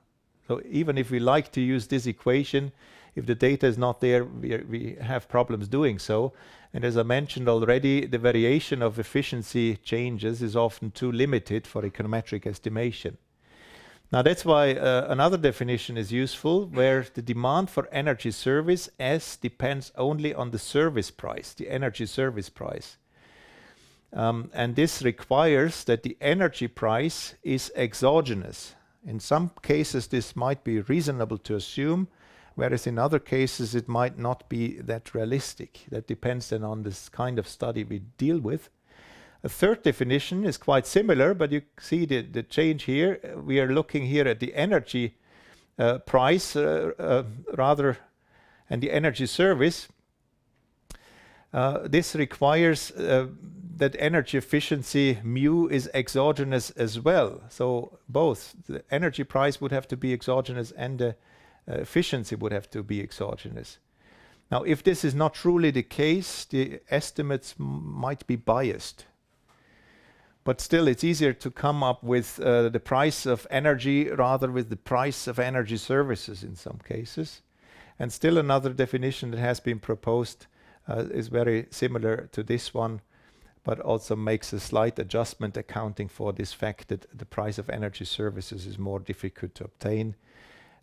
So 0.47 0.61
even 0.69 0.97
if 0.97 1.11
we 1.11 1.19
like 1.19 1.51
to 1.53 1.61
use 1.61 1.87
this 1.87 2.07
equation, 2.07 2.71
if 3.15 3.25
the 3.25 3.35
data 3.35 3.67
is 3.67 3.77
not 3.77 4.01
there, 4.01 4.25
we 4.25 4.97
have 5.01 5.29
problems 5.29 5.67
doing 5.67 5.99
so. 5.99 6.33
And 6.73 6.83
as 6.83 6.97
I 6.97 7.03
mentioned 7.03 7.47
already, 7.47 8.05
the 8.05 8.17
variation 8.17 8.81
of 8.81 8.99
efficiency 8.99 9.77
changes 9.77 10.41
is 10.41 10.55
often 10.55 10.91
too 10.91 11.11
limited 11.11 11.65
for 11.65 11.81
econometric 11.81 12.45
estimation. 12.45 13.17
Now, 14.11 14.21
that's 14.21 14.45
why 14.45 14.73
uh, 14.73 15.07
another 15.09 15.37
definition 15.37 15.97
is 15.97 16.13
useful, 16.13 16.65
where 16.67 17.05
the 17.13 17.21
demand 17.21 17.69
for 17.69 17.89
energy 17.91 18.31
service 18.31 18.89
S 18.99 19.35
depends 19.35 19.91
only 19.97 20.33
on 20.33 20.51
the 20.51 20.59
service 20.59 21.11
price, 21.11 21.53
the 21.53 21.69
energy 21.69 22.05
service 22.05 22.49
price. 22.49 22.97
Um, 24.13 24.49
and 24.53 24.75
this 24.75 25.01
requires 25.01 25.83
that 25.83 26.03
the 26.03 26.15
energy 26.21 26.69
price 26.69 27.35
is 27.43 27.71
exogenous. 27.75 28.75
In 29.05 29.19
some 29.19 29.51
cases, 29.61 30.07
this 30.07 30.35
might 30.35 30.63
be 30.63 30.79
reasonable 30.79 31.37
to 31.39 31.55
assume, 31.55 32.07
whereas 32.57 32.87
in 32.87 32.97
other 32.97 33.19
cases 33.19 33.75
it 33.75 33.87
might 33.87 34.17
not 34.17 34.49
be 34.49 34.79
that 34.79 35.13
realistic. 35.13 35.85
That 35.91 36.07
depends 36.07 36.49
then 36.49 36.63
on 36.63 36.81
this 36.81 37.07
kind 37.07 37.37
of 37.37 37.47
study 37.47 37.83
we 37.83 37.99
deal 38.17 38.39
with. 38.39 38.69
A 39.43 39.49
third 39.49 39.83
definition 39.83 40.43
is 40.43 40.57
quite 40.57 40.87
similar, 40.87 41.35
but 41.35 41.51
you 41.51 41.61
see 41.79 42.05
the 42.05 42.21
the 42.23 42.43
change 42.43 42.83
here. 42.83 43.19
We 43.45 43.59
are 43.59 43.71
looking 43.71 44.07
here 44.07 44.27
at 44.27 44.39
the 44.39 44.55
energy 44.55 45.15
uh, 45.77 45.99
price 45.99 46.55
uh, 46.55 46.91
uh, 46.97 47.23
rather 47.55 47.97
and 48.69 48.81
the 48.81 48.91
energy 48.91 49.27
service. 49.27 49.87
This 51.89 52.15
requires 52.15 52.91
that 53.77 53.95
energy 53.99 54.37
efficiency 54.37 55.19
mu 55.23 55.67
is 55.67 55.89
exogenous 55.93 56.71
as 56.71 56.99
well. 56.99 57.41
So 57.49 57.99
both 58.09 58.55
the 58.67 58.83
energy 58.89 59.23
price 59.23 59.61
would 59.61 59.71
have 59.71 59.87
to 59.89 59.97
be 59.97 60.13
exogenous 60.13 60.71
and 60.71 60.97
the 60.97 61.15
efficiency 61.67 62.35
would 62.35 62.51
have 62.51 62.69
to 62.71 62.83
be 62.83 63.01
exogenous. 63.01 63.79
Now, 64.49 64.63
if 64.63 64.81
this 64.83 65.03
is 65.03 65.13
not 65.13 65.33
truly 65.33 65.71
the 65.71 65.83
case, 65.83 66.45
the 66.45 66.79
estimates 66.89 67.55
might 67.57 68.25
be 68.27 68.37
biased. 68.37 69.05
But 70.45 70.61
still, 70.61 70.87
it's 70.87 71.03
easier 71.03 71.33
to 71.33 71.51
come 71.51 71.83
up 71.83 72.01
with 72.01 72.39
uh, 72.39 72.69
the 72.69 72.79
price 72.79 73.25
of 73.25 73.45
energy 73.51 74.09
rather 74.09 74.49
with 74.49 74.69
the 74.69 74.77
price 74.77 75.27
of 75.27 75.39
energy 75.39 75.75
services 75.75 76.41
in 76.41 76.55
some 76.55 76.79
cases. 76.87 77.41
And 77.99 78.13
still 78.13 78.37
another 78.37 78.71
definition 78.71 79.31
that 79.31 79.39
has 79.39 79.59
been 79.59 79.79
proposed 79.79 80.45
uh, 80.87 81.03
is 81.11 81.27
very 81.27 81.67
similar 81.69 82.29
to 82.31 82.43
this 82.43 82.73
one, 82.73 83.01
but 83.65 83.81
also 83.81 84.15
makes 84.15 84.53
a 84.53 84.59
slight 84.61 84.97
adjustment 84.97 85.57
accounting 85.57 86.07
for 86.07 86.31
this 86.31 86.53
fact 86.53 86.87
that 86.87 87.05
the 87.13 87.25
price 87.25 87.57
of 87.57 87.69
energy 87.69 88.05
services 88.05 88.65
is 88.65 88.79
more 88.79 88.99
difficult 88.99 89.53
to 89.55 89.65
obtain. 89.65 90.15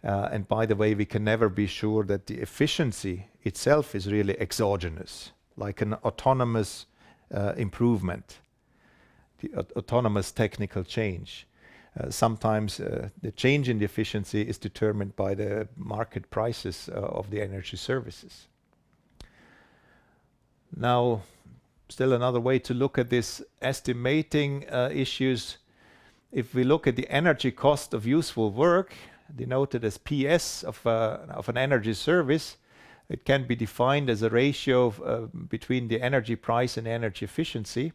Uh, 0.04 0.28
and 0.30 0.46
by 0.48 0.66
the 0.66 0.76
way, 0.76 0.94
we 0.94 1.06
can 1.06 1.24
never 1.24 1.48
be 1.48 1.66
sure 1.66 2.04
that 2.04 2.26
the 2.26 2.34
efficiency 2.34 3.26
itself 3.42 3.94
is 3.94 4.12
really 4.12 4.38
exogenous, 4.38 5.32
like 5.56 5.80
an 5.80 5.94
autonomous 5.94 6.86
uh, 7.34 7.54
improvement, 7.56 8.40
the 9.40 9.50
autonomous 9.76 10.30
technical 10.30 10.84
change. 10.84 11.46
Uh, 11.98 12.10
sometimes 12.10 12.78
the 13.22 13.32
change 13.36 13.68
in 13.68 13.78
the 13.78 13.84
efficiency 13.84 14.42
is 14.42 14.58
determined 14.58 15.16
by 15.16 15.34
the 15.34 15.68
market 15.76 16.28
prices 16.30 16.90
of 16.92 17.30
the 17.30 17.40
energy 17.40 17.76
services. 17.76 18.48
Now, 20.76 21.22
still 21.88 22.12
another 22.12 22.40
way 22.40 22.58
to 22.58 22.74
look 22.74 22.98
at 22.98 23.10
this 23.10 23.40
estimating 23.62 24.64
issues, 24.92 25.58
if 26.32 26.52
we 26.52 26.64
look 26.64 26.88
at 26.88 26.96
the 26.96 27.08
energy 27.08 27.52
cost 27.52 27.94
of 27.94 28.04
useful 28.04 28.50
work, 28.50 28.92
denoted 29.34 29.84
as 29.84 29.98
PS 29.98 30.64
uh, 30.64 30.88
of 31.30 31.48
an 31.48 31.56
energy 31.56 31.94
service, 31.94 32.56
it 33.08 33.24
can 33.24 33.46
be 33.46 33.54
defined 33.54 34.08
as 34.08 34.22
a 34.22 34.30
ratio 34.30 34.88
uh, 35.04 35.26
between 35.48 35.88
the 35.88 36.00
energy 36.00 36.36
price 36.36 36.76
and 36.76 36.86
energy 36.86 37.24
efficiency. 37.24 37.92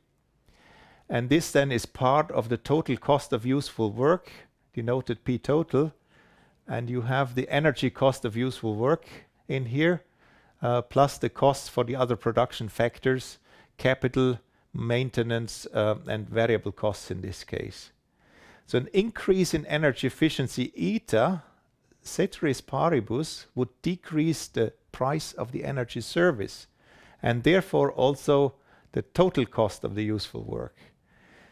And 1.09 1.29
this 1.29 1.51
then 1.51 1.71
is 1.71 1.85
part 1.85 2.29
of 2.31 2.49
the 2.49 2.57
total 2.57 2.97
cost 2.97 3.33
of 3.33 3.45
useful 3.45 3.91
work, 3.91 4.31
denoted 4.73 5.23
P 5.23 5.39
total. 5.39 5.93
And 6.67 6.89
you 6.89 7.01
have 7.01 7.33
the 7.33 7.49
energy 7.49 7.89
cost 7.89 8.25
of 8.25 8.37
useful 8.37 8.75
work 8.75 9.07
in 9.47 9.65
here, 9.65 10.03
uh, 10.61 10.83
plus 10.83 11.17
the 11.17 11.29
costs 11.29 11.67
for 11.67 11.83
the 11.83 11.95
other 11.95 12.15
production 12.15 12.69
factors, 12.69 13.39
capital, 13.77 14.37
maintenance, 14.71 15.65
and 15.73 16.29
variable 16.29 16.71
costs 16.71 17.09
in 17.09 17.21
this 17.21 17.43
case. 17.43 17.89
So 18.69 18.77
an 18.77 18.89
increase 18.93 19.55
in 19.55 19.65
energy 19.65 20.05
efficiency 20.05 20.71
eta, 20.77 21.41
ceteris 22.03 22.61
paribus, 22.61 23.47
would 23.55 23.69
decrease 23.81 24.45
the 24.45 24.73
price 24.91 25.33
of 25.33 25.51
the 25.51 25.65
energy 25.65 26.01
service, 26.01 26.67
and 27.23 27.41
therefore 27.41 27.91
also 27.91 28.53
the 28.91 29.01
total 29.01 29.47
cost 29.47 29.83
of 29.83 29.95
the 29.95 30.03
useful 30.03 30.43
work. 30.43 30.77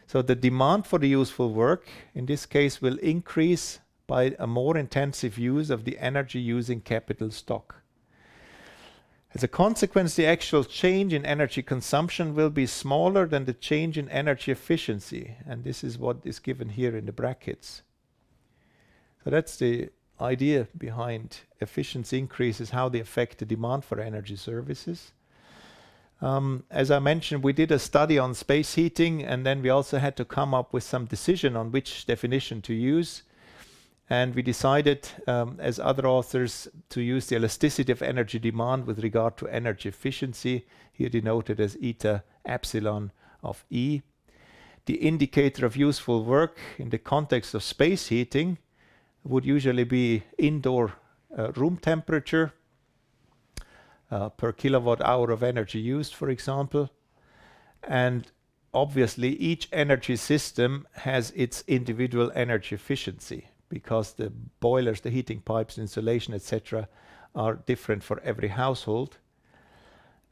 So 0.06 0.22
the 0.22 0.36
demand 0.36 0.86
for 0.86 1.00
the 1.00 1.08
useful 1.08 1.52
work, 1.52 1.88
in 2.14 2.26
this 2.26 2.46
case, 2.46 2.80
will 2.80 2.98
increase 2.98 3.80
by 4.06 4.36
a 4.38 4.46
more 4.46 4.76
intensive 4.76 5.36
use 5.38 5.70
of 5.70 5.82
the 5.82 5.98
energy-using 5.98 6.82
capital 6.82 7.32
stock. 7.32 7.82
As 9.34 9.42
a 9.42 9.48
consequence, 9.48 10.14
the 10.14 10.26
actual 10.26 10.64
change 10.64 11.12
in 11.12 11.26
energy 11.26 11.62
consumption 11.62 12.34
will 12.34 12.50
be 12.50 12.66
smaller 12.66 13.26
than 13.26 13.44
the 13.44 13.52
change 13.52 13.98
in 13.98 14.08
energy 14.08 14.50
efficiency, 14.50 15.34
and 15.46 15.64
this 15.64 15.84
is 15.84 15.98
what 15.98 16.18
is 16.24 16.38
given 16.38 16.70
here 16.70 16.96
in 16.96 17.04
the 17.04 17.12
brackets. 17.12 17.82
So 19.22 19.30
that's 19.30 19.56
the 19.56 19.90
idea 20.20 20.66
behind 20.76 21.40
efficiency 21.60 22.18
increases, 22.18 22.70
how 22.70 22.88
they 22.88 23.00
affect 23.00 23.38
the 23.38 23.44
demand 23.44 23.84
for 23.84 24.00
energy 24.00 24.36
services. 24.36 25.12
Um, 26.20 26.64
as 26.70 26.90
I 26.90 26.98
mentioned, 26.98 27.44
we 27.44 27.52
did 27.52 27.70
a 27.70 27.78
study 27.78 28.18
on 28.18 28.34
space 28.34 28.74
heating, 28.74 29.22
and 29.22 29.44
then 29.44 29.62
we 29.62 29.68
also 29.68 29.98
had 29.98 30.16
to 30.16 30.24
come 30.24 30.54
up 30.54 30.72
with 30.72 30.82
some 30.82 31.04
decision 31.04 31.54
on 31.54 31.70
which 31.70 32.06
definition 32.06 32.62
to 32.62 32.74
use. 32.74 33.22
And 34.10 34.34
we 34.34 34.40
decided, 34.40 35.06
um, 35.26 35.56
as 35.58 35.78
other 35.78 36.06
authors, 36.06 36.66
to 36.88 37.02
use 37.02 37.26
the 37.26 37.36
elasticity 37.36 37.92
of 37.92 38.00
energy 38.00 38.38
demand 38.38 38.86
with 38.86 39.00
regard 39.00 39.36
to 39.36 39.48
energy 39.48 39.90
efficiency, 39.90 40.66
here 40.92 41.10
denoted 41.10 41.60
as 41.60 41.76
eta 41.82 42.24
epsilon 42.46 43.12
of 43.42 43.66
E. 43.68 44.00
The 44.86 44.94
indicator 44.94 45.66
of 45.66 45.76
useful 45.76 46.24
work 46.24 46.58
in 46.78 46.88
the 46.88 46.98
context 46.98 47.52
of 47.52 47.62
space 47.62 48.06
heating 48.06 48.56
would 49.24 49.44
usually 49.44 49.84
be 49.84 50.22
indoor 50.38 50.94
uh, 51.36 51.52
room 51.52 51.76
temperature 51.76 52.54
uh, 54.10 54.30
per 54.30 54.52
kilowatt 54.52 55.02
hour 55.02 55.30
of 55.30 55.42
energy 55.42 55.80
used, 55.80 56.14
for 56.14 56.30
example. 56.30 56.88
And 57.82 58.32
obviously, 58.72 59.36
each 59.36 59.68
energy 59.70 60.16
system 60.16 60.88
has 60.92 61.30
its 61.32 61.62
individual 61.66 62.32
energy 62.34 62.74
efficiency 62.74 63.48
because 63.68 64.12
the 64.14 64.32
boilers, 64.60 65.00
the 65.00 65.10
heating 65.10 65.40
pipes, 65.40 65.78
insulation, 65.78 66.34
et 66.34 66.42
cetera, 66.42 66.88
are 67.34 67.54
different 67.54 68.02
for 68.02 68.20
every 68.20 68.48
household. 68.48 69.18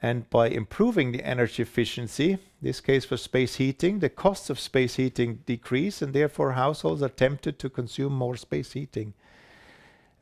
And 0.03 0.29
by 0.29 0.49
improving 0.49 1.13
the 1.13 1.25
energy 1.25 1.63
efficiency, 1.63 2.39
this 2.61 2.81
case 2.81 3.05
for 3.05 3.17
space 3.17 3.57
heating, 3.57 4.01
the 4.01 4.11
costs 4.11 4.51
of 4.51 4.61
space 4.61 4.97
heating 4.97 5.41
decrease, 5.47 6.03
and 6.03 6.13
therefore 6.13 6.53
households 6.53 7.03
are 7.03 7.09
tempted 7.09 7.59
to 7.59 7.71
consume 7.71 8.13
more 8.13 8.37
space 8.37 8.73
heating, 8.73 9.15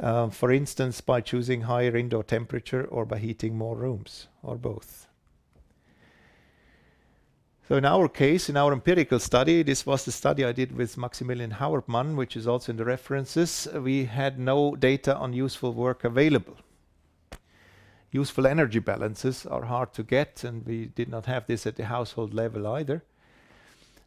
um, 0.00 0.30
for 0.30 0.52
instance, 0.52 1.00
by 1.00 1.20
choosing 1.20 1.62
higher 1.62 1.96
indoor 1.96 2.22
temperature 2.22 2.84
or 2.84 3.04
by 3.04 3.18
heating 3.18 3.56
more 3.56 3.76
rooms, 3.76 4.28
or 4.42 4.56
both. 4.56 5.08
So 7.66 7.76
in 7.76 7.86
our 7.86 8.08
case, 8.08 8.50
in 8.50 8.58
our 8.58 8.74
empirical 8.74 9.18
study, 9.18 9.62
this 9.62 9.86
was 9.86 10.04
the 10.04 10.12
study 10.12 10.44
I 10.44 10.52
did 10.52 10.76
with 10.76 10.98
Maximilian 10.98 11.52
Hauertmann, 11.52 12.14
which 12.14 12.36
is 12.36 12.46
also 12.46 12.72
in 12.72 12.76
the 12.76 12.84
references, 12.84 13.66
we 13.72 14.04
had 14.04 14.38
no 14.38 14.76
data 14.76 15.16
on 15.16 15.32
useful 15.32 15.72
work 15.72 16.04
available. 16.04 16.58
Useful 18.10 18.46
energy 18.46 18.80
balances 18.80 19.46
are 19.46 19.64
hard 19.64 19.94
to 19.94 20.02
get, 20.02 20.44
and 20.44 20.66
we 20.66 20.86
did 20.86 21.08
not 21.08 21.24
have 21.24 21.46
this 21.46 21.66
at 21.66 21.76
the 21.76 21.86
household 21.86 22.34
level 22.34 22.66
either. 22.66 23.02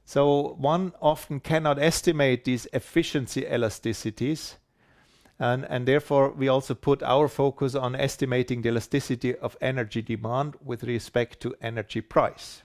So 0.05 0.55
one 0.59 0.93
often 1.01 1.39
cannot 1.39 1.79
estimate 1.79 2.45
these 2.45 2.67
efficiency 2.73 3.41
elasticities, 3.41 4.57
and 5.39 5.87
therefore, 5.87 6.29
we 6.29 6.47
also 6.47 6.75
put 6.75 7.01
our 7.01 7.27
focus 7.27 7.73
on 7.73 7.95
estimating 7.95 8.61
the 8.61 8.69
elasticity 8.69 9.35
of 9.35 9.57
energy 9.61 10.03
demand 10.03 10.57
with 10.63 10.83
respect 10.83 11.39
to 11.39 11.55
energy 11.59 12.01
price. 12.01 12.61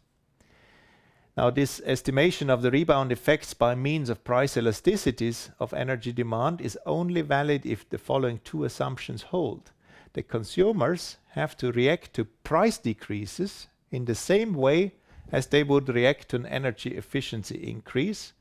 Now, 1.35 1.49
this 1.49 1.81
estimation 1.87 2.51
of 2.51 2.61
the 2.61 2.71
rebound 2.71 3.11
effects 3.11 3.55
by 3.55 3.75
means 3.75 4.11
of 4.11 4.23
price 4.23 4.57
elasticities 4.57 5.51
of 5.59 5.73
energy 5.73 6.13
demand 6.13 6.61
is 6.61 6.79
only 6.85 7.23
valid 7.23 7.65
if 7.65 7.89
the 7.89 7.97
following 7.97 8.41
two 8.45 8.65
assumptions 8.65 9.23
hold. 9.23 9.71
The 10.13 10.23
consumers 10.23 11.17
have 11.31 11.57
to 11.57 11.73
react 11.73 12.13
to 12.15 12.27
price 12.27 12.77
decreases 12.77 13.69
in 13.91 14.05
the 14.05 14.15
same 14.15 14.53
way 14.53 14.93
as 15.31 15.47
they 15.47 15.63
would 15.63 15.89
react 15.89 16.29
to 16.29 16.37
an 16.37 16.47
energy 16.47 16.91
efficiency 16.91 17.57
increase. 17.57 18.35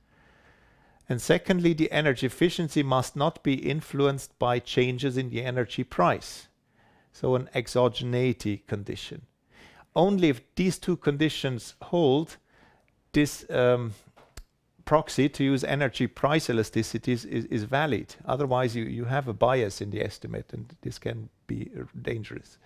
And 1.07 1.21
secondly, 1.21 1.73
the 1.73 1.91
energy 1.93 2.25
efficiency 2.25 2.83
must 2.83 3.15
not 3.15 3.41
be 3.41 3.53
influenced 3.53 4.37
by 4.37 4.59
changes 4.59 5.15
in 5.15 5.29
the 5.29 5.43
energy 5.43 5.85
price, 5.85 6.49
so 7.13 7.35
an 7.35 7.49
exogeneity 7.55 8.67
condition. 8.67 9.21
Only 9.95 10.27
if 10.27 10.41
these 10.55 10.77
two 10.77 10.97
conditions 10.97 11.75
hold, 11.81 12.37
this 13.14 13.45
um, 13.49 13.93
proxy 14.86 15.30
to 15.30 15.43
use 15.43 15.64
energy 15.64 16.07
price 16.07 16.47
elasticities 16.47 17.26
is 17.26 17.64
valid. 17.64 18.16
Otherwise, 18.26 18.76
you 18.76 19.05
have 19.05 19.28
a 19.28 19.34
bias 19.34 19.82
in 19.82 19.89
the 19.91 20.03
estimate, 20.03 20.51
and 20.53 20.76
this 20.82 20.99
can 20.99 21.30
be 21.47 21.70
uh, 21.78 21.84
dangerous. 22.01 22.57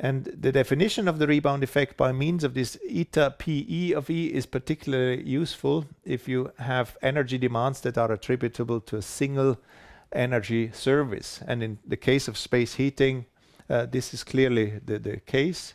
And 0.00 0.24
the 0.24 0.52
definition 0.52 1.08
of 1.08 1.18
the 1.18 1.26
rebound 1.26 1.62
effect 1.62 1.96
by 1.96 2.12
means 2.12 2.44
of 2.44 2.54
this 2.54 2.78
eta 2.88 3.34
PE 3.38 3.92
of 3.92 4.08
E 4.08 4.26
is 4.26 4.46
particularly 4.46 5.22
useful 5.22 5.84
if 6.04 6.28
you 6.28 6.50
have 6.58 6.96
energy 7.02 7.38
demands 7.38 7.82
that 7.82 7.98
are 7.98 8.10
attributable 8.10 8.80
to 8.80 8.96
a 8.96 9.02
single 9.02 9.58
energy 10.12 10.70
service. 10.72 11.40
And 11.46 11.62
in 11.62 11.78
the 11.86 11.96
case 11.96 12.28
of 12.28 12.38
space 12.38 12.74
heating, 12.74 13.26
uh, 13.68 13.86
this 13.86 14.14
is 14.14 14.24
clearly 14.24 14.80
the 14.84 15.20
case. 15.26 15.74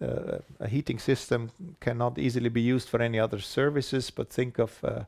A 0.00 0.68
heating 0.68 0.98
system 0.98 1.50
cannot 1.80 2.18
easily 2.18 2.48
be 2.48 2.62
used 2.62 2.88
for 2.88 3.02
any 3.02 3.18
other 3.18 3.38
services, 3.38 4.10
but 4.10 4.30
think 4.30 4.58
of 4.58 4.82
uh, 4.82 5.04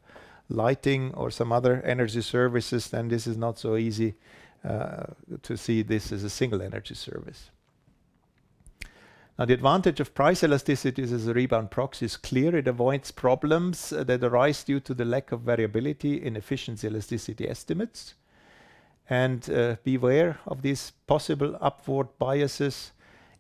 lighting 0.49 1.14
or 1.14 1.30
some 1.30 1.51
other 1.51 1.82
energy 1.82 2.20
services, 2.20 2.90
then 2.90 3.09
this 3.09 3.26
is 3.26 3.36
not 3.36 3.59
so 3.59 3.76
easy 3.76 4.14
uh, 4.68 5.05
to 5.43 5.57
see 5.57 5.82
this 5.82 6.12
as 6.12 6.24
a 6.24 6.30
single 6.30 6.62
energy 6.62 6.95
service. 6.95 7.51
Now, 9.38 9.47
the 9.47 9.55
advantage 9.55 9.99
of 9.99 10.14
price 10.14 10.45
elasticity 10.45 11.03
as 11.03 11.26
a 11.26 11.32
rebound 11.32 11.70
proxy 11.70 12.05
is 12.05 12.18
clear. 12.18 12.55
It 12.55 12.68
avoids 12.68 13.11
problems 13.11 13.90
that 13.90 14.22
arise 14.22 14.62
due 14.62 14.80
to 14.80 14.95
the 14.95 15.07
lack 15.07 15.32
of 15.32 15.40
variability 15.40 16.22
in 16.22 16.36
efficiency 16.36 16.86
elasticity 16.86 17.49
estimates. 17.49 18.14
And 19.09 19.49
uh, 19.51 19.76
beware 19.82 20.38
of 20.47 20.62
these 20.62 20.93
possible 21.07 21.57
upward 21.61 22.09
biases 22.18 22.93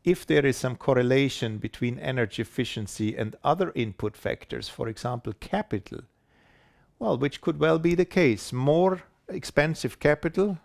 if 0.04 0.26
there 0.26 0.44
is 0.44 0.56
some 0.56 0.76
correlation 0.76 1.58
between 1.58 1.98
energy 1.98 2.42
efficiency 2.42 3.16
and 3.16 3.36
other 3.44 3.72
input 3.74 4.16
factors, 4.16 4.68
for 4.68 4.88
example, 4.88 5.32
capital. 5.40 6.00
Well, 6.98 7.18
which 7.18 7.40
could 7.40 7.58
well 7.58 7.78
be 7.78 7.94
the 7.94 8.04
case. 8.04 8.52
More 8.52 9.02
expensive 9.28 9.98
capital 10.00 10.58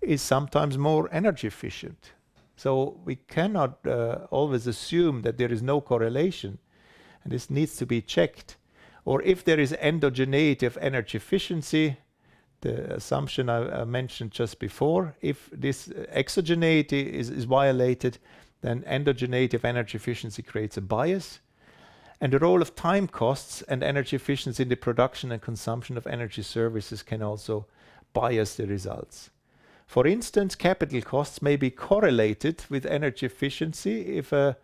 is 0.00 0.22
sometimes 0.22 0.78
more 0.78 1.08
energy 1.12 1.46
efficient. 1.46 2.12
So 2.56 3.00
we 3.04 3.16
cannot 3.16 3.86
uh, 3.86 4.26
always 4.30 4.66
assume 4.66 5.22
that 5.22 5.38
there 5.38 5.52
is 5.52 5.62
no 5.62 5.80
correlation, 5.80 6.58
and 7.22 7.32
this 7.32 7.50
needs 7.50 7.76
to 7.76 7.86
be 7.86 8.00
checked. 8.00 8.56
Or 9.04 9.20
if 9.22 9.44
there 9.44 9.60
is 9.60 9.72
endogeneity 9.72 10.62
of 10.62 10.78
energy 10.80 11.18
efficiency, 11.18 11.96
the 12.64 12.94
assumption 12.94 13.50
I 13.50 13.84
mentioned 13.84 14.30
just 14.30 14.58
before. 14.58 15.14
If 15.20 15.50
this 15.52 15.88
uh, 15.88 16.06
exogeneity 16.14 17.12
is 17.12 17.44
violated, 17.44 18.18
then 18.64 18.82
endogeneity 18.88 19.52
of 19.52 19.64
energy 19.64 19.96
efficiency 19.96 20.42
creates 20.42 20.78
a 20.78 20.80
bias. 20.80 21.38
And 22.18 22.32
the 22.32 22.38
role 22.38 22.62
of 22.62 22.74
time 22.74 23.06
costs 23.06 23.60
and 23.60 23.82
energy 23.82 24.16
efficiency 24.16 24.62
in 24.62 24.70
the 24.70 24.76
production 24.76 25.30
and 25.30 25.42
consumption 25.42 25.98
of 25.98 26.06
energy 26.06 26.40
services 26.40 27.02
can 27.02 27.22
also 27.22 27.66
bias 28.14 28.54
the 28.54 28.66
results. 28.66 29.28
For 29.86 30.06
instance, 30.06 30.54
capital 30.54 31.02
costs 31.02 31.42
may 31.42 31.56
be 31.56 31.70
correlated 31.70 32.64
with 32.70 32.86
energy 32.86 33.26
efficiency. 33.26 34.16
If 34.16 34.32
a 34.32 34.56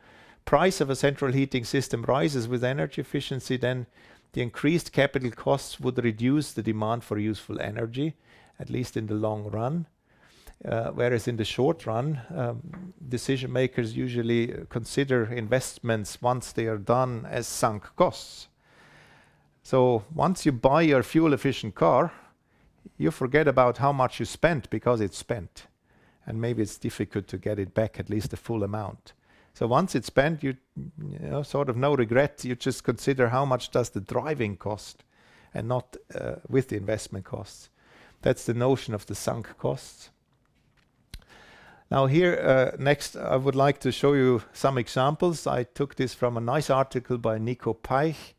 price 0.47 0.81
of 0.81 0.89
a 0.89 0.97
central 0.97 1.33
heating 1.33 1.67
system 1.67 2.03
rises 2.05 2.49
with 2.49 2.65
energy 2.65 3.03
efficiency, 3.03 3.59
then 3.59 3.85
the 4.33 4.41
increased 4.41 4.93
capital 4.93 5.31
costs 5.31 5.79
would 5.79 6.03
reduce 6.03 6.53
the 6.53 6.63
demand 6.63 7.05
for 7.05 7.19
useful 7.19 7.61
energy, 7.61 8.15
at 8.59 8.71
least 8.71 8.97
in 8.97 9.09
the 9.09 9.15
long 9.15 9.51
run. 9.51 9.87
Uh, 10.63 10.91
whereas 10.91 11.27
in 11.27 11.37
the 11.37 11.45
short 11.45 11.87
run, 11.87 12.21
um, 12.37 12.93
decision-makers 13.09 13.97
usually 13.97 14.55
consider 14.69 15.25
investments 15.33 16.21
once 16.21 16.53
they 16.53 16.67
are 16.67 16.77
done 16.77 17.27
as 17.31 17.47
sunk 17.47 17.85
costs. 17.97 18.49
So 19.63 20.05
once 20.15 20.45
you 20.45 20.53
buy 20.53 20.83
your 20.83 21.03
fuel-efficient 21.03 21.75
car, 21.75 22.13
you 22.99 23.11
forget 23.11 23.49
about 23.49 23.79
how 23.79 23.93
much 23.93 24.21
you 24.21 24.27
spent 24.27 24.69
because 24.69 25.01
it's 25.01 25.17
spent, 25.17 25.67
and 26.27 26.41
maybe 26.41 26.63
it's 26.63 26.77
difficult 26.79 27.27
to 27.29 27.39
get 27.39 27.59
it 27.59 27.73
back, 27.73 27.99
at 27.99 28.11
least 28.11 28.31
the 28.31 28.37
full 28.37 28.63
amount. 28.63 29.15
So 29.55 29.67
once 29.67 29.95
it's 29.95 30.07
spent, 30.07 30.43
you 30.43 30.57
know, 30.97 31.43
sort 31.43 31.69
of 31.69 31.77
no 31.77 31.95
regret. 31.95 32.45
You 32.45 32.55
just 32.55 32.85
consider 32.85 33.29
how 33.29 33.45
much 33.45 33.71
does 33.71 33.91
the 33.91 34.01
driving 34.01 34.57
cost 34.57 35.05
and 35.55 35.69
not 35.69 35.97
uh, 36.15 36.37
with 36.49 36.69
the 36.69 36.77
investment 36.77 37.25
costs. 37.25 37.71
That's 38.23 38.45
the 38.45 38.55
notion 38.55 38.95
of 38.95 39.07
the 39.07 39.15
sunk 39.15 39.57
costs. 39.59 40.11
Now 41.91 42.07
here, 42.07 42.38
uh, 42.41 42.76
next, 42.78 43.16
I 43.16 43.34
would 43.34 43.57
like 43.57 43.80
to 43.80 43.91
show 43.91 44.12
you 44.12 44.43
some 44.53 44.78
examples. 44.78 45.45
I 45.49 45.64
took 45.64 45.97
this 45.97 46.14
from 46.14 46.36
a 46.36 46.41
nice 46.41 46.70
article 46.70 47.18
by 47.18 47.38
Niko 47.38 47.76
Paech, 47.76 48.34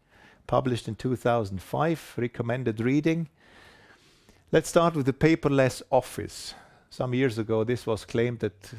published 0.47 0.87
in 0.87 0.95
2005, 0.95 2.13
recommended 2.15 2.79
reading. 2.79 3.27
Let's 4.53 4.69
start 4.69 4.95
with 4.95 5.05
the 5.05 5.11
paperless 5.11 5.81
office. 5.91 6.53
Some 6.89 7.13
years 7.13 7.37
ago, 7.37 7.65
this 7.65 7.85
was 7.85 8.05
claimed 8.05 8.39
that 8.39 8.73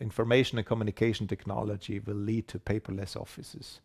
information 0.00 0.58
and 0.58 0.66
communication 0.66 1.26
technology 1.26 1.98
will 1.98 2.14
lead 2.14 2.46
to 2.48 2.60
paperless 2.60 3.16
offices. 3.16 3.80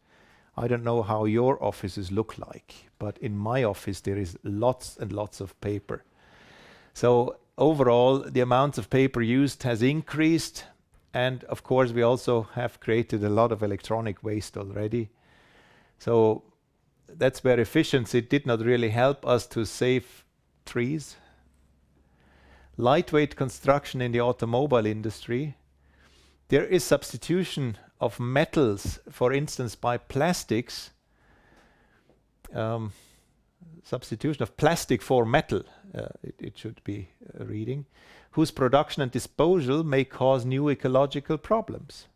I 0.55 0.67
don't 0.67 0.83
know 0.83 1.01
how 1.01 1.25
your 1.25 1.63
offices 1.63 2.11
look 2.11 2.37
like, 2.37 2.91
but 2.99 3.17
in 3.17 3.35
my 3.35 3.63
office, 3.63 4.01
there 4.01 4.17
is 4.17 4.37
lots 4.43 4.97
and 4.97 5.11
lots 5.11 5.41
of 5.41 5.59
paper. 5.61 6.03
Overall, 7.61 8.23
the 8.27 8.39
amount 8.39 8.79
of 8.79 8.89
paper 8.89 9.21
used 9.21 9.61
has 9.61 9.83
increased, 9.83 10.65
and 11.13 11.43
of 11.43 11.61
course, 11.61 11.91
we 11.91 12.01
also 12.01 12.47
have 12.55 12.79
created 12.79 13.23
a 13.23 13.29
lot 13.29 13.51
of 13.51 13.61
electronic 13.61 14.23
waste 14.23 14.57
already. 14.57 15.11
So 15.99 16.41
that's 17.07 17.43
where 17.43 17.59
efficiency 17.59 18.19
did 18.19 18.47
not 18.47 18.61
really 18.61 18.89
help 18.89 19.27
us 19.27 19.45
to 19.49 19.63
save 19.63 20.25
trees. 20.65 21.17
Lightweight 22.77 23.35
construction 23.35 24.01
in 24.01 24.11
the 24.11 24.21
automobile 24.21 24.87
industry. 24.87 25.55
There 26.47 26.65
is 26.65 26.83
substitution 26.83 27.77
of 27.99 28.19
metals, 28.19 28.97
for 29.11 29.31
instance, 29.31 29.75
by 29.75 29.97
plastics. 29.97 30.89
Um, 32.55 32.91
Substitution 33.83 34.43
of 34.43 34.55
plastic 34.57 35.01
for 35.01 35.25
metal, 35.25 35.63
uh, 35.93 36.07
it 36.39 36.57
should 36.57 36.81
be 36.83 37.09
uh, 37.39 37.45
reading, 37.45 37.85
whose 38.31 38.51
production 38.51 39.01
and 39.01 39.11
disposal 39.11 39.83
may 39.83 40.03
cause 40.03 40.45
new 40.45 40.69
ecological 40.69 41.37
problems. 41.37 42.07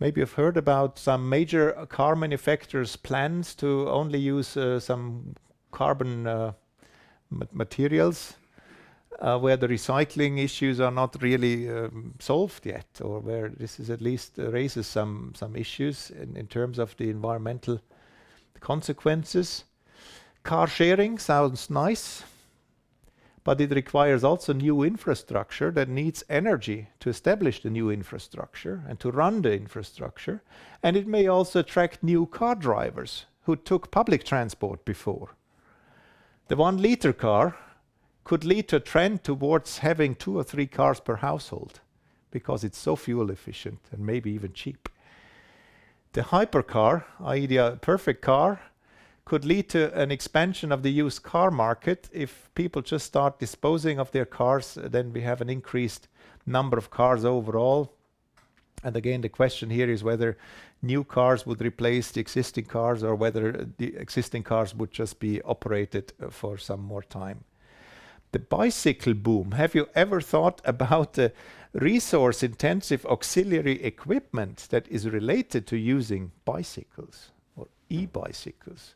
Maybe 0.00 0.20
you've 0.20 0.32
heard 0.32 0.56
about 0.56 0.98
some 0.98 1.28
major 1.28 1.86
car 1.88 2.16
manufacturers' 2.16 2.96
plans 2.96 3.54
to 3.56 3.88
only 3.88 4.18
use 4.18 4.56
uh, 4.56 4.80
some 4.80 5.36
carbon 5.70 6.54
materials, 7.52 8.34
where 9.20 9.56
the 9.56 9.68
recycling 9.68 10.38
issues 10.38 10.80
are 10.80 10.90
not 10.90 11.22
really 11.22 11.70
um, 11.70 12.14
solved 12.18 12.66
yet, 12.66 13.00
or 13.00 13.20
where 13.20 13.48
this 13.48 13.78
is 13.78 13.90
at 13.90 14.00
least 14.00 14.32
raises 14.36 14.86
some 14.88 15.32
issues 15.54 16.10
in 16.10 16.46
terms 16.48 16.78
of 16.78 16.96
the 16.96 17.08
environmental 17.08 17.80
consequences. 18.60 19.64
Car 20.42 20.66
sharing 20.66 21.18
sounds 21.18 21.70
nice, 21.70 22.24
but 23.44 23.60
it 23.60 23.70
requires 23.70 24.24
also 24.24 24.52
new 24.52 24.82
infrastructure 24.82 25.70
that 25.70 25.88
needs 25.88 26.24
energy 26.28 26.88
to 27.00 27.08
establish 27.08 27.62
the 27.62 27.70
new 27.70 27.90
infrastructure 27.90 28.82
and 28.88 28.98
to 29.00 29.10
run 29.10 29.42
the 29.42 29.52
infrastructure, 29.52 30.42
and 30.82 30.96
it 30.96 31.06
may 31.06 31.26
also 31.26 31.60
attract 31.60 32.02
new 32.02 32.26
car 32.26 32.54
drivers 32.54 33.26
who 33.42 33.56
took 33.56 33.90
public 33.90 34.24
transport 34.24 34.84
before. 34.84 35.30
The 36.48 36.56
1-liter 36.56 37.12
car 37.12 37.56
could 38.24 38.44
lead 38.44 38.68
to 38.68 38.76
a 38.76 38.80
trend 38.80 39.24
towards 39.24 39.78
having 39.78 40.14
two 40.14 40.36
or 40.38 40.44
three 40.44 40.66
cars 40.66 41.00
per 41.00 41.16
household 41.16 41.80
because 42.30 42.64
it's 42.64 42.78
so 42.78 42.96
fuel 42.96 43.30
efficient 43.30 43.80
and 43.90 44.04
maybe 44.04 44.30
even 44.30 44.52
cheap. 44.52 44.88
The 46.12 46.22
hypercar, 46.22 47.04
i.e., 47.20 47.46
the 47.46 47.78
perfect 47.80 48.22
car, 48.22 48.60
could 49.24 49.44
lead 49.44 49.68
to 49.70 49.92
an 49.98 50.10
expansion 50.10 50.72
of 50.72 50.82
the 50.82 50.90
used 50.90 51.22
car 51.22 51.50
market. 51.50 52.08
If 52.12 52.50
people 52.54 52.82
just 52.82 53.06
start 53.06 53.38
disposing 53.38 53.98
of 53.98 54.10
their 54.10 54.24
cars, 54.24 54.76
then 54.80 55.12
we 55.12 55.20
have 55.22 55.40
an 55.40 55.48
increased 55.48 56.08
number 56.44 56.76
of 56.76 56.90
cars 56.90 57.24
overall. 57.24 57.92
And 58.82 58.96
again, 58.96 59.20
the 59.20 59.28
question 59.28 59.70
here 59.70 59.88
is 59.88 60.02
whether 60.02 60.36
new 60.82 61.04
cars 61.04 61.46
would 61.46 61.60
replace 61.60 62.10
the 62.10 62.20
existing 62.20 62.64
cars 62.64 63.04
or 63.04 63.14
whether 63.14 63.68
the 63.78 63.96
existing 63.96 64.42
cars 64.42 64.74
would 64.74 64.90
just 64.90 65.20
be 65.20 65.40
operated 65.42 66.12
for 66.30 66.58
some 66.58 66.82
more 66.82 67.02
time. 67.02 67.44
The 68.32 68.40
bicycle 68.40 69.14
boom. 69.14 69.52
Have 69.52 69.74
you 69.74 69.88
ever 69.94 70.20
thought 70.20 70.60
about 70.64 71.12
the 71.12 71.32
resource-intensive 71.74 73.06
auxiliary 73.06 73.82
equipment 73.84 74.66
that 74.70 74.88
is 74.88 75.08
related 75.08 75.66
to 75.68 75.76
using 75.76 76.32
bicycles 76.44 77.30
or 77.56 77.68
e-bicycles? 77.88 78.94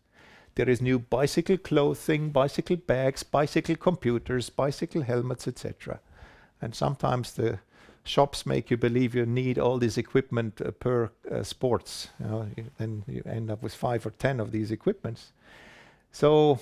There 0.57 0.69
is 0.69 0.81
new 0.81 0.99
bicycle 0.99 1.59
clothing, 1.59 2.31
bicycle 2.31 2.77
bags, 2.77 3.23
bicycle 3.23 3.77
computers, 3.77 4.51
bicycle 4.51 5.03
helmets, 5.03 5.47
etc. 5.47 6.01
And 6.61 6.75
Sometimes 6.75 7.33
the 7.33 7.59
shops 8.05 8.47
make 8.47 8.71
you 8.71 8.77
believe 8.77 9.15
you 9.15 9.27
need 9.27 9.59
all 9.59 9.79
this 9.79 9.99
equipment 9.99 10.61
uh, 10.61 10.71
per 10.71 11.11
uh, 11.31 11.43
sports. 11.43 12.09
You 12.19 12.27
know, 12.27 12.49
then 12.79 13.05
you 13.07 13.23
end 13.27 13.51
up 13.51 13.63
with 13.63 13.75
five 13.75 14.07
or 14.07 14.11
10 14.11 14.41
of 14.41 14.51
these 14.51 14.71
equipments. 14.71 15.33
So 16.11 16.61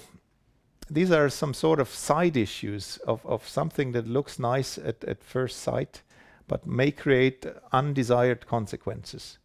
these 0.90 1.12
are 1.12 1.28
some 1.28 1.54
sort 1.54 1.80
of 1.80 1.88
side 1.88 2.36
issues 2.36 2.98
of 3.06 3.24
of 3.24 3.48
something 3.48 3.92
that 3.92 4.08
looks 4.08 4.38
nice 4.38 4.76
at, 4.78 5.04
at 5.04 5.22
first 5.22 5.60
sight, 5.60 6.02
but 6.48 6.66
may 6.66 6.90
create 6.90 7.46
undesired 7.72 8.46
consequences. 8.46 9.38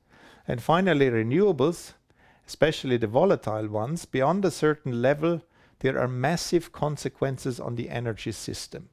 And 0.48 0.62
finally, 0.62 1.10
renewables, 1.10 1.94
especially 2.50 2.98
the 2.98 3.06
volatile 3.06 3.68
ones, 3.68 4.06
beyond 4.06 4.44
a 4.44 4.50
certain 4.50 5.04
level, 5.04 5.40
there 5.82 6.00
are 6.00 6.08
massive 6.08 6.72
consequences 6.72 7.60
on 7.60 7.76
the 7.76 7.92
energy 7.92 8.32
system, 8.32 8.90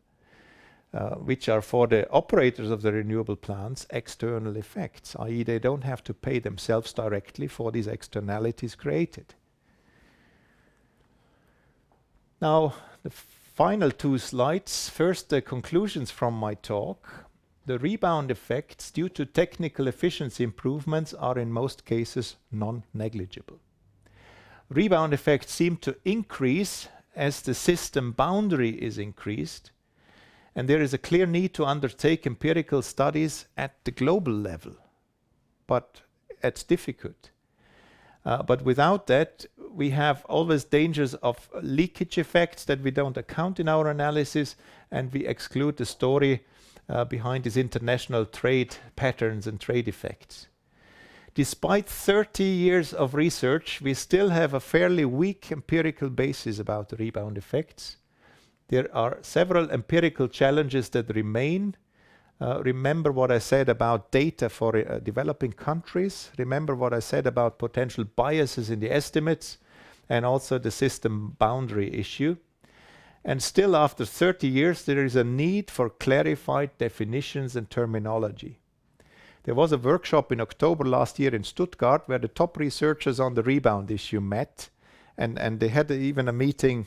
uh, 0.93 1.15
which 1.15 1.49
are 1.49 1.63
for 1.63 1.87
the 1.87 2.07
operators 2.11 2.71
of 2.71 2.83
the 2.83 2.93
renewable 2.93 3.35
plants, 3.35 3.87
external 3.89 4.59
effects, 4.59 5.17
i.e., 5.21 5.43
they 5.43 5.59
don't 5.59 5.85
have 5.85 6.05
to 6.05 6.13
pay 6.13 6.39
themselves 6.39 6.93
directly 6.93 7.47
for 7.47 7.73
these 7.73 7.87
externalities 7.87 8.75
created. 8.75 9.35
Now, 12.43 12.75
the 13.05 13.11
final 13.11 13.91
two 13.91 14.19
slides. 14.19 14.91
First, 14.91 15.31
the 15.31 15.41
conclusions 15.41 16.11
from 16.11 16.35
my 16.35 16.53
talk. 16.53 17.26
The 17.67 17.81
rebound 17.81 18.31
effects 18.31 18.93
due 18.93 19.09
to 19.11 19.27
technical 19.27 19.89
efficiency 19.89 20.45
improvements 20.45 21.13
are 21.13 21.37
in 21.37 21.53
most 21.53 21.85
cases 21.85 22.37
non-negligible. 22.53 23.59
Rebound 24.69 25.13
effects 25.13 25.53
seem 25.53 25.77
to 25.79 25.97
increase 26.05 26.89
as 27.17 27.43
the 27.43 27.55
system 27.55 28.13
boundary 28.13 28.71
is 28.71 28.99
increased, 28.99 29.73
and 30.55 30.69
there 30.69 30.81
is 30.81 30.95
a 30.95 30.99
clear 30.99 31.27
need 31.27 31.55
to 31.55 31.65
undertake 31.65 32.25
empirical 32.25 32.83
studies 32.83 33.47
at 33.57 33.85
the 33.85 33.91
global 33.91 34.33
level, 34.33 34.77
but 35.67 36.03
it's 36.45 36.63
difficult. 36.63 37.31
Uh, 38.25 38.43
but 38.43 38.63
without 38.63 39.09
that, 39.09 39.45
we 39.73 39.91
have 39.91 40.25
always 40.27 40.65
dangers 40.65 41.15
of 41.15 41.49
leakage 41.63 42.17
effects 42.17 42.65
that 42.65 42.81
we 42.81 42.91
don't 42.93 43.17
account 43.17 43.59
in 43.59 43.69
our 43.69 43.89
analysis, 43.89 44.55
and 44.91 45.13
we 45.13 45.27
exclude 45.27 45.77
the 45.77 45.87
story 45.87 46.45
Uh, 46.89 47.05
behind 47.05 47.43
these 47.43 47.57
international 47.57 48.25
trade 48.25 48.77
patterns 48.95 49.49
and 49.49 49.61
trade 49.61 49.89
effects. 49.89 50.47
Despite 51.35 51.89
30 51.89 52.45
years 52.45 52.93
of 52.93 53.13
research, 53.13 53.81
we 53.83 53.93
still 53.93 54.29
have 54.29 54.55
a 54.55 54.61
fairly 54.61 55.05
weak 55.05 55.51
empirical 55.51 56.09
basis 56.09 56.61
about 56.61 56.89
the 56.89 56.97
rebound 56.97 57.37
effects. 57.37 57.97
There 58.69 58.89
are 58.95 59.19
several 59.23 59.69
empirical 59.71 60.29
challenges 60.29 60.89
that 60.91 61.15
remain. 61.15 61.75
Uh, 62.41 62.63
remember 62.63 63.11
what 63.11 63.33
I 63.33 63.39
said 63.39 63.69
about 63.69 64.13
data 64.13 64.49
for 64.49 64.77
uh, 64.77 65.01
developing 65.01 65.53
countries. 65.53 66.31
Remember 66.39 66.77
what 66.77 66.95
I 66.95 67.01
said 67.01 67.27
about 67.27 67.59
potential 67.59 68.05
biases 68.05 68.71
in 68.71 68.79
the 68.79 68.93
estimates 68.93 69.59
and 70.09 70.25
also 70.25 70.57
the 70.57 70.71
system 70.71 71.35
boundary 71.39 71.93
issue. 71.93 72.37
And 73.29 73.43
still 73.43 73.75
after 73.75 74.05
30 74.05 74.47
years, 74.47 74.85
there 74.85 75.05
is 75.05 75.17
a 75.17 75.25
need 75.25 75.69
for 75.69 75.91
clarified 75.91 76.71
definitions 76.79 77.57
and 77.57 77.69
terminology. 77.69 78.61
There 79.43 79.55
was 79.55 79.73
a 79.73 79.79
workshop 79.79 80.31
in 80.31 80.41
October 80.41 80.85
last 80.85 81.19
year 81.19 81.35
in 81.35 81.43
Stuttgart 81.43 82.03
where 82.07 82.21
the 82.21 82.29
top 82.29 82.57
researchers 82.57 83.19
on 83.19 83.35
the 83.35 83.43
rebound 83.43 83.91
issue 83.91 84.21
met, 84.21 84.71
and 85.19 85.39
and 85.41 85.59
they 85.59 85.69
had 85.69 85.91
even 85.91 86.29
a 86.29 86.33
meeting 86.33 86.87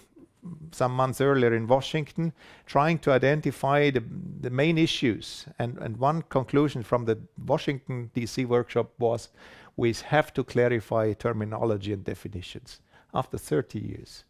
some 0.72 0.94
months 0.94 1.20
earlier 1.20 1.54
in 1.54 1.68
Washington 1.68 2.32
trying 2.66 3.00
to 3.00 3.12
identify 3.12 3.90
the 3.90 4.50
main 4.50 4.78
issues. 4.78 5.46
And, 5.60 5.78
and 5.80 5.98
one 5.98 6.22
conclusion 6.22 6.84
from 6.84 7.04
the 7.04 7.18
Washington, 7.46 8.12
D.C. 8.14 8.46
workshop 8.46 8.92
was 8.98 9.28
we 9.76 9.94
have 10.06 10.34
to 10.36 10.46
clarify 10.46 11.12
terminology 11.12 11.92
and 11.92 12.06
definitions 12.06 12.80
after 13.14 13.38
30 13.38 13.80
years. 13.80 14.24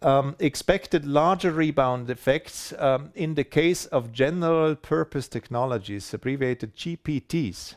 Um, 0.00 0.36
expected 0.38 1.04
larger 1.04 1.50
rebound 1.50 2.08
effects 2.08 2.72
um, 2.78 3.10
in 3.16 3.34
the 3.34 3.42
case 3.42 3.84
of 3.86 4.12
general 4.12 4.76
purpose 4.76 5.26
technologies, 5.26 6.14
abbreviated 6.14 6.76
GPTs, 6.76 7.74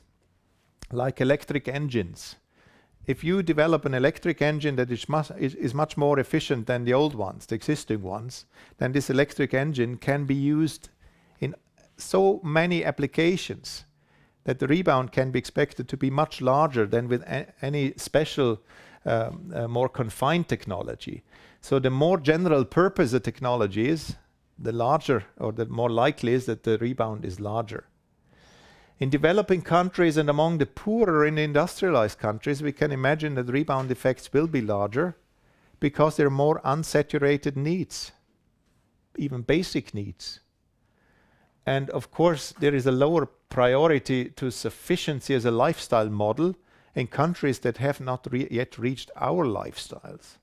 like 0.92 1.20
electric 1.20 1.68
engines. 1.68 2.36
If 3.08 3.24
you 3.24 3.42
develop 3.42 3.86
an 3.86 3.96
electric 3.96 4.40
engine 4.40 4.76
that 4.76 4.92
is 4.92 5.74
much 5.74 5.98
more 5.98 6.20
efficient 6.20 6.68
than 6.68 6.86
the 6.86 6.94
old 6.94 7.16
ones, 7.16 7.48
the 7.48 7.56
existing 7.56 8.04
ones, 8.04 8.46
then 8.78 8.92
this 8.92 9.10
electric 9.10 9.56
engine 9.56 9.98
can 9.98 10.26
be 10.26 10.36
used 10.36 10.90
in 11.40 11.56
so 11.98 12.40
many 12.44 12.86
applications 12.86 13.86
that 14.44 14.60
the 14.60 14.68
rebound 14.68 15.12
can 15.12 15.32
be 15.32 15.40
expected 15.40 15.88
to 15.90 15.98
be 15.98 16.12
much 16.12 16.42
larger 16.42 16.86
than 16.86 17.08
with 17.08 17.24
any 17.62 17.94
special, 17.98 18.60
um, 19.06 19.52
uh, 19.56 19.68
more 19.68 19.90
confined 19.90 20.48
technology. 20.48 21.24
So 21.62 21.78
the 21.78 21.92
more 21.92 22.20
general 22.20 22.66
purpose 22.66 23.12
the 23.12 23.20
technology 23.20 23.88
is, 23.88 24.16
the 24.58 24.72
larger 24.72 25.26
or 25.38 25.52
the 25.52 25.68
more 25.68 25.90
likely 25.90 26.34
is 26.34 26.46
that 26.48 26.64
the 26.64 26.78
rebound 26.80 27.24
is 27.24 27.40
larger. 27.40 27.86
In 29.00 29.10
developing 29.10 29.62
countries 29.62 30.18
and 30.18 30.30
among 30.30 30.58
the 30.58 30.66
poorer 30.66 31.26
and 31.26 31.40
industrialized 31.40 32.20
countries, 32.20 32.62
we 32.62 32.72
can 32.72 32.92
imagine 32.92 33.36
that 33.36 33.50
rebound 33.50 33.90
effects 33.90 34.32
will 34.34 34.48
be 34.48 34.62
larger 34.62 35.16
because 35.80 36.18
there 36.18 36.28
are 36.28 36.32
more 36.32 36.62
unsaturated 36.62 37.56
needs, 37.56 38.12
even 39.18 39.42
basic 39.42 39.94
needs. 39.94 40.40
And 41.66 41.90
of 41.92 42.12
course, 42.12 42.54
there 42.60 42.76
is 42.76 42.86
a 42.86 42.92
lower 42.92 43.28
priority 43.50 44.26
to 44.30 44.52
sufficiency 44.52 45.34
as 45.34 45.46
a 45.46 45.52
lifestyle 45.52 46.10
model 46.10 46.56
in 46.96 47.08
countries 47.08 47.60
that 47.60 47.78
have 47.78 48.02
not 48.02 48.28
yet 48.32 48.78
reached 48.78 49.10
our 49.16 49.46
lifestyles. 49.46 50.38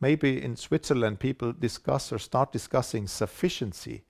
Maybe 0.00 0.42
in 0.42 0.56
Switzerland, 0.56 1.20
people 1.20 1.52
discuss 1.52 2.12
or 2.12 2.18
start 2.18 2.52
discussing 2.52 3.06
sufficiency. 3.06 4.02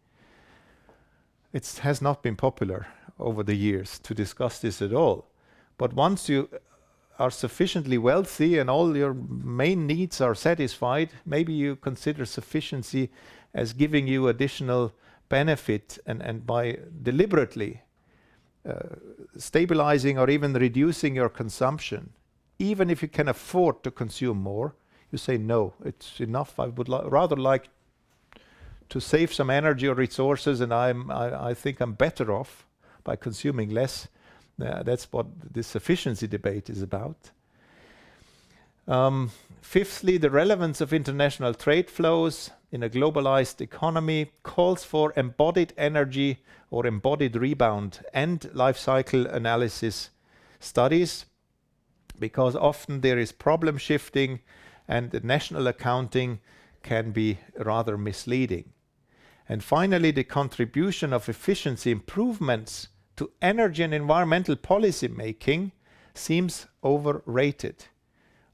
It 1.52 1.80
has 1.82 2.02
not 2.02 2.22
been 2.22 2.36
popular 2.36 2.88
over 3.18 3.42
the 3.42 3.54
years 3.54 3.98
to 4.00 4.14
discuss 4.14 4.58
this 4.58 4.82
at 4.82 4.92
all. 4.92 5.26
But 5.78 5.92
once 5.92 6.28
you 6.28 6.48
are 7.18 7.30
sufficiently 7.30 7.98
wealthy 7.98 8.58
and 8.58 8.68
all 8.68 8.96
your 8.96 9.14
main 9.14 9.86
needs 9.86 10.20
are 10.20 10.34
satisfied, 10.34 11.10
maybe 11.24 11.52
you 11.52 11.76
consider 11.76 12.26
sufficiency 12.26 13.10
as 13.54 13.72
giving 13.72 14.06
you 14.06 14.28
additional 14.28 14.92
benefit 15.28 15.98
and 16.06 16.22
and 16.22 16.46
by 16.46 16.78
deliberately 17.02 17.82
uh, 18.68 18.96
stabilizing 19.36 20.18
or 20.18 20.28
even 20.30 20.52
reducing 20.52 21.14
your 21.16 21.28
consumption. 21.28 22.10
Even 22.58 22.90
if 22.90 23.02
you 23.02 23.08
can 23.08 23.28
afford 23.28 23.82
to 23.82 23.90
consume 23.90 24.38
more, 24.38 24.74
you 25.10 25.18
say, 25.18 25.36
"No, 25.36 25.74
it's 25.84 26.20
enough. 26.20 26.58
I 26.58 26.66
would 26.66 26.88
rather 26.88 27.36
like 27.36 27.68
to 28.88 29.00
save 29.00 29.32
some 29.32 29.50
energy 29.50 29.88
or 29.88 29.94
resources, 29.94 30.60
and 30.60 30.72
I 30.72 31.54
think 31.54 31.80
I'm 31.80 31.94
better 31.94 32.32
off 32.32 32.66
by 33.04 33.16
consuming 33.16 33.70
less." 33.70 34.08
That's 34.58 35.12
what 35.12 35.26
this 35.52 35.66
sufficiency 35.66 36.26
debate 36.26 36.70
is 36.70 36.82
about. 36.82 37.30
Um, 38.88 39.32
fifthly, 39.60 40.16
the 40.16 40.30
relevance 40.30 40.80
of 40.80 40.92
international 40.92 41.54
trade 41.54 41.90
flows 41.90 42.50
in 42.70 42.82
a 42.82 42.88
globalized 42.88 43.60
economy 43.60 44.30
calls 44.42 44.84
for 44.84 45.12
embodied 45.16 45.72
energy 45.76 46.38
or 46.70 46.86
embodied 46.86 47.36
rebound 47.36 48.04
and 48.14 48.48
life 48.54 48.78
cycle 48.78 49.26
analysis 49.26 50.10
studies, 50.60 51.26
because 52.18 52.54
often 52.56 53.00
there 53.00 53.18
is 53.18 53.32
problem 53.32 53.76
shifting 53.76 54.40
and 54.88 55.10
the 55.10 55.20
national 55.20 55.66
accounting 55.66 56.40
can 56.82 57.10
be 57.10 57.38
rather 57.58 57.98
misleading. 57.98 58.72
And 59.48 59.62
finally, 59.62 60.10
the 60.10 60.24
contribution 60.24 61.12
of 61.12 61.28
efficiency 61.28 61.90
improvements 61.90 62.88
to 63.16 63.30
energy 63.40 63.82
and 63.82 63.94
environmental 63.94 64.56
policy 64.56 65.08
making 65.08 65.72
seems 66.14 66.66
overrated, 66.82 67.86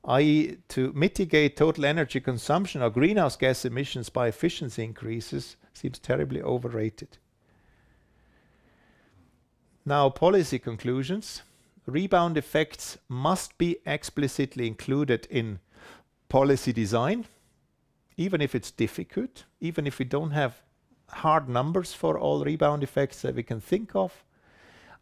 i.e., 0.04 0.56
to 0.68 0.92
mitigate 0.92 1.56
total 1.56 1.84
energy 1.84 2.20
consumption 2.20 2.82
or 2.82 2.90
greenhouse 2.90 3.36
gas 3.36 3.64
emissions 3.64 4.08
by 4.08 4.28
efficiency 4.28 4.84
increases 4.84 5.56
seems 5.72 5.98
terribly 5.98 6.42
overrated. 6.42 7.18
Now, 9.84 10.10
policy 10.10 10.58
conclusions. 10.58 11.42
Rebound 11.86 12.38
effects 12.38 12.98
must 13.08 13.58
be 13.58 13.78
explicitly 13.84 14.68
included 14.68 15.26
in 15.28 15.58
policy 16.32 16.72
design, 16.72 17.26
even 18.16 18.40
if 18.40 18.54
it's 18.54 18.70
difficult, 18.70 19.44
even 19.60 19.86
if 19.86 19.98
we 19.98 20.04
don't 20.06 20.30
have 20.30 20.62
hard 21.10 21.46
numbers 21.46 21.92
for 21.92 22.18
all 22.18 22.42
rebound 22.42 22.82
effects 22.82 23.20
that 23.20 23.34
we 23.34 23.42
can 23.42 23.60
think 23.60 23.94
of. 23.94 24.24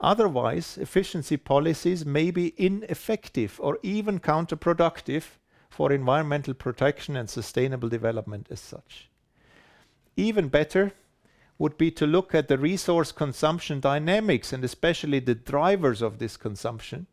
Otherwise, 0.01 0.77
efficiency 0.77 1.37
policies 1.37 2.05
may 2.05 2.33
be 2.33 2.53
ineffective 2.57 3.61
or 3.63 3.79
even 3.85 4.19
counterproductive 4.19 5.39
for 5.69 5.93
environmental 5.93 6.53
protection 6.53 7.15
and 7.15 7.31
sustainable 7.31 7.89
development 7.89 8.49
as 8.51 8.59
such. 8.59 9.09
Even 10.17 10.49
better 10.49 10.91
would 11.59 11.79
be 11.79 11.93
to 11.93 12.09
look 12.09 12.35
at 12.35 12.49
the 12.49 12.59
resource 12.59 13.13
consumption 13.13 13.79
dynamics 13.79 14.53
and 14.53 14.65
especially 14.65 15.21
the 15.21 15.37
drivers 15.37 16.03
of 16.03 16.19
this 16.19 16.37
consumption, 16.37 17.07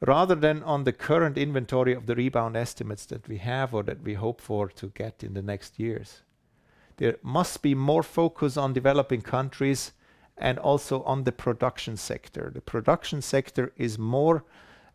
rather 0.00 0.34
than 0.34 0.62
on 0.62 0.84
the 0.84 0.92
current 0.92 1.38
inventory 1.38 1.94
of 1.94 2.06
the 2.06 2.14
rebound 2.14 2.56
estimates 2.56 3.06
that 3.06 3.28
we 3.28 3.38
have 3.38 3.74
or 3.74 3.82
that 3.82 4.02
we 4.02 4.14
hope 4.14 4.40
for 4.40 4.68
to 4.68 4.88
get 4.88 5.22
in 5.24 5.34
the 5.34 5.42
next 5.42 5.78
years. 5.78 6.22
There 6.98 7.16
must 7.22 7.62
be 7.62 7.74
more 7.74 8.02
focus 8.02 8.56
on 8.56 8.72
developing 8.72 9.22
countries 9.22 9.92
and 10.38 10.58
also 10.58 11.02
on 11.02 11.24
the 11.24 11.32
production 11.32 11.96
sector. 11.96 12.50
The 12.54 12.60
production 12.60 13.22
sector 13.22 13.72
is 13.76 13.98
more 13.98 14.44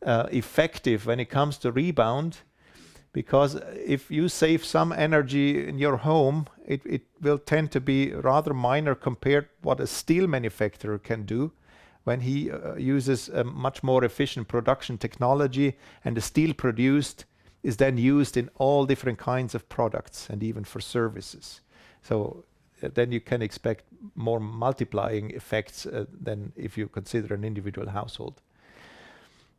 uh, 0.05 0.27
effective 0.31 1.05
when 1.05 1.19
it 1.19 1.29
comes 1.29 1.57
to 1.59 1.71
rebound 1.71 2.39
because 3.13 3.55
if 3.85 4.09
you 4.09 4.29
save 4.29 4.63
some 4.63 4.91
energy 4.91 5.67
in 5.67 5.77
your 5.77 5.97
home, 5.97 6.47
it 6.65 7.03
will 7.19 7.37
tend 7.37 7.71
to 7.71 7.81
be 7.81 8.13
rather 8.13 8.53
minor 8.53 8.95
compared 8.95 9.49
what 9.61 9.79
a 9.79 9.87
steel 9.87 10.27
manufacturer 10.27 10.97
can 10.97 11.23
do 11.23 11.51
when 12.03 12.21
he 12.21 12.51
uh, 12.51 12.75
uses 12.75 13.29
a 13.29 13.43
much 13.43 13.83
more 13.83 14.03
efficient 14.03 14.47
production 14.47 14.97
technology, 14.97 15.77
and 16.03 16.17
the 16.17 16.21
steel 16.21 16.53
produced 16.53 17.25
is 17.63 17.77
then 17.77 17.97
used 17.97 18.37
in 18.37 18.49
all 18.55 18.85
different 18.85 19.19
kinds 19.19 19.55
of 19.55 19.69
products 19.69 20.29
and 20.29 20.43
even 20.43 20.63
for 20.63 20.81
services. 20.81 21.61
So 22.01 22.43
uh, 22.83 22.89
then 22.93 23.11
you 23.11 23.21
can 23.21 23.41
expect 23.41 23.83
more 24.15 24.39
multiplying 24.39 25.31
effects 25.31 25.85
uh, 25.85 26.05
than 26.23 26.53
if 26.55 26.77
you 26.77 26.87
consider 26.87 27.35
an 27.35 27.43
individual 27.43 27.89
household. 27.89 28.41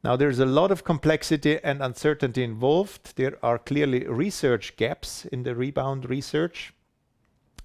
Now, 0.04 0.16
there's 0.16 0.40
a 0.40 0.46
lot 0.46 0.72
of 0.72 0.82
complexity 0.82 1.62
and 1.62 1.80
uncertainty 1.80 2.42
involved. 2.42 3.14
There 3.14 3.38
are 3.40 3.58
clearly 3.58 4.04
research 4.08 4.76
gaps 4.76 5.26
in 5.26 5.44
the 5.44 5.54
rebound 5.54 6.10
research, 6.10 6.74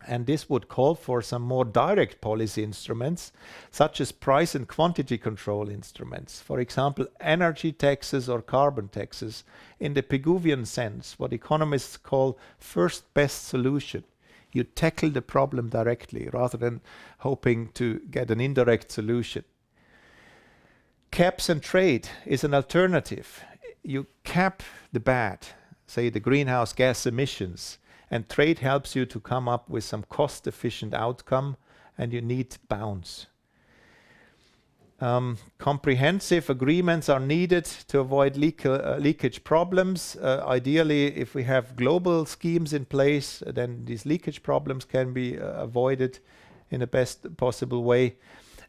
and 0.06 0.26
this 0.26 0.50
would 0.50 0.68
call 0.68 0.96
for 0.96 1.22
some 1.22 1.42
more 1.42 1.66
direct 1.66 2.22
policy 2.22 2.64
instruments, 2.64 3.32
such 3.72 4.00
as 4.00 4.12
price 4.12 4.56
and 4.56 4.68
quantity 4.68 5.18
control 5.18 5.70
instruments. 5.70 6.42
For 6.42 6.60
example, 6.60 7.08
energy 7.20 7.72
taxes 7.72 8.30
or 8.30 8.42
carbon 8.42 8.90
taxes 8.90 9.44
in 9.80 9.94
the 9.94 10.04
Pigouvian 10.04 10.66
sense, 10.66 11.18
what 11.18 11.34
economists 11.34 11.98
call 11.98 12.38
first 12.60 13.14
best 13.14 13.48
solution. 13.48 14.04
You 14.52 14.64
tackle 14.64 15.10
the 15.10 15.22
problem 15.22 15.70
directly 15.70 16.30
rather 16.32 16.58
than 16.58 16.82
hoping 17.20 17.70
to 17.74 18.00
get 18.10 18.32
an 18.32 18.40
indirect 18.40 18.92
solution. 18.92 19.44
Caps 21.12 21.50
and 21.50 21.62
trade 21.62 22.10
is 22.26 22.44
an 22.44 22.54
alternative. 22.54 23.44
You 23.84 24.08
cap 24.24 24.64
the 24.92 25.00
bad, 25.00 25.48
say 25.86 26.10
the 26.10 26.20
greenhouse 26.20 26.74
gas 26.74 27.06
emissions, 27.06 27.78
and 28.10 28.30
trade 28.30 28.60
helps 28.60 28.96
you 28.96 29.06
to 29.06 29.20
come 29.20 29.48
up 29.48 29.70
with 29.70 29.84
some 29.84 30.04
cost-efficient 30.04 30.94
outcome, 30.94 31.58
and 31.98 32.14
you 32.14 32.22
need 32.22 32.58
bounds. 32.70 33.28
Um, 35.00 35.38
comprehensive 35.60 36.50
agreements 36.50 37.08
are 37.08 37.20
needed 37.20 37.66
to 37.88 38.00
avoid 38.00 38.36
uh, 38.66 38.98
leakage 39.00 39.44
problems. 39.44 40.16
Uh, 40.16 40.44
ideally, 40.48 41.16
if 41.16 41.36
we 41.36 41.44
have 41.44 41.76
global 41.76 42.26
schemes 42.26 42.74
in 42.74 42.86
place, 42.86 43.44
then 43.46 43.86
these 43.86 44.08
leakage 44.08 44.42
problems 44.42 44.86
can 44.86 45.14
be 45.14 45.38
uh, 45.38 45.52
avoided 45.62 46.20
in 46.72 46.80
the 46.80 46.88
best 46.88 47.38
possible 47.38 47.84
way. 47.84 48.16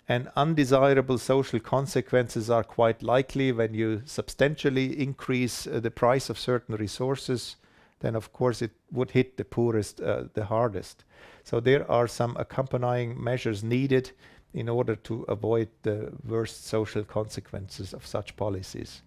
And 0.07 0.31
undesirable 0.37 1.19
social 1.19 1.61
consequences 1.61 2.51
are 2.51 2.65
quite 2.65 3.03
likely 3.03 3.53
when 3.53 3.73
you 3.73 4.03
substantially 4.05 5.01
increase 5.01 5.65
the 5.65 5.91
price 5.91 6.29
of 6.29 6.39
certain 6.39 6.77
resources, 6.77 7.57
then 8.01 8.17
of 8.17 8.33
course 8.33 8.63
it 8.63 8.73
would 8.93 9.11
hit 9.11 9.37
the 9.37 9.45
poorest 9.45 10.01
uh, 10.01 10.25
the 10.35 10.45
hardest. 10.45 11.05
So 11.45 11.61
there 11.61 11.91
are 11.91 12.09
some 12.09 12.37
accompanying 12.37 13.23
measures 13.23 13.63
needed 13.63 14.13
in 14.55 14.69
order 14.69 14.97
to 14.97 15.23
avoid 15.29 15.69
the 15.83 16.13
worst 16.25 16.67
social 16.67 17.05
consequences 17.05 17.93
of 17.93 18.07
such 18.07 18.37
policies. 18.37 19.03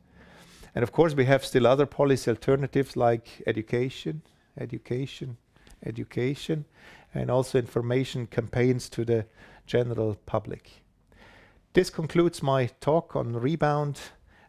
And 0.75 0.83
of 0.83 0.91
course, 0.91 1.15
we 1.15 1.25
have 1.25 1.43
still 1.43 1.67
other 1.67 1.85
policy 1.85 2.31
alternatives 2.31 2.95
like 2.95 3.27
education, 3.45 4.21
education, 4.57 5.37
education, 5.85 6.65
and 7.13 7.29
also 7.29 7.57
information 7.57 8.27
campaigns 8.27 8.89
to 8.89 9.03
the 9.03 9.25
general 9.65 10.15
public. 10.25 10.83
This 11.73 11.89
concludes 11.89 12.43
my 12.43 12.67
talk 12.79 13.15
on 13.15 13.33
rebound 13.33 13.99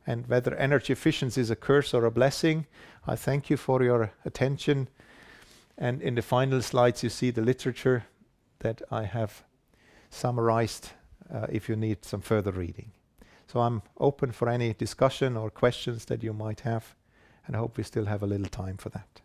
and 0.07 0.27
whether 0.27 0.55
energy 0.55 0.93
efficiency 0.93 1.41
is 1.41 1.51
a 1.51 1.57
curse 1.57 1.95
or 1.95 2.05
a 2.05 2.11
blessing. 2.11 2.67
I 3.07 3.17
thank 3.17 3.51
you 3.51 3.57
for 3.57 3.83
your 3.83 4.13
attention. 4.25 4.89
And 5.79 6.03
in 6.03 6.15
the 6.15 6.23
final 6.23 6.63
slides, 6.63 7.03
you 7.03 7.09
see 7.09 7.31
the 7.31 7.43
literature 7.43 8.05
that 8.61 8.83
I 8.91 9.05
have 9.05 9.43
summarized, 10.11 10.91
uh, 11.33 11.47
if 11.49 11.69
you 11.69 11.77
need 11.77 12.05
some 12.05 12.21
further 12.21 12.53
reading. 12.53 12.93
So 13.47 13.61
I'm 13.61 13.83
open 13.99 14.33
for 14.33 14.49
any 14.49 14.75
discussion 14.75 15.37
or 15.37 15.51
questions 15.51 16.05
that 16.05 16.23
you 16.23 16.33
might 16.33 16.61
have, 16.61 16.95
and 17.47 17.57
I 17.57 17.59
hope 17.59 17.77
we 17.77 17.85
still 17.85 18.05
have 18.05 18.23
a 18.23 18.27
little 18.27 18.47
time 18.47 18.77
for 18.77 18.91
that. 18.91 19.22